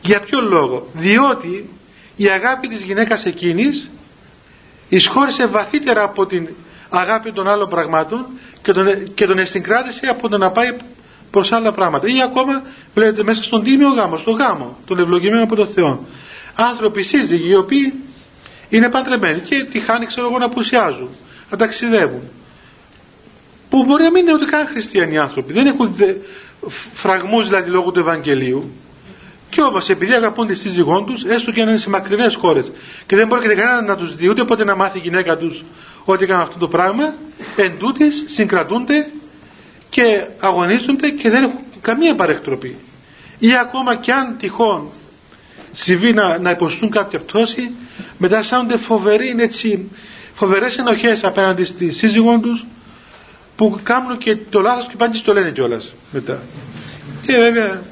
Για 0.01 0.21
ποιο 0.21 0.41
λόγο; 0.41 0.89
Διότι 0.93 1.69
η 2.17 2.29
αγάπη 2.29 2.69
της 2.69 2.83
γυναίκας 2.83 3.25
εκείνης 3.25 3.91
εισχώρησε 4.89 5.47
βαθύτερα 5.47 6.03
από 6.03 6.27
την 6.27 6.49
αγάπη 6.89 7.33
των 7.33 7.49
άλλων 7.49 7.69
πραγμάτων 7.69 8.27
και 8.63 8.73
τον, 8.73 9.15
και 9.15 9.27
τον 9.27 9.39
εστιγκράτησε 9.39 10.07
από 10.07 10.29
το 10.29 10.39
να 10.39 10.51
πάει 10.51 10.77
προς 11.31 11.53
άλλα 11.53 11.73
πράγματα. 11.73 12.09
Ή 12.09 12.23
ακόμα 12.23 12.63
βλέπετε 12.95 13.23
μέσα 13.23 13.43
στον 13.43 13.63
τίμιο 13.65 13.89
γάμο, 13.89 14.17
στο 14.17 14.31
γάμο 14.31 14.79
τον 14.87 14.99
ευλογημένο 14.99 15.43
από 15.43 15.55
τον 15.55 15.69
Θεό. 15.69 16.07
Άνθρωποι 16.55 17.03
σύζυγοι 17.03 17.49
οι 17.49 17.57
οποίοι 17.57 17.95
είναι 18.69 18.91
παντρεμένοι 18.91 19.39
και 19.41 19.65
τη 19.65 19.81
χάνει 19.81 20.07
ξέρω 20.07 20.27
εγώ 20.29 20.39
να 20.39 20.45
απουσιάζουν 20.45 21.09
να 21.51 21.57
ταξιδεύουν. 21.57 22.23
Που 23.71 23.85
μπορεί 23.85 24.03
να 24.03 24.11
μην 24.11 24.23
είναι 24.23 24.33
ούτε 24.33 24.45
καν 24.45 24.67
χριστιανοί 24.67 25.19
άνθρωποι. 25.19 25.53
Δεν 25.53 25.67
έχουν 25.67 25.93
δε, 25.95 26.15
φραγμούς 26.93 27.47
δηλαδή 27.47 27.71
λόγω 27.71 27.91
του 27.91 27.99
Ευαγγελίου. 27.99 28.73
Και 29.51 29.61
όμως 29.61 29.89
επειδή 29.89 30.13
αγαπούν 30.13 30.47
τη 30.47 30.55
σύζυγό 30.55 31.03
τους, 31.03 31.25
έστω 31.25 31.53
και 31.53 31.61
αν 31.63 31.69
είναι 31.69 31.77
σε 31.77 31.91
μακρινές 31.91 32.35
χώρες 32.35 32.73
και 33.07 33.17
δεν 33.17 33.27
μπορεί 33.27 33.49
και 33.49 33.55
κανένα 33.55 33.83
να 33.83 33.97
τους 33.97 34.17
δει 34.17 34.29
ούτε 34.29 34.45
ποτέ 34.45 34.65
να 34.65 34.77
μάθει 34.77 34.99
η 34.99 35.01
γυναίκα 35.01 35.37
τους 35.37 35.65
ότι 36.05 36.25
έκαναν 36.25 36.43
αυτό 36.43 36.59
το 36.59 36.69
πράγμα, 36.69 37.15
εν 37.57 37.79
τούτης 37.79 38.25
συγκρατούνται 38.27 39.11
και 39.89 40.27
αγωνίζονται 40.39 41.11
και 41.11 41.31
δεν 41.31 41.43
έχουν 41.43 41.59
καμία 41.81 42.15
παρεκτροπή. 42.15 42.77
Ή 43.39 43.57
ακόμα 43.57 43.97
και 43.97 44.13
αν 44.13 44.37
τυχόν 44.39 44.91
συμβεί 45.73 46.13
να, 46.13 46.39
να 46.39 46.51
υποστούν 46.51 46.91
κάποια 46.91 47.19
πτώση, 47.19 47.71
μετά 48.19 48.39
αισθάνονται 48.39 48.77
φοβεροί, 48.77 49.35
έτσι, 49.39 49.91
φοβερές 50.35 50.79
ενοχές 50.79 51.25
απέναντι 51.25 51.65
στη 51.65 51.91
σύζυγό 51.91 52.39
τους 52.39 52.65
που 53.57 53.79
κάνουν 53.83 54.19
και 54.19 54.37
το 54.51 54.61
λάθος 54.61 54.87
και 54.89 54.97
πάνε 54.97 55.19
το 55.25 55.33
λένε 55.33 55.51
κιόλας 55.51 55.93
μετά. 56.11 56.43
Και 57.27 57.37
βέβαια 57.37 57.83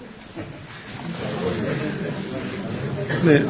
ναι, 3.25 3.45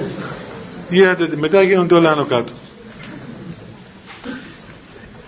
γίνεται, 0.91 1.37
μετά 1.37 1.63
γίνονται 1.63 1.95
όλα 1.95 2.11
άνω 2.11 2.25
κάτω. 2.25 2.53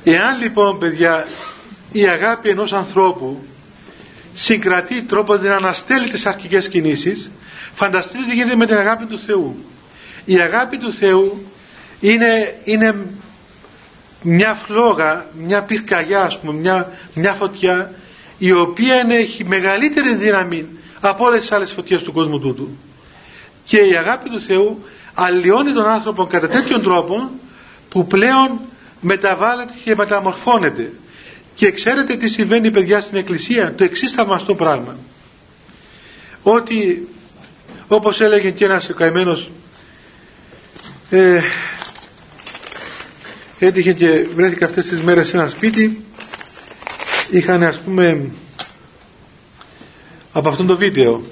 Εάν 0.05 0.41
λοιπόν 0.41 0.79
παιδιά 0.79 1.27
η 1.93 2.07
αγάπη 2.09 2.49
ενός 2.49 2.73
ανθρώπου 2.73 3.43
συγκρατεί 4.35 5.03
τρόπο 5.03 5.37
να 5.37 5.55
αναστέλει 5.57 6.09
τις 6.11 6.27
αρχικές 6.27 6.69
κινήσεις 6.69 7.31
φανταστείτε 7.79 8.25
τι 8.25 8.35
γίνεται 8.35 8.57
με 8.57 8.67
την 8.67 8.77
αγάπη 8.77 9.05
του 9.05 9.19
Θεού. 9.19 9.65
Η 10.25 10.41
αγάπη 10.41 10.79
του 10.79 10.93
Θεού 10.93 11.47
είναι, 12.01 12.55
είναι 12.65 13.07
μια 14.23 14.55
φλόγα 14.55 15.27
μια 15.39 15.63
πυρκαγιά 15.63 16.21
ας 16.23 16.39
πούμε 16.39 16.53
μια, 16.53 16.93
μια 17.15 17.33
φωτιά 17.33 17.93
η 18.39 18.53
οποία 18.53 19.07
έχει 19.09 19.45
μεγαλύτερη 19.45 20.15
δύναμη 20.15 20.67
από 21.01 21.25
όλες 21.25 21.41
τις 21.41 21.53
άλλες 21.53 21.73
φωτιές 21.73 22.03
του 22.03 22.13
κόσμου 22.13 22.41
τούτου. 22.41 22.69
Και 23.65 23.77
η 23.79 23.97
αγάπη 23.97 24.31
του 24.31 24.41
Θεού 24.41 24.85
αλλοιώνει 25.15 25.73
τον 25.73 25.87
άνθρωπο 25.87 26.27
κατά 26.27 26.49
τέτοιον 26.49 26.83
τρόπο 26.83 27.31
που 27.89 28.07
πλέον 28.07 28.61
μεταβάλλεται 29.01 29.73
και 29.85 29.95
μεταμορφώνεται. 29.97 30.93
Και 31.55 31.71
ξέρετε 31.71 32.17
τι 32.17 32.29
συμβαίνει 32.29 32.71
παιδιά 32.71 33.01
στην 33.01 33.19
εκκλησία; 33.19 33.75
Το 33.75 33.85
εξής 33.85 34.13
θαυμαστό 34.13 34.55
πράγμα. 34.55 34.97
Ότι 36.43 37.09
όπως 37.89 38.21
έλεγε 38.21 38.51
και 38.51 38.65
ένας 38.65 38.91
καημένος 38.97 39.51
ε, 41.11 41.41
έτυχε 43.59 43.93
και 43.93 44.27
βρέθηκα 44.35 44.67
αυτές 44.67 44.87
τις 44.87 45.01
μέρες 45.03 45.29
σε 45.29 45.37
ένα 45.37 45.49
σπίτι. 45.49 46.05
Είχαν 47.31 47.63
ας 47.63 47.79
πούμε 47.79 48.31
από 50.33 50.49
αυτό 50.49 50.65
το 50.65 50.77
βίντεο. 50.77 51.23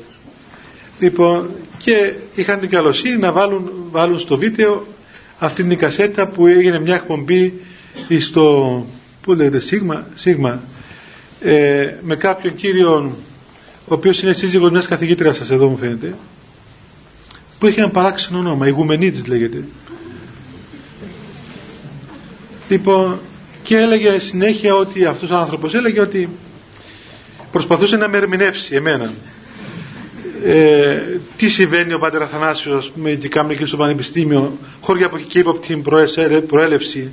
Λοιπόν 0.99 1.51
και 1.79 2.13
είχαν 2.35 2.61
την 2.61 2.71
καλοσύνη 2.71 3.17
να 3.17 3.33
βάλουν, 3.33 3.73
βάλουν 3.91 4.19
στο 4.19 4.37
βίντεο 4.39 4.87
αυτή 5.39 5.63
την 5.65 5.79
κασέτα 5.79 6.27
που 6.27 6.47
έγινε 6.47 6.79
μια 6.81 6.95
εκπομπή 6.95 7.61
στο 8.21 8.87
που 9.23 9.33
λέγεται 9.33 9.61
Σίγμα, 9.61 10.07
Σίγμα 10.15 10.63
ε, 11.41 11.95
με 12.03 12.17
κάποιον 12.17 12.55
κύριο 12.55 13.17
ο 13.89 13.95
οποίος 13.95 14.23
είναι 14.23 14.33
σύζυγος 14.33 14.71
μιας 14.71 14.87
καθηγήτριας 14.87 15.37
σας 15.37 15.51
εδώ 15.51 15.69
μου 15.69 15.77
φαίνεται 15.77 16.15
που 17.59 17.67
είχε 17.67 17.81
ένα 17.81 17.91
παράξενο 17.91 18.39
όνομα 18.39 18.67
Ιγουμενίτης 18.67 19.27
λέγεται. 19.27 19.65
Λοιπόν 22.69 23.19
και 23.63 23.77
έλεγε 23.77 24.19
συνέχεια 24.19 24.75
ότι 24.75 25.05
αυτός 25.05 25.31
ο 25.31 25.37
άνθρωπος 25.37 25.75
έλεγε 25.75 26.01
ότι 26.01 26.29
προσπαθούσε 27.53 27.97
να 27.97 28.09
με 28.09 28.17
ερμηνεύσει 28.17 28.75
εμένα. 28.75 29.13
Ε, 30.45 30.99
τι 31.37 31.49
συμβαίνει 31.49 31.95
ο 31.95 31.99
Πάτερ 31.99 32.23
Αθανάσιος 32.23 32.77
ας 32.77 32.91
πούμε 32.91 33.11
και 33.11 33.29
κάνει 33.29 33.57
και 33.57 33.67
στο 33.67 33.77
Πανεπιστήμιο 33.77 34.59
χωρί 34.81 35.03
από 35.03 35.17
εκεί 35.17 35.39
ύποπτη 35.39 35.83
προέλευση 36.47 37.13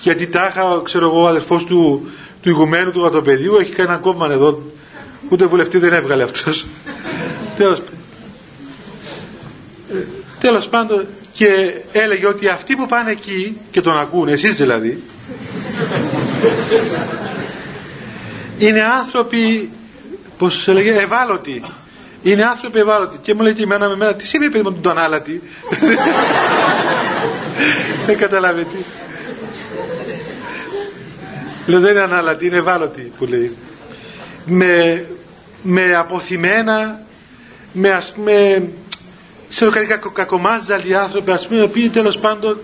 γιατί 0.00 0.26
τάχα 0.26 0.80
ξέρω 0.84 1.06
εγώ 1.06 1.22
ο 1.22 1.26
αδερφός 1.26 1.64
του, 1.64 2.08
του 2.40 2.48
ηγουμένου 2.48 2.90
του 2.90 3.00
Βατοπεδίου 3.00 3.54
έχει 3.54 3.72
κάνει 3.72 3.88
ένα 3.88 3.98
κόμμα 3.98 4.28
εδώ 4.30 4.62
ούτε 5.28 5.46
βουλευτή 5.46 5.78
δεν 5.78 5.92
έβγαλε 5.92 6.22
αυτός. 6.22 6.66
Τέλος, 7.56 7.78
ε, 7.78 7.82
τέλος 10.40 10.68
πάντων 10.68 11.06
και 11.32 11.74
έλεγε 11.92 12.26
ότι 12.26 12.48
αυτοί 12.48 12.76
που 12.76 12.86
πάνε 12.86 13.10
εκεί 13.10 13.56
και 13.70 13.80
τον 13.80 13.98
ακούνε 13.98 14.32
εσείς 14.32 14.56
δηλαδή 14.56 15.02
είναι 18.58 18.82
άνθρωποι 18.82 19.70
πως 20.38 20.62
σε 20.62 20.70
έλεγε 20.70 20.92
ευάλωτοι. 20.92 21.62
Είναι 22.22 22.44
άνθρωποι 22.44 22.78
ευάλωτοι. 22.78 23.18
Και 23.22 23.34
μου 23.34 23.42
λέει 23.42 23.52
και 23.52 23.62
εμένα 23.62 23.88
με 23.88 23.96
μένα 23.96 24.14
τι 24.14 24.26
σημαίνει 24.26 24.52
παιδί 24.52 24.68
μου 24.68 24.78
τον 24.80 24.98
άλατη; 24.98 25.42
Δεν 28.06 28.18
καταλάβετε 28.18 28.76
λέω 31.66 31.80
δεν 31.80 31.90
είναι 31.90 32.00
ανάλατη 32.00 32.46
είναι 32.46 32.56
ευάλωτοι 32.56 33.12
που 33.18 33.24
λέει. 33.24 33.56
Με, 34.46 35.04
με 35.62 35.94
αποθυμένα 35.96 37.00
με 37.72 37.90
ας 37.90 38.12
πούμε 38.12 38.68
ξέρω 39.54 39.70
κάτι 39.70 39.86
κακο, 39.86 40.10
κακομάζαλοι 40.10 40.96
άνθρωποι 40.96 41.30
ας 41.30 41.46
πούμε 41.46 41.60
οι 41.60 41.62
οποίοι 41.62 41.88
τέλος 41.88 42.18
πάντων 42.18 42.58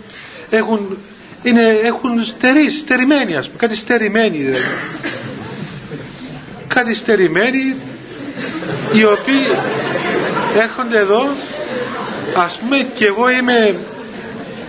έχουν, 0.50 0.98
είναι, 1.42 1.62
έχουν 1.82 2.24
στερήσει, 2.24 2.78
στερημένοι 2.78 3.36
ας 3.36 3.46
πούμε 3.46 3.58
κάτι 3.58 3.76
στερημένοι 3.76 4.36
δηλαδή. 4.38 4.64
Κάτι 6.66 6.94
στερημένοι 6.94 7.74
οι 8.92 9.04
οποίοι 9.04 9.46
έρχονται 10.56 10.98
εδώ 10.98 11.28
ας 12.34 12.58
πούμε 12.58 12.76
και 12.94 13.06
εγώ 13.06 13.30
είμαι 13.30 13.76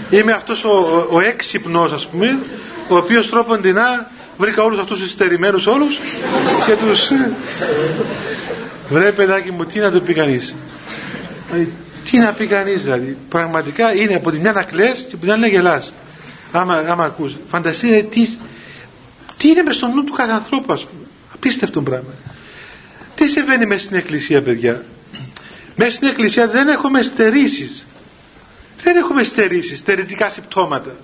είμαι 0.09 0.31
αυτός 0.31 0.63
ο, 0.63 1.07
ο 1.11 1.19
έξυπνος 1.19 1.91
ας 1.91 2.07
πούμε 2.07 2.39
ο 2.87 2.97
οποίος 2.97 3.29
τρόποντινά 3.29 4.11
βρήκα 4.37 4.63
όλους 4.63 4.79
αυτούς 4.79 4.99
τους 4.99 5.09
στερημένους 5.09 5.65
όλους 5.65 5.99
και 6.65 6.75
τους 6.75 7.11
βρε 8.89 9.11
παιδάκι 9.11 9.51
μου 9.51 9.65
τι 9.65 9.79
να 9.79 9.91
το 9.91 9.99
πει 10.01 10.13
κανείς; 10.13 10.55
ε, 11.53 11.65
τι 12.11 12.17
να 12.17 12.33
πει 12.33 12.47
κανείς 12.47 12.83
δηλαδή. 12.83 13.17
Πραγματικά 13.29 13.95
είναι 13.95 14.13
από 14.15 14.31
τη 14.31 14.39
μια 14.39 14.51
να 14.51 14.63
κλαις 14.63 14.99
και 14.99 15.05
από 15.13 15.17
την 15.17 15.31
άλλη 15.31 15.41
να 15.41 15.47
γελάς. 15.47 15.93
Άμα, 16.51 16.75
άμα 16.75 17.03
ακούς. 17.03 17.33
Φανταστείτε 17.49 18.01
τι, 18.01 18.35
τι 19.37 19.47
είναι 19.47 19.61
μες 19.63 19.75
στο 19.75 19.87
νου 19.87 20.03
του 20.03 20.13
κάθε 20.13 20.31
ανθρώπου 20.31 20.73
ας 20.73 20.83
πούμε. 20.85 21.05
Απίστευτο 21.33 21.81
πράγμα. 21.81 22.13
Τι 23.15 23.27
συμβαίνει 23.27 23.65
μέσα 23.65 23.85
στην 23.85 23.97
εκκλησία 23.97 24.41
παιδιά. 24.41 24.83
Μέσα 25.75 25.95
στην 25.95 26.07
εκκλησία 26.07 26.47
δεν 26.47 26.67
έχουμε 26.67 27.01
στερήσεις. 27.01 27.85
Δεν 28.83 28.95
έχουμε 28.97 29.23
στερήσεις 29.23 29.79
στερητικά 29.79 30.29
συμπτώματα. 30.29 30.95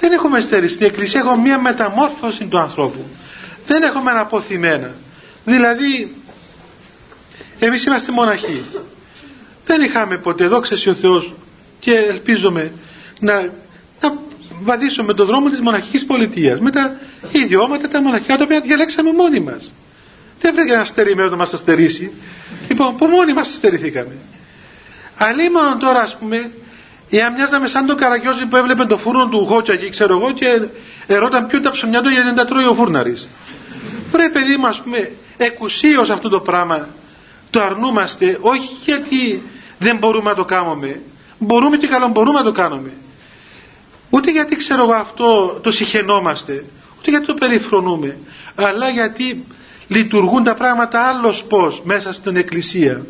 Δεν 0.00 0.12
έχουμε 0.12 0.40
στερήσεις. 0.40 0.74
Στην 0.74 0.86
εκκλησία 0.86 1.20
έχουμε 1.20 1.36
μια 1.42 1.58
μεταμόρφωση 1.60 2.44
του 2.44 2.58
ανθρώπου. 2.58 3.06
Δεν 3.66 3.82
έχουμε 3.82 4.10
αποθυμένα 4.10 4.90
δηλαδή 5.44 6.14
εμείς 7.58 7.84
είμαστε 7.84 8.12
μοναχοί 8.12 8.64
δεν 9.66 9.80
είχαμε 9.82 10.16
ποτέ 10.16 10.46
δόξα 10.46 10.76
ο 10.90 10.94
Θεός. 10.94 11.34
Και 11.80 11.92
ελπίζομαι 11.92 12.72
να, 13.20 13.40
να 14.00 14.18
βαδίσουμε 14.62 15.14
τον 15.14 15.26
δρόμο 15.26 15.48
της 15.50 15.60
μοναχικής 15.60 16.06
πολιτείας. 16.06 16.60
Με 16.60 16.70
τα 16.70 16.96
ιδιώματα 17.32 17.88
τα 17.88 18.02
μοναχικά 18.02 18.36
τα 18.36 18.44
οποία 18.44 18.60
διαλέξαμε 18.60 19.12
μόνοι 19.12 19.40
μας. 19.40 19.72
Δεν 20.40 20.54
βρήκε 20.54 20.72
ένα 20.72 20.84
στερημένο 20.84 21.30
να 21.30 21.36
μας 21.36 21.52
αστερήσει 21.52 22.10
λοιπόν 22.68 22.96
που 22.96 23.06
μόνοι 23.06 23.32
μας 23.32 23.48
αστερηθήκαμε. 23.48 24.14
Μόνο 25.52 25.76
τώρα 25.76 26.00
ας 26.00 26.16
πούμε 26.18 26.50
Εάν 27.10 27.32
μοιάζαμε 27.32 27.68
σαν 27.68 27.86
τον 27.86 27.96
καραγκιόζη 27.96 28.46
που 28.46 28.56
έβλεπε 28.56 28.84
το 28.84 28.98
φούρνο 28.98 29.28
του 29.28 29.46
Χότσα 29.46 29.72
εκεί 29.72 29.90
ξέρω 29.90 30.18
εγώ 30.18 30.32
και 30.32 30.60
ερώταν 31.06 31.46
ποιο 31.46 31.60
τα 31.60 31.70
ψωμιά 31.70 32.00
του 32.02 32.08
γιατί 32.08 32.24
δεν 32.26 32.34
τα 32.34 32.44
τρώει 32.44 32.64
ο 32.64 32.74
φούρναρης. 32.74 33.28
Πρέπει 34.10 34.32
παιδί 34.32 34.56
μου 34.56 34.66
ας 34.66 34.80
πούμε 34.80 35.10
εκουσίως 35.36 36.10
αυτό 36.10 36.28
το 36.28 36.40
πράγμα 36.40 36.88
το 37.54 37.62
αρνούμαστε 37.62 38.38
όχι 38.40 38.68
γιατί 38.84 39.42
δεν 39.78 39.96
μπορούμε 39.96 40.30
να 40.30 40.36
το 40.36 40.44
κάνουμε. 40.44 41.00
Μπορούμε 41.38 41.76
και 41.76 41.86
καλό 41.86 42.08
μπορούμε 42.08 42.38
να 42.38 42.44
το 42.44 42.52
κάνουμε. 42.52 42.92
Ούτε 44.10 44.30
γιατί 44.30 44.56
ξέρω 44.56 44.82
εγώ 44.82 44.92
αυτό 44.92 45.58
το 45.62 45.70
συχαινόμαστε 45.72 46.64
ούτε 46.98 47.10
γιατί 47.10 47.26
το 47.26 47.34
περιφρονούμε 47.34 48.18
αλλά 48.54 48.88
γιατί 48.88 49.44
λειτουργούν 49.88 50.44
τα 50.44 50.54
πράγματα 50.54 51.00
άλλος 51.00 51.44
πως 51.48 51.80
μέσα 51.84 52.12
στην 52.12 52.36
εκκλησία. 52.36 53.06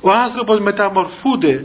Ο 0.00 0.10
άνθρωπος 0.12 0.60
μεταμορφούνται. 0.60 1.64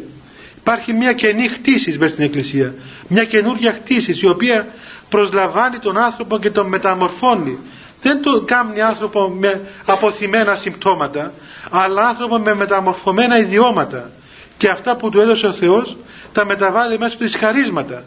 Υπάρχει 0.57 0.93
μια 0.93 1.13
καινή 1.13 1.47
χτίσης 1.47 1.97
μέσα 1.97 2.11
στην 2.13 2.23
εκκλησία. 2.23 2.73
Μια 3.07 3.25
καινούργια 3.25 3.71
χτίσης 3.73 4.21
η 4.21 4.27
οποία 4.27 4.67
προσλαμβάνει 5.09 5.77
τον 5.79 5.97
άνθρωπο 5.97 6.39
και 6.39 6.49
τον 6.49 6.67
μεταμορφώνει 6.67 7.57
δεν 8.03 8.21
το 8.21 8.41
κάνει 8.41 8.81
άνθρωπο 8.81 9.27
με 9.27 9.61
αποθυμένα 9.85 10.55
συμπτώματα 10.55 11.33
αλλά 11.69 12.07
άνθρωπο 12.07 12.37
με 12.37 12.53
μεταμορφωμένα 12.55 13.37
ιδιώματα. 13.37 14.11
Και 14.57 14.69
αυτά 14.69 14.95
που 14.95 15.09
του 15.09 15.19
έδωσε 15.19 15.47
ο 15.47 15.53
Θεός 15.53 15.97
τα 16.33 16.45
μεταβάλλει 16.45 16.97
μέσα 16.99 17.13
στις 17.13 17.35
χαρίσματα 17.35 18.03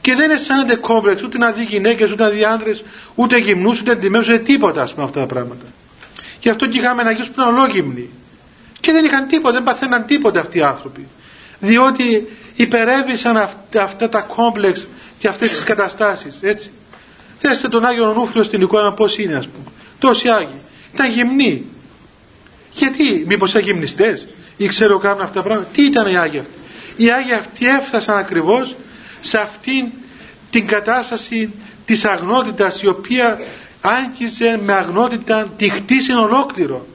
και 0.00 0.14
δεν 0.14 0.30
αισθάνεται 0.30 0.76
κόμπλεξ 0.76 1.22
ούτε 1.22 1.38
να 1.38 1.52
δει 1.52 1.62
γυναίκες 1.64 2.10
ούτε 2.10 2.22
να 2.22 2.28
δει 2.28 2.44
άντρες 2.44 2.82
ούτε 3.14 3.38
γυμνούς 3.38 3.80
ούτε 3.80 3.92
εντυμένους 3.92 4.28
ούτε 4.28 4.38
τίποτα 4.38 4.82
ας 4.82 4.92
πούμε 4.94 5.04
αυτά 5.04 5.20
τα 5.20 5.26
πράγματα. 5.26 5.64
Και 6.38 6.50
αυτό 6.50 6.66
και 6.66 6.78
είχαμε 6.78 7.02
Αγίους 7.02 7.26
που 7.26 7.32
ήταν 7.40 7.54
ολόγυμνοι. 7.54 8.08
Και 8.80 8.92
δεν 8.92 9.04
είχαν 9.04 9.26
τίποτα 9.26 9.54
δεν 9.54 9.62
παθαίναν 9.62 10.06
τίποτα 10.06 10.40
αυτοί 10.40 10.58
οι 10.58 10.62
άνθρωποι. 10.62 11.08
Διότι 11.60 12.36
υπερέβησαν 12.54 13.36
αυτά, 13.36 13.82
αυτά 13.82 14.08
τα 14.08 14.20
κόμπλεξ 14.20 14.88
και 15.18 15.28
αυτές 15.28 15.50
τις 15.50 15.64
καταστάσεις 15.64 16.38
έτσι 16.42 16.70
Θέστε 17.38 17.68
τον 17.68 17.84
Άγιο 17.84 18.12
Νούφριο 18.12 18.42
στην 18.42 18.60
εικόνα 18.60 18.92
πώς 18.92 19.18
είναι 19.18 19.36
ας 19.36 19.48
πούμε. 19.48 19.64
Τόσοι 19.98 20.28
Άγιοι. 20.28 20.60
Ήταν 20.94 21.10
γυμνοί. 21.10 21.64
Γιατί, 22.74 23.24
μήπως 23.28 23.50
ήταν 23.50 23.62
γυμνιστές 23.62 24.26
ή 24.56 24.66
ξέρω 24.66 24.98
κάνουν 24.98 25.20
αυτά 25.20 25.34
τα 25.34 25.42
πράγματα. 25.42 25.68
Τι 25.72 25.84
ήταν 25.84 26.06
οι 26.06 26.16
Άγιοι 26.16 26.38
αυτοί. 26.38 26.52
Οι 26.96 27.10
Άγιοι 27.10 27.32
αυτοί 27.32 27.66
έφτασαν 27.66 28.16
ακριβώς 28.16 28.76
σε 29.20 29.38
αυτήν 29.38 29.86
την 30.50 30.66
κατάσταση 30.66 31.52
της 31.84 32.04
αγνότητας 32.04 32.82
η 32.82 32.86
οποία 32.86 33.38
άγγιζε 33.80 34.60
με 34.64 34.72
αγνότητα 34.72 35.52
τη 35.56 35.68
χτίση 35.68 36.12
ολόκληρο. 36.12 36.86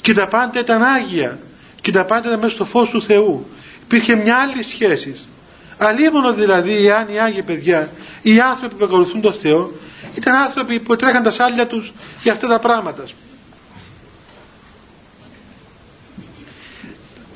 Και 0.00 0.14
τα 0.14 0.28
πάντα 0.28 0.60
ήταν 0.60 0.82
Άγια. 0.82 1.38
Και 1.80 1.92
τα 1.92 2.04
πάντα 2.04 2.28
ήταν 2.28 2.40
μέσα 2.40 2.52
στο 2.52 2.64
φως 2.64 2.90
του 2.90 3.02
Θεού. 3.02 3.46
Υπήρχε 3.82 4.14
μια 4.14 4.36
άλλη 4.36 4.62
σχέση. 4.62 5.16
Αλλήμωνο 5.84 6.32
δηλαδή, 6.32 6.86
εάν 6.86 7.08
οι 7.08 7.20
Άγιοι 7.20 7.42
παιδιά, 7.42 7.90
οι 8.22 8.40
άνθρωποι 8.40 8.74
που 8.74 8.84
ακολουθούν 8.84 9.20
τον 9.20 9.32
Θεό, 9.32 9.72
ήταν 10.14 10.34
άνθρωποι 10.34 10.80
που 10.80 10.96
τρέχαν 10.96 11.22
τα 11.22 11.30
σάλια 11.30 11.66
τους 11.66 11.92
για 12.22 12.32
αυτά 12.32 12.48
τα 12.48 12.58
πράγματα. 12.58 13.04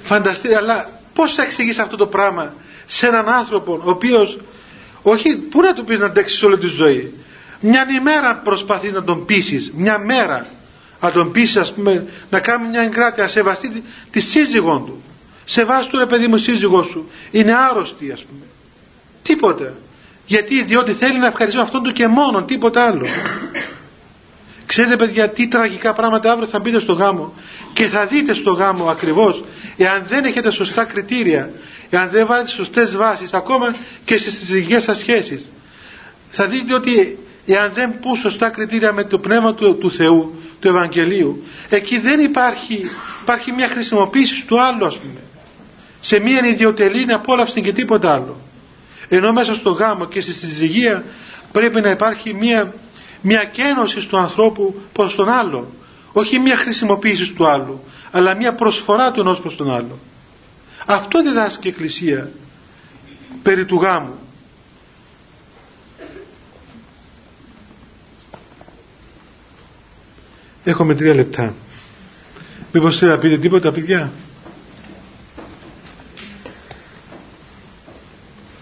Φανταστείτε, 0.03 0.57
αλλά 0.57 1.01
πώς 1.15 1.35
θα 1.35 1.43
εξηγήσει 1.43 1.81
αυτό 1.81 1.97
το 1.97 2.07
πράγμα 2.07 2.55
σε 2.87 3.07
έναν 3.07 3.29
άνθρωπο 3.29 3.81
ο 3.85 3.91
οποίος, 3.91 4.39
όχι, 5.03 5.37
πού 5.37 5.61
να 5.61 5.73
του 5.73 5.85
πεις 5.85 5.99
να 5.99 6.07
αντέξεις 6.07 6.43
όλη 6.43 6.59
τη 6.59 6.67
ζωή. 6.67 7.15
Μια 7.61 7.87
ημέρα 7.99 8.37
προσπαθείς 8.37 8.93
να 8.93 9.05
τον 9.05 9.25
πείσεις, 9.25 9.73
μια 9.77 9.99
μέρα 9.99 10.47
να 11.01 11.11
τον 11.11 11.33
πείσει, 11.33 11.59
ας 11.59 11.73
πούμε, 11.73 12.07
να 12.31 12.41
κάνει 12.41 12.69
μια 12.69 12.81
εγκράτεια, 12.81 13.23
να 13.23 13.29
σεβαστεί 13.29 13.71
τη, 13.71 13.83
τη 14.11 14.21
σύζυγό 14.21 14.79
του. 14.79 15.03
Σεβάσου 15.49 15.99
ρε 15.99 16.07
παιδί 16.07 16.27
μου 16.27 16.37
σύζυγό 16.37 16.83
σου. 16.83 17.11
Είναι 17.31 17.53
άρρωστη 17.71 18.11
ας 18.13 18.25
πούμε. 18.25 18.45
Τίποτα. 19.23 19.73
Γιατί 20.27 20.63
διότι 20.63 20.93
θέλει 20.93 21.19
να 21.19 21.27
ευχαριστεί 21.27 21.61
αυτόν 21.61 21.83
του 21.83 21.93
και 21.93 22.07
μόνο, 22.07 22.43
τίποτα 22.43 22.85
άλλο. 22.87 23.07
Ξέρετε 24.67 24.97
παιδιά 24.97 25.29
τι 25.29 25.49
τραγικά 25.49 25.93
πράγματα 25.93 26.33
αύριο 26.33 26.49
θα 26.49 26.59
μπείτε 26.59 26.81
στο 26.81 26.93
γάμο 26.93 27.35
και 27.73 27.87
θα 27.87 28.07
δείτε 28.07 28.35
στο 28.35 28.53
γάμο 28.53 28.87
ακριβώς 28.89 29.45
εάν 29.77 30.05
δεν 30.07 30.25
έχετε 30.25 30.51
σωστά 30.51 30.85
κριτήρια, 30.85 31.51
εάν 31.91 32.11
δεν 32.11 32.27
βάλετε 32.27 32.49
σωστές 32.49 32.97
βάσεις 32.97 33.33
ακόμα 33.33 33.77
και 34.05 34.17
στις 34.17 34.35
συζυγικές 34.35 34.83
σας 34.83 34.99
σχέσεις. 34.99 35.51
Θα 36.29 36.47
δείτε 36.47 36.75
ότι 36.75 37.19
εάν 37.47 37.71
δεν 37.75 37.99
πούν 38.01 38.17
σωστά 38.17 38.49
κριτήρια 38.49 38.93
με 38.93 39.05
το 39.05 39.19
πνεύμα 39.19 39.55
του, 39.55 39.79
του 39.79 39.91
Θεού, 39.91 40.41
του 40.61 40.69
Ευαγγελίου, 40.69 41.45
εκεί 41.69 41.99
δεν 41.99 42.21
υπάρχει, 42.21 42.91
υπάρχει 43.23 43.53
μια 43.53 43.69
χρησιμοποίηση 43.69 44.45
του 44.47 44.63
άλλου 44.63 44.87
ας 44.87 44.97
πούμε. 44.97 45.21
Σε 46.07 46.19
μια 46.19 46.47
ιδιωτελή 46.47 47.13
απόλαυση 47.13 47.61
και 47.61 47.73
τίποτα 47.73 48.13
άλλο. 48.15 48.41
Ενώ 49.09 49.33
μέσα 49.33 49.55
στο 49.55 49.71
γάμο 49.71 50.05
και 50.05 50.21
στη 50.21 50.33
συζυγία 50.33 51.05
πρέπει 51.53 51.81
να 51.81 51.91
υπάρχει 51.91 52.35
μια, 52.35 52.75
μια 53.21 53.45
κένωση 53.45 54.09
του 54.09 54.19
ανθρώπου 54.19 54.81
προς 54.93 55.15
τον 55.15 55.29
άλλο. 55.29 55.73
Όχι 56.13 56.39
μια 56.39 56.57
χρησιμοποίηση 56.57 57.33
του 57.33 57.47
άλλου, 57.47 57.85
αλλά 58.11 58.35
μια 58.35 58.55
προσφορά 58.55 59.11
του 59.11 59.21
ενός 59.21 59.41
προς 59.41 59.57
τον 59.57 59.71
άλλο. 59.75 59.99
Αυτό 60.87 61.23
διδάσκει 61.23 61.67
η 61.67 61.71
Εκκλησία 61.71 62.31
περί 63.43 63.65
του 63.65 63.77
γάμου. 63.77 64.19
Έχουμε 70.65 70.95
τρία 70.95 71.15
λεπτά. 71.15 71.55
Μήπως 72.73 72.99
θέλετε 72.99 73.17
να 73.17 73.23
πείτε 73.23 73.39
τίποτα 73.41 73.73
παιδιά; 73.73 74.13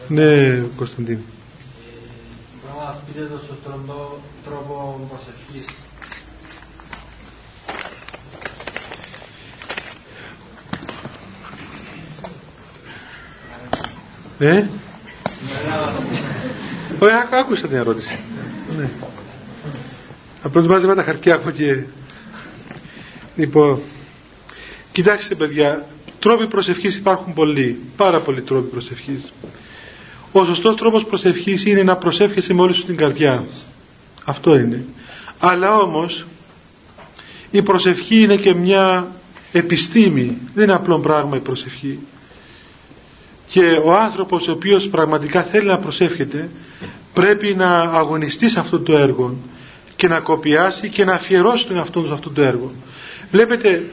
Ναι, 0.09 0.57
Κωνσταντίνη. 0.76 1.22
Μπορώ 2.62 2.78
να 2.78 2.84
μας 2.84 2.96
πείτε 3.07 3.26
το 3.26 3.38
σωστό 3.38 4.18
τρόπο 4.44 5.07
προσευχής. 5.09 5.66
Ε; 14.38 14.64
Όχι, 16.98 17.12
άκουσα 17.30 17.66
την 17.68 17.76
ερώτηση. 17.76 18.18
Ναι. 18.78 18.88
Απλώς 20.42 20.66
μάζεμα 20.66 20.94
τα 20.94 21.02
χαρτιά 21.02 21.40
μου 21.44 21.50
και... 21.52 21.82
Λοιπόν, 23.36 23.80
κοιτάξτε 24.92 25.34
παιδιά, 25.34 25.86
τρόποι 26.18 26.46
προσευχής 26.48 26.96
υπάρχουν 26.96 27.32
πολλοί, 27.34 27.80
πάρα 27.96 28.20
πολλοί 28.20 28.42
τρόποι 28.42 28.70
προσευχής. 28.70 29.32
Ο 30.37 30.45
σωστός 30.45 30.76
τρόπος 30.76 31.05
προσευχής 31.05 31.64
είναι 31.64 31.82
να 31.82 31.97
προσεύχεσαι 31.97 32.55
με 32.55 32.61
όλη 32.61 32.74
σου 32.74 32.85
την 32.85 32.97
καρδιά. 32.97 33.45
Αυτό 34.24 34.57
είναι. 34.57 34.85
Αλλά 35.39 35.76
όμως 35.76 36.26
η 37.51 37.62
προσευχή 37.62 38.22
είναι 38.22 38.37
και 38.37 38.55
μια 38.55 39.07
επιστήμη. 39.53 40.39
Δεν 40.55 40.64
είναι 40.64 40.72
απλό 40.72 40.99
πράγμα 40.99 41.37
η 41.37 41.41
προσευχή. 41.41 41.99
Και 43.47 43.80
ο 43.85 43.95
άνθρωπος 43.95 44.49
ο 44.49 44.53
οποίος 44.53 44.89
πραγματικά 44.89 45.43
θέλει 45.43 45.66
να 45.66 45.78
προσεύχεται 45.78 46.49
πρέπει 47.12 47.55
να 47.55 47.80
αγωνιστεί 47.80 48.49
σε 48.49 48.61
αυτό 48.61 48.80
το 48.80 48.97
έργο 48.97 49.37
και 49.97 50.09
να 50.09 50.20
κοπιάσει 50.20 50.89
και 50.89 51.05
να 51.05 51.12
αφιερώσει 51.12 51.66
τον 51.66 51.76
εαυτό 51.76 52.01
του 52.01 52.07
σε 52.07 52.12
αυτό 52.12 52.30
το 52.30 52.43
έργο. 52.43 52.72
Βλέπετε 53.30 53.85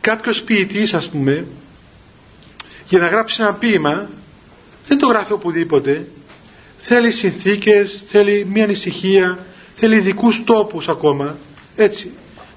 κάποιος 0.00 0.42
ποιητής 0.42 0.94
ας 0.94 1.08
πούμε 1.08 1.46
για 2.88 2.98
να 2.98 3.06
γράψει 3.06 3.42
ένα 3.42 3.54
ποίημα 3.54 4.08
δεν 4.90 4.98
το 4.98 5.06
γράφει 5.06 5.32
οπουδήποτε. 5.32 6.06
Θέλει 6.76 7.10
συνθήκες 7.10 8.02
θέλει 8.08 8.46
μια 8.52 8.64
ανησυχία 8.64 9.38
θέλει 9.74 9.96
ειδικού 9.96 10.44
τόπους 10.44 10.88
ακόμα. 10.88 11.36
Έτσι. 11.76 12.12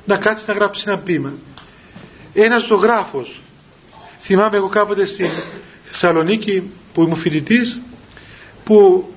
Να 0.06 0.18
κάτσει 0.18 0.46
να 0.48 0.54
γράψει 0.54 0.84
ένα 0.88 0.98
ποίημα. 0.98 1.34
Ένας 2.34 2.64
ζωγράφος. 2.64 3.42
Θυμάμαι 4.20 4.58
εγώ 4.58 4.68
κάποτε 4.68 5.06
στη 5.06 5.30
Θεσσαλονίκη 5.84 6.64
που 6.94 7.02
ήμουν 7.02 7.16
φοιτητής, 7.16 7.80
που 8.64 9.08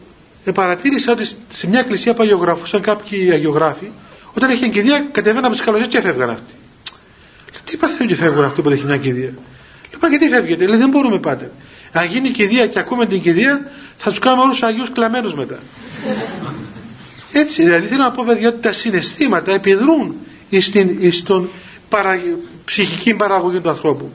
παρατήρησα 0.55 1.13
ότι 1.13 1.25
σε 1.49 1.69
μια 1.69 1.81
εκκλησία 1.81 2.15
που 2.15 2.23
αγιογραφούσαν 2.23 2.81
κάποιοι 2.81 3.31
αγιογράφοι 3.31 3.91
όταν 4.35 4.51
είχε 4.51 4.65
εγκυδία 4.65 5.09
κατεβαίναν 5.13 5.45
από 5.45 5.55
τις 5.55 5.65
καλωσίε 5.65 5.87
και 5.87 5.99
έφευγαν 5.99 6.31
αυτοί. 6.31 6.55
Τι 7.65 7.77
παθαίνουν 7.77 8.09
και 8.09 8.21
φεύγουν 8.23 8.45
αυτοί 8.45 8.63
που 8.63 8.69
έχει 8.71 8.85
μια 8.85 8.97
κηδεία. 8.97 9.33
Λοιπόν, 9.93 10.11
γιατί 10.11 10.29
φεύγετε, 10.29 10.67
λέει, 10.67 10.79
δεν 10.79 10.89
μπορούμε 10.89 11.19
πάντα. 11.19 11.51
Αν 11.97 12.07
γίνει 12.11 12.31
κηδεία 12.31 12.67
και 12.67 12.79
ακούμε 12.79 13.07
την 13.07 13.21
κηδεία, 13.23 13.71
θα 13.97 14.11
τους 14.11 14.19
κάνουμε 14.19 14.43
όλους 14.43 14.63
Αγίου 14.63 14.85
κλαμμένους 14.93 15.35
μετά. 15.35 15.59
Έτσι, 17.33 17.63
δηλαδή 17.63 17.87
θέλω 17.87 18.03
να 18.03 18.11
πω, 18.11 18.25
παιδιά, 18.27 18.49
ότι 18.49 18.61
τα 18.61 18.73
συναισθήματα 18.73 19.53
επιδρούν 19.53 20.15
στην, 20.61 21.13
στον 21.13 21.51
παρα, 21.89 22.21
ψυχική 22.65 23.15
παραγωγή 23.15 23.61
του 23.61 23.69
ανθρώπου. 23.69 24.13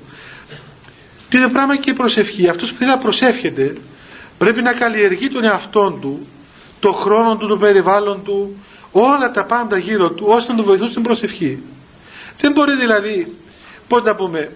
Το 1.29 1.37
ίδιο 1.37 1.49
πράγμα 1.49 1.77
και 1.77 1.89
η 1.89 1.93
προσευχή. 1.93 2.47
Αυτός 2.47 2.71
που 2.71 2.77
θέλει 2.77 2.89
να 2.89 2.97
προσεύχεται 2.97 3.75
πρέπει 4.37 4.61
να 4.61 4.73
καλλιεργεί 4.73 5.29
τον 5.29 5.43
εαυτό 5.43 5.97
του, 6.01 6.27
το 6.79 6.91
χρόνο 6.91 7.37
του, 7.37 7.47
το 7.47 7.57
περιβάλλον 7.57 8.23
του, 8.23 8.57
όλα 8.91 9.31
τα 9.31 9.43
πάντα 9.45 9.77
γύρω 9.77 10.11
του, 10.11 10.25
ώστε 10.27 10.51
να 10.51 10.57
του 10.57 10.63
βοηθούν 10.63 10.89
στην 10.89 11.01
προσευχή. 11.01 11.63
Δεν 12.39 12.51
μπορεί 12.51 12.75
δηλαδή, 12.75 13.35
πώς 13.87 14.03
να 14.03 14.15
πούμε, 14.15 14.51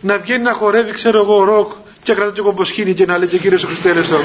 να 0.00 0.18
βγαίνει 0.18 0.42
να 0.42 0.52
χορεύει, 0.52 0.92
ξέρω 0.92 1.18
εγώ, 1.18 1.44
ροκ 1.44 1.72
και 2.02 2.14
κρατάει 2.14 2.32
το 2.32 2.42
κομποσχήνι 2.42 2.94
και 2.94 3.06
να 3.06 3.18
λέει 3.18 3.28
και 3.28 3.38
κύριος 3.38 3.64
Χριστέλεσο. 3.64 4.20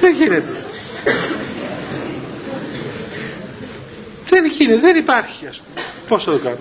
δεν 0.00 0.14
γίνεται. 0.14 0.64
Δεν 4.28 4.46
γίνεται, 4.46 4.80
δεν 4.80 4.96
υπάρχει 4.96 5.46
ας 5.46 5.60
πούμε. 5.60 5.86
Πώς 6.08 6.24
θα 6.24 6.32
το 6.32 6.38
κάνω. 6.38 6.58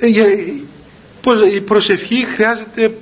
Ε, 0.00 1.54
η 1.54 1.60
προσευχή 1.60 2.26
χρειάζεται 2.34 2.94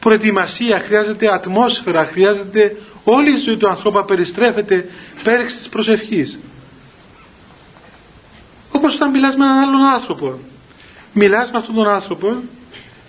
προετοιμασία, 0.00 0.82
χρειάζεται 0.86 1.32
ατμόσφαιρα, 1.34 2.04
χρειάζεται 2.12 2.76
όλη 3.04 3.30
η 3.30 3.36
ζωή 3.36 3.56
του 3.56 3.68
ανθρώπου 3.68 4.04
περιστρέφεται 4.04 4.88
πέριξ 5.22 5.56
της 5.56 5.68
προσευχής. 5.68 6.38
Όπως 8.82 8.94
όταν 8.94 9.10
μιλάς 9.10 9.36
με 9.36 9.44
έναν 9.44 9.58
άλλον 9.58 9.84
άνθρωπο. 9.84 10.38
Μιλάς 11.12 11.50
με 11.50 11.58
αυτόν 11.58 11.74
τον 11.74 11.88
άνθρωπο 11.88 12.36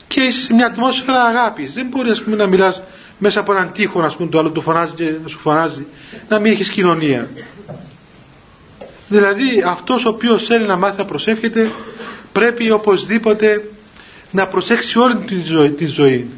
και 0.07 0.21
είσαι 0.21 0.41
σε 0.41 0.53
μια 0.53 0.65
ατμόσφαιρα 0.65 1.23
αγάπης. 1.23 1.73
Δεν 1.73 1.87
μπορεί 1.87 2.09
ας 2.09 2.23
πούμε, 2.23 2.35
να 2.35 2.47
μιλάς 2.47 2.81
μέσα 3.17 3.39
από 3.39 3.51
έναν 3.51 3.71
τείχο 3.71 4.01
ας 4.01 4.15
πούμε, 4.15 4.29
το 4.29 4.39
άλλο 4.39 4.49
του 4.49 4.61
φωνάζει 4.61 4.93
και 4.93 5.13
σου 5.25 5.39
φωνάζει 5.39 5.85
να 6.29 6.39
μην 6.39 6.51
έχεις 6.51 6.69
κοινωνία. 6.69 7.29
Δηλαδή 9.07 9.63
αυτός 9.67 10.05
ο 10.05 10.09
οποίος 10.09 10.43
θέλει 10.43 10.65
να 10.65 10.75
μάθει 10.75 10.97
να 10.97 11.05
προσεύχεται 11.05 11.71
πρέπει 12.31 12.71
οπωσδήποτε 12.71 13.71
να 14.31 14.47
προσέξει 14.47 14.99
όλη 14.99 15.15
τη 15.15 15.41
ζωή. 15.41 15.69
Τη 15.69 15.85
ζωή 15.85 16.29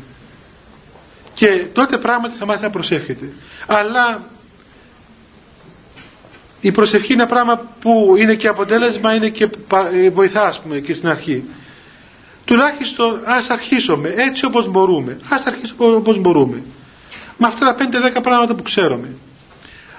και 1.34 1.66
τότε 1.74 1.98
πράγματι 1.98 2.36
θα 2.38 2.46
μάθει 2.46 2.62
να 2.64 2.70
προσεύχεται 2.70 3.30
αλλά 3.68 4.24
η 6.66 6.72
προσευχή 6.72 7.14
είναι 7.14 7.26
πράγμα 7.26 7.62
που 7.80 8.16
είναι 8.18 8.36
και 8.36 8.48
αποτέλεσμα 8.48 9.16
είναι 9.16 9.30
και 9.30 9.50
ε, 9.94 10.10
βοηθά 10.10 10.42
ας 10.42 10.62
πούμε 10.62 10.80
και 10.80 10.94
στην 10.94 11.10
αρχή. 11.10 11.44
Τουλάχιστον 12.46 13.22
ας 13.26 13.50
αρχίσουμε 13.50 14.14
έτσι 14.18 14.46
όπως 14.46 14.68
μπορούμε. 14.68 15.18
Ας 15.30 15.46
αρχίσουμε 15.46 15.86
όπως 15.96 16.18
μπορούμε. 16.20 16.64
Με 17.38 17.48
αυτά 17.48 17.76
τα 17.76 17.88
5-10 18.18 18.22
πράγματα 18.22 18.54
που 18.56 18.64
ξέρουμε. 18.64 19.08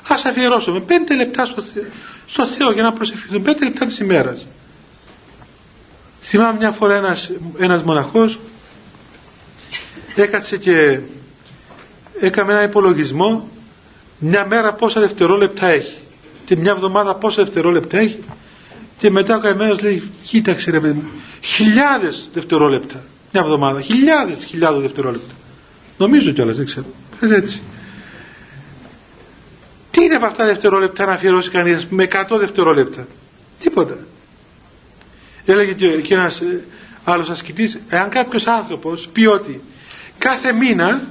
Ας 0.08 0.24
αφιερώσουμε 0.24 0.82
5 0.88 0.92
λεπτά 1.16 1.46
στο, 1.46 1.64
στο 2.26 2.46
Θεό 2.46 2.72
για 2.72 2.82
να 2.82 2.92
προσευχηθούμε. 2.92 3.52
5 3.52 3.62
λεπτά 3.62 3.86
της 3.86 3.98
ημέρας. 3.98 4.46
Θυμάμαι 6.20 6.58
μια 6.58 6.70
φορά 6.70 6.94
ένας, 6.94 7.30
ένας 7.58 7.82
μοναχός 7.82 8.38
έκατσε 10.14 10.56
και 10.56 11.00
έκαμε 12.20 12.52
ένα 12.52 12.62
υπολογισμό 12.62 13.48
μια 14.18 14.46
μέρα 14.46 14.72
πόσα 14.72 15.00
δευτερόλεπτα 15.00 15.66
έχει 15.66 15.98
και 16.46 16.56
μια 16.56 16.70
εβδομάδα 16.70 17.14
πόσα 17.14 17.44
δευτερόλεπτα 17.44 17.98
έχει. 17.98 18.18
Και 18.98 19.10
μετά 19.10 19.36
ο 19.36 19.40
καημένος 19.40 19.82
λέει 19.82 20.10
κοίταξε 20.22 20.70
ρε 20.70 20.80
παιδί 20.80 20.92
μου 20.94 21.10
χιλιάδες 21.40 22.28
δευτερόλεπτα 22.32 23.02
μια 23.32 23.42
εβδομάδα 23.42 23.80
χιλιάδες 23.80 24.44
χιλιάδες 24.44 24.80
δευτερόλεπτα 24.80 25.34
νομίζω 25.98 26.30
κιόλας 26.30 26.56
δεν 26.56 26.66
ξέρω. 26.66 26.86
Έτσι. 27.20 27.60
Τι 29.90 30.04
είναι 30.04 30.14
από 30.14 30.26
αυτά 30.26 30.36
τα 30.38 30.44
δευτερόλεπτα 30.46 31.06
να 31.06 31.12
αφιερώσει 31.12 31.50
κανείς 31.50 31.86
με 31.86 32.08
100 32.12 32.38
δευτερόλεπτα; 32.38 33.06
Τίποτα. 33.58 33.96
Έλεγε 35.44 35.72
και 36.00 36.14
ένας 36.14 36.40
ε, 36.40 36.64
άλλος 37.04 37.28
ασκητής 37.28 37.80
εάν 37.88 38.08
κάποιος 38.08 38.46
άνθρωπος 38.46 39.08
πει 39.12 39.26
ότι 39.26 39.62
κάθε 40.18 40.52
μήνα 40.52 41.02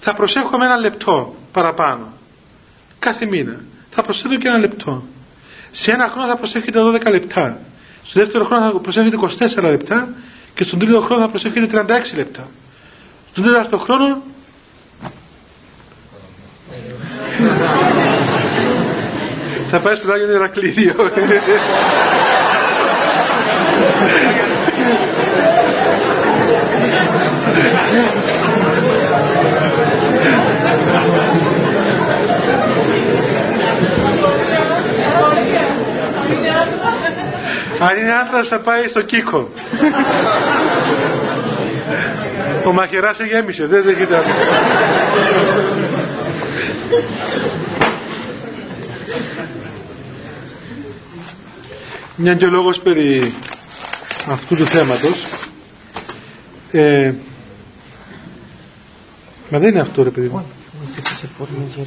θα 0.00 0.14
προσέχω 0.14 0.58
με 0.58 0.64
ένα 0.64 0.76
λεπτό 0.76 1.34
παραπάνω 1.52 2.12
κάθε 2.98 3.26
μήνα 3.26 3.60
θα 3.90 4.02
προσθέτω 4.02 4.36
και 4.36 4.48
ένα 4.48 4.58
λεπτό. 4.58 5.02
Σε 5.72 5.90
ένα 5.92 6.08
χρόνο 6.08 6.28
θα 6.28 6.36
προσέχετε 6.36 6.78
12 6.82 7.10
λεπτά. 7.10 7.58
Στο 8.04 8.20
δεύτερο 8.20 8.44
χρόνο 8.44 8.70
θα 8.70 8.78
προσέχετε 8.78 9.16
24 9.58 9.62
λεπτά 9.70 10.08
και 10.54 10.64
στον 10.64 10.78
τρίτο 10.78 11.00
χρόνο 11.00 11.22
θα 11.22 11.28
προσέχετε 11.28 11.84
36 12.12 12.16
λεπτά. 12.16 12.48
Στον 13.30 13.44
τέταρτο 13.44 13.78
χρόνο 13.78 14.22
θα 19.70 19.78
πάει 19.80 19.94
στον 19.94 20.12
Άγιο 20.12 20.30
Ηρακλήδιο. 20.30 20.94
Αν 37.80 37.96
είναι 37.96 38.12
άντρας 38.12 38.48
θα 38.48 38.60
πάει 38.60 38.88
στο 38.88 39.02
Κίκο. 39.02 39.48
Ο 42.66 42.72
μαχαιράς 42.72 43.18
γέμισε, 43.20 43.66
δεν 43.66 43.82
δέχεται 43.82 44.16
άλλο. 44.16 44.26
Μια 52.16 52.34
και 52.34 52.44
ο 52.44 52.50
λόγος 52.50 52.80
περί 52.80 53.34
αυτού 54.28 54.56
του 54.56 54.66
θέματος 54.66 55.26
ε, 56.72 57.12
μα 59.50 59.58
δεν 59.58 59.68
είναι 59.68 59.80
αυτό 59.80 60.02
ρε 60.02 60.10
παιδί 60.10 60.28
μου 60.28 60.46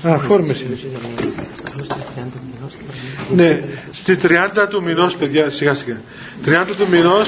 Α, 0.08 0.20
φόρμες 0.20 0.62
είναι. 0.62 0.78
Ναι, 3.36 3.64
στη 3.92 4.18
30 4.24 4.68
του 4.70 4.84
μηνός, 4.84 5.16
παιδιά, 5.16 5.50
σιγά 5.50 5.74
σιγά. 5.74 6.02
30 6.46 6.66
του 6.78 6.88
μηνός 6.92 7.28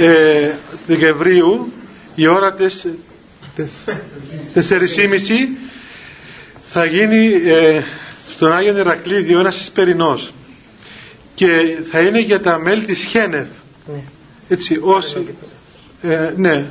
ε, 0.00 0.50
Δεκεμβρίου, 0.86 1.72
η 2.14 2.26
ώρα 2.26 2.56
4.30 2.58 3.66
θα 6.62 6.84
γίνει 6.84 7.32
ε, 7.50 7.82
στον 8.28 8.52
Άγιο 8.52 8.78
Ηρακλήδιο 8.78 9.38
ένας 9.38 9.60
Ισπερινός 9.60 10.32
και 11.34 11.46
θα 11.90 12.00
είναι 12.00 12.20
για 12.20 12.40
τα 12.40 12.58
μέλη 12.58 12.84
της 12.84 13.04
Χένεφ. 13.04 13.46
Ναι. 13.86 14.02
Έτσι, 14.48 14.78
όσοι, 14.80 15.26
ε, 16.02 16.32
ναι, 16.36 16.64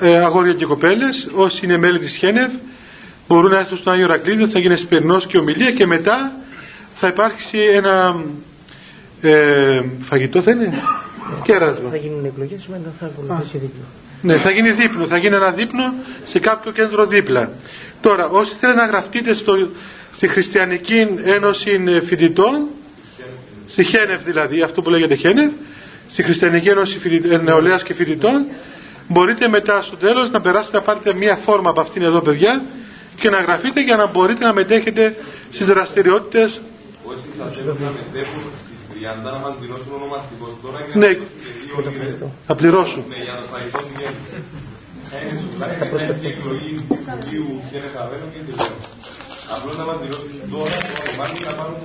ε, 0.00 0.18
αγόρια 0.18 0.52
και 0.54 0.64
κοπέλες, 0.64 1.28
όσοι 1.34 1.64
είναι 1.64 1.76
μέλη 1.76 1.98
της 1.98 2.16
Χένεφ, 2.16 2.52
μπορούν 3.32 3.50
να 3.50 3.58
έρθουν 3.58 3.78
στον 3.78 3.92
Άγιο 3.92 4.06
Ρακλίδιο, 4.06 4.46
θα 4.48 4.58
γίνει 4.58 4.76
σπερνός 4.76 5.26
και 5.26 5.38
ομιλία 5.38 5.70
και 5.70 5.86
μετά 5.86 6.32
θα 6.90 7.08
υπάρξει 7.08 7.58
ένα 7.58 8.24
ε, 9.20 9.82
φαγητό 10.00 10.42
θα 10.42 10.50
είναι; 10.50 10.72
Κέρασμα. 11.42 11.90
Θα 11.90 11.96
γίνουν 11.96 12.24
εκλογές, 12.24 12.66
μετά 12.66 12.92
θα 13.00 13.06
ακολουθήσει 13.06 13.58
δίπλο. 13.58 13.82
Ναι, 14.22 14.36
θα 14.36 14.50
γίνει 14.50 14.70
δίπλο, 14.70 15.06
θα 15.06 15.16
γίνει 15.16 15.34
ένα 15.34 15.50
δίπλο 15.50 15.94
σε 16.24 16.38
κάποιο 16.38 16.72
κέντρο 16.72 17.06
δίπλα. 17.06 17.50
Τώρα, 18.00 18.28
όσοι 18.28 18.54
θέλουν 18.60 18.76
να 18.76 18.86
γραφτείτε 18.86 19.32
στο, 19.32 19.68
στη 20.14 20.28
Χριστιανική 20.28 21.06
Ένωση 21.24 22.00
Φοιτητών, 22.04 22.66
στη 23.68 23.84
Χένευ 23.84 24.22
δηλαδή, 24.22 24.62
αυτό 24.62 24.82
που 24.82 24.90
λέγεται 24.90 25.14
Χένευ, 25.14 25.50
στη 26.10 26.22
Χριστιανική 26.22 26.68
Ένωση 26.68 26.98
Νεολαίας 27.42 27.82
και 27.82 27.94
Φοιτητών, 27.94 28.46
μπορείτε 29.08 29.48
μετά 29.48 29.82
στο 29.82 29.96
τέλος 29.96 30.30
να 30.30 30.40
περάσετε 30.40 30.76
να 30.76 30.82
πάρετε 30.82 31.14
μία 31.14 31.36
φόρμα 31.36 31.70
από 31.70 31.80
αυτήν 31.80 32.02
εδώ 32.02 32.20
παιδιά 32.20 32.62
και 33.20 33.30
να 33.30 33.40
γραφείτε 33.40 33.80
για 33.82 33.96
να 33.96 34.06
μπορείτε 34.06 34.44
να 34.44 34.52
μετέχετε 34.52 35.16
στις 35.52 35.66
δραστηριότητες 35.66 36.60
Όσοι 37.04 37.26
θα 37.38 37.44
θέλουν 37.54 37.76
να 37.86 37.90
μετέχουν 37.98 38.42
στις 38.62 38.78
30 38.90 38.92
να 39.24 39.32
μας 39.44 39.54
δηλώσουν 39.60 39.92
ονομαστικός 40.00 40.52
τώρα 40.62 40.78
και 40.86 40.98
ναι. 40.98 41.08
να 41.08 41.16
θα 42.46 42.54
πληρώσουν. 42.60 43.02
Ναι, 43.12 43.18
για 43.26 43.34
το 43.40 43.44
φαγητό 43.52 43.78
του 43.88 43.94
γέννη. 44.00 44.22
Είναι 45.52 45.66
εκλογή 46.34 46.72
Συμβουλίου 46.90 47.48
και 47.68 47.74
είναι 47.78 47.90
χαμένο 47.94 48.24
και 48.32 48.40
τελειώνει. 48.46 48.82
Απλώς 49.54 49.74
να 49.80 49.84
μας 49.88 49.96
δηλώσουν 50.02 50.34
τώρα 50.52 50.76
το 50.88 50.92
όνομά 51.04 51.26
να 51.46 51.52
πάρουν 51.58 51.76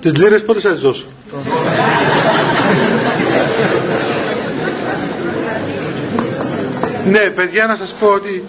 Τις 0.00 0.12
λίρες 0.20 0.42
πότε 0.44 0.60
θα 0.60 0.72
τις 0.72 0.80
δώσω; 0.80 1.06
ναι, 7.14 7.24
παιδιά, 7.36 7.66
να 7.66 7.76
σας 7.76 7.92
πω 8.00 8.06
ότι 8.06 8.44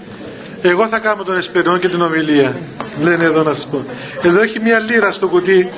εγώ 0.62 0.88
θα 0.88 1.00
κάνω 1.00 1.24
τον 1.24 1.38
εσπερινό 1.38 1.78
και 1.78 1.88
την 1.90 2.02
ομιλία. 2.02 2.56
Λένε 3.04 3.24
εδώ 3.24 3.44
να 3.44 3.54
σας 3.54 3.66
πω. 3.66 3.86
Εδώ 4.22 4.42
έχει 4.42 4.60
μια 4.60 4.80
λίρα 4.80 5.12
στο 5.12 5.28
κουτί. 5.28 5.72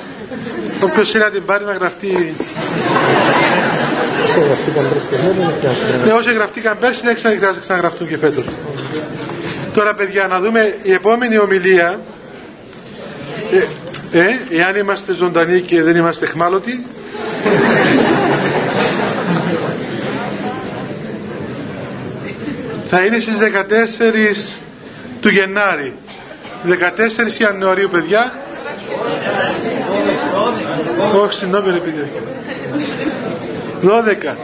Όποιος 0.82 1.10
θέλει 1.10 1.24
να 1.24 1.30
την 1.30 1.44
πάρει 1.44 1.64
να 1.64 1.72
γραφτεί. 1.72 2.34
Ναι, 6.04 6.12
όσοι 6.12 6.32
γραφτήκαν 6.32 6.76
πέρσι 6.80 7.02
δεν 7.04 7.16
χρειάζεται 7.16 7.50
να 7.54 7.60
ξαναγραφτούν 7.60 8.08
και 8.08 8.18
φέτος. 8.18 8.44
Τώρα 9.74 9.94
παιδιά 9.94 10.26
να 10.26 10.40
δούμε 10.40 10.76
η 10.82 10.92
επόμενη 10.92 11.38
ομιλία 11.38 12.00
ε, 13.52 14.18
ε, 14.18 14.60
εάν 14.60 14.76
είμαστε 14.76 15.14
ζωντανοί 15.14 15.60
και 15.60 15.82
δεν 15.82 15.96
είμαστε 15.96 16.26
χμάλωτοι 16.26 16.84
θα 22.94 23.04
είναι 23.04 23.18
στις 23.18 23.34
14 23.38 24.61
του 25.22 25.28
Γενάρη. 25.28 25.92
14 26.66 27.40
Ιανουαρίου 27.40 27.88
παιδιά. 27.88 28.32
Όχι 31.22 31.34
συγγνώμη 31.34 31.70
ρε 31.70 31.78
παιδιά. 31.78 32.08
12 34.32 34.36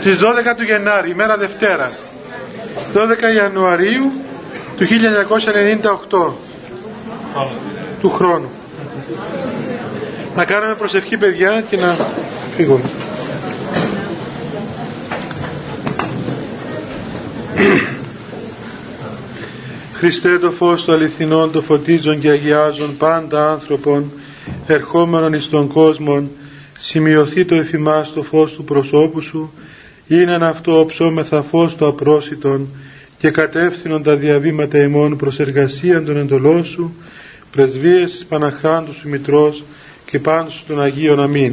στις 0.00 0.18
12 0.18 0.22
του 0.56 0.64
Γενάρη 0.64 1.10
ημέρα 1.10 1.36
Δευτέρα. 1.36 1.92
12 2.94 3.34
Ιανουαρίου 3.36 4.12
του 4.76 4.86
1998 4.86 6.32
του 8.00 8.10
χρόνου. 8.10 8.50
Να 10.36 10.44
κάνουμε 10.44 10.74
προσευχή 10.74 11.16
παιδιά 11.16 11.64
και 11.68 11.76
να 11.76 11.96
φύγουμε 12.56 12.90
Χριστέ 19.98 20.38
το 20.38 20.50
φως 20.50 20.84
του 20.84 20.92
αληθινών 20.92 21.52
το 21.52 21.62
φωτίζον 21.62 22.20
και 22.20 22.30
αγιάζον 22.30 22.96
πάντα 22.96 23.50
άνθρωπον 23.52 24.12
ερχόμενον 24.66 25.32
εις 25.32 25.48
τον 25.48 25.68
κόσμο 25.68 26.28
σημειωθεί 26.78 27.44
το 27.44 27.54
εφημάς 27.54 28.12
το 28.12 28.22
φως 28.22 28.52
του 28.52 28.64
προσώπου 28.64 29.20
σου 29.20 29.52
είναι 30.06 30.46
αυτό 30.46 30.80
οψόμεθα 30.80 31.42
φως 31.42 31.76
το 31.76 31.86
απρόσιτον 31.86 32.68
και 33.18 33.30
κατεύθυνον 33.30 34.02
τα 34.02 34.16
διαβήματα 34.16 34.78
ημών 34.82 35.16
προς 35.16 35.38
εργασίαν 35.38 36.04
των 36.04 36.16
εντολών 36.16 36.64
σου 36.64 36.94
πρεσβείες 37.50 38.12
της 38.12 38.26
Παναχάντου 38.26 38.92
σου 38.92 39.08
Μητρός 39.08 39.64
και 40.04 40.18
πάνω 40.18 40.50
σου 40.50 40.64
των 40.66 40.82
Αγίων 40.82 41.20
Αμήν. 41.20 41.52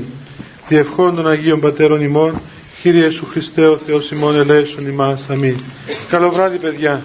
Διευχών 0.68 1.16
των 1.16 1.28
Αγίων 1.28 1.60
Πατέρων 1.60 2.02
ημών 2.02 2.42
Κύριε 2.82 3.06
Ιησού 3.06 3.26
Χριστέ 3.26 3.68
ο 3.68 3.78
Θεός 3.78 4.12
ημών 4.12 4.40
ελέησον 4.40 4.88
ημάς. 4.88 5.26
Αμήν. 5.30 5.56
Καλό 6.10 6.32
βράδυ 6.32 6.58
παιδιά 6.58 7.02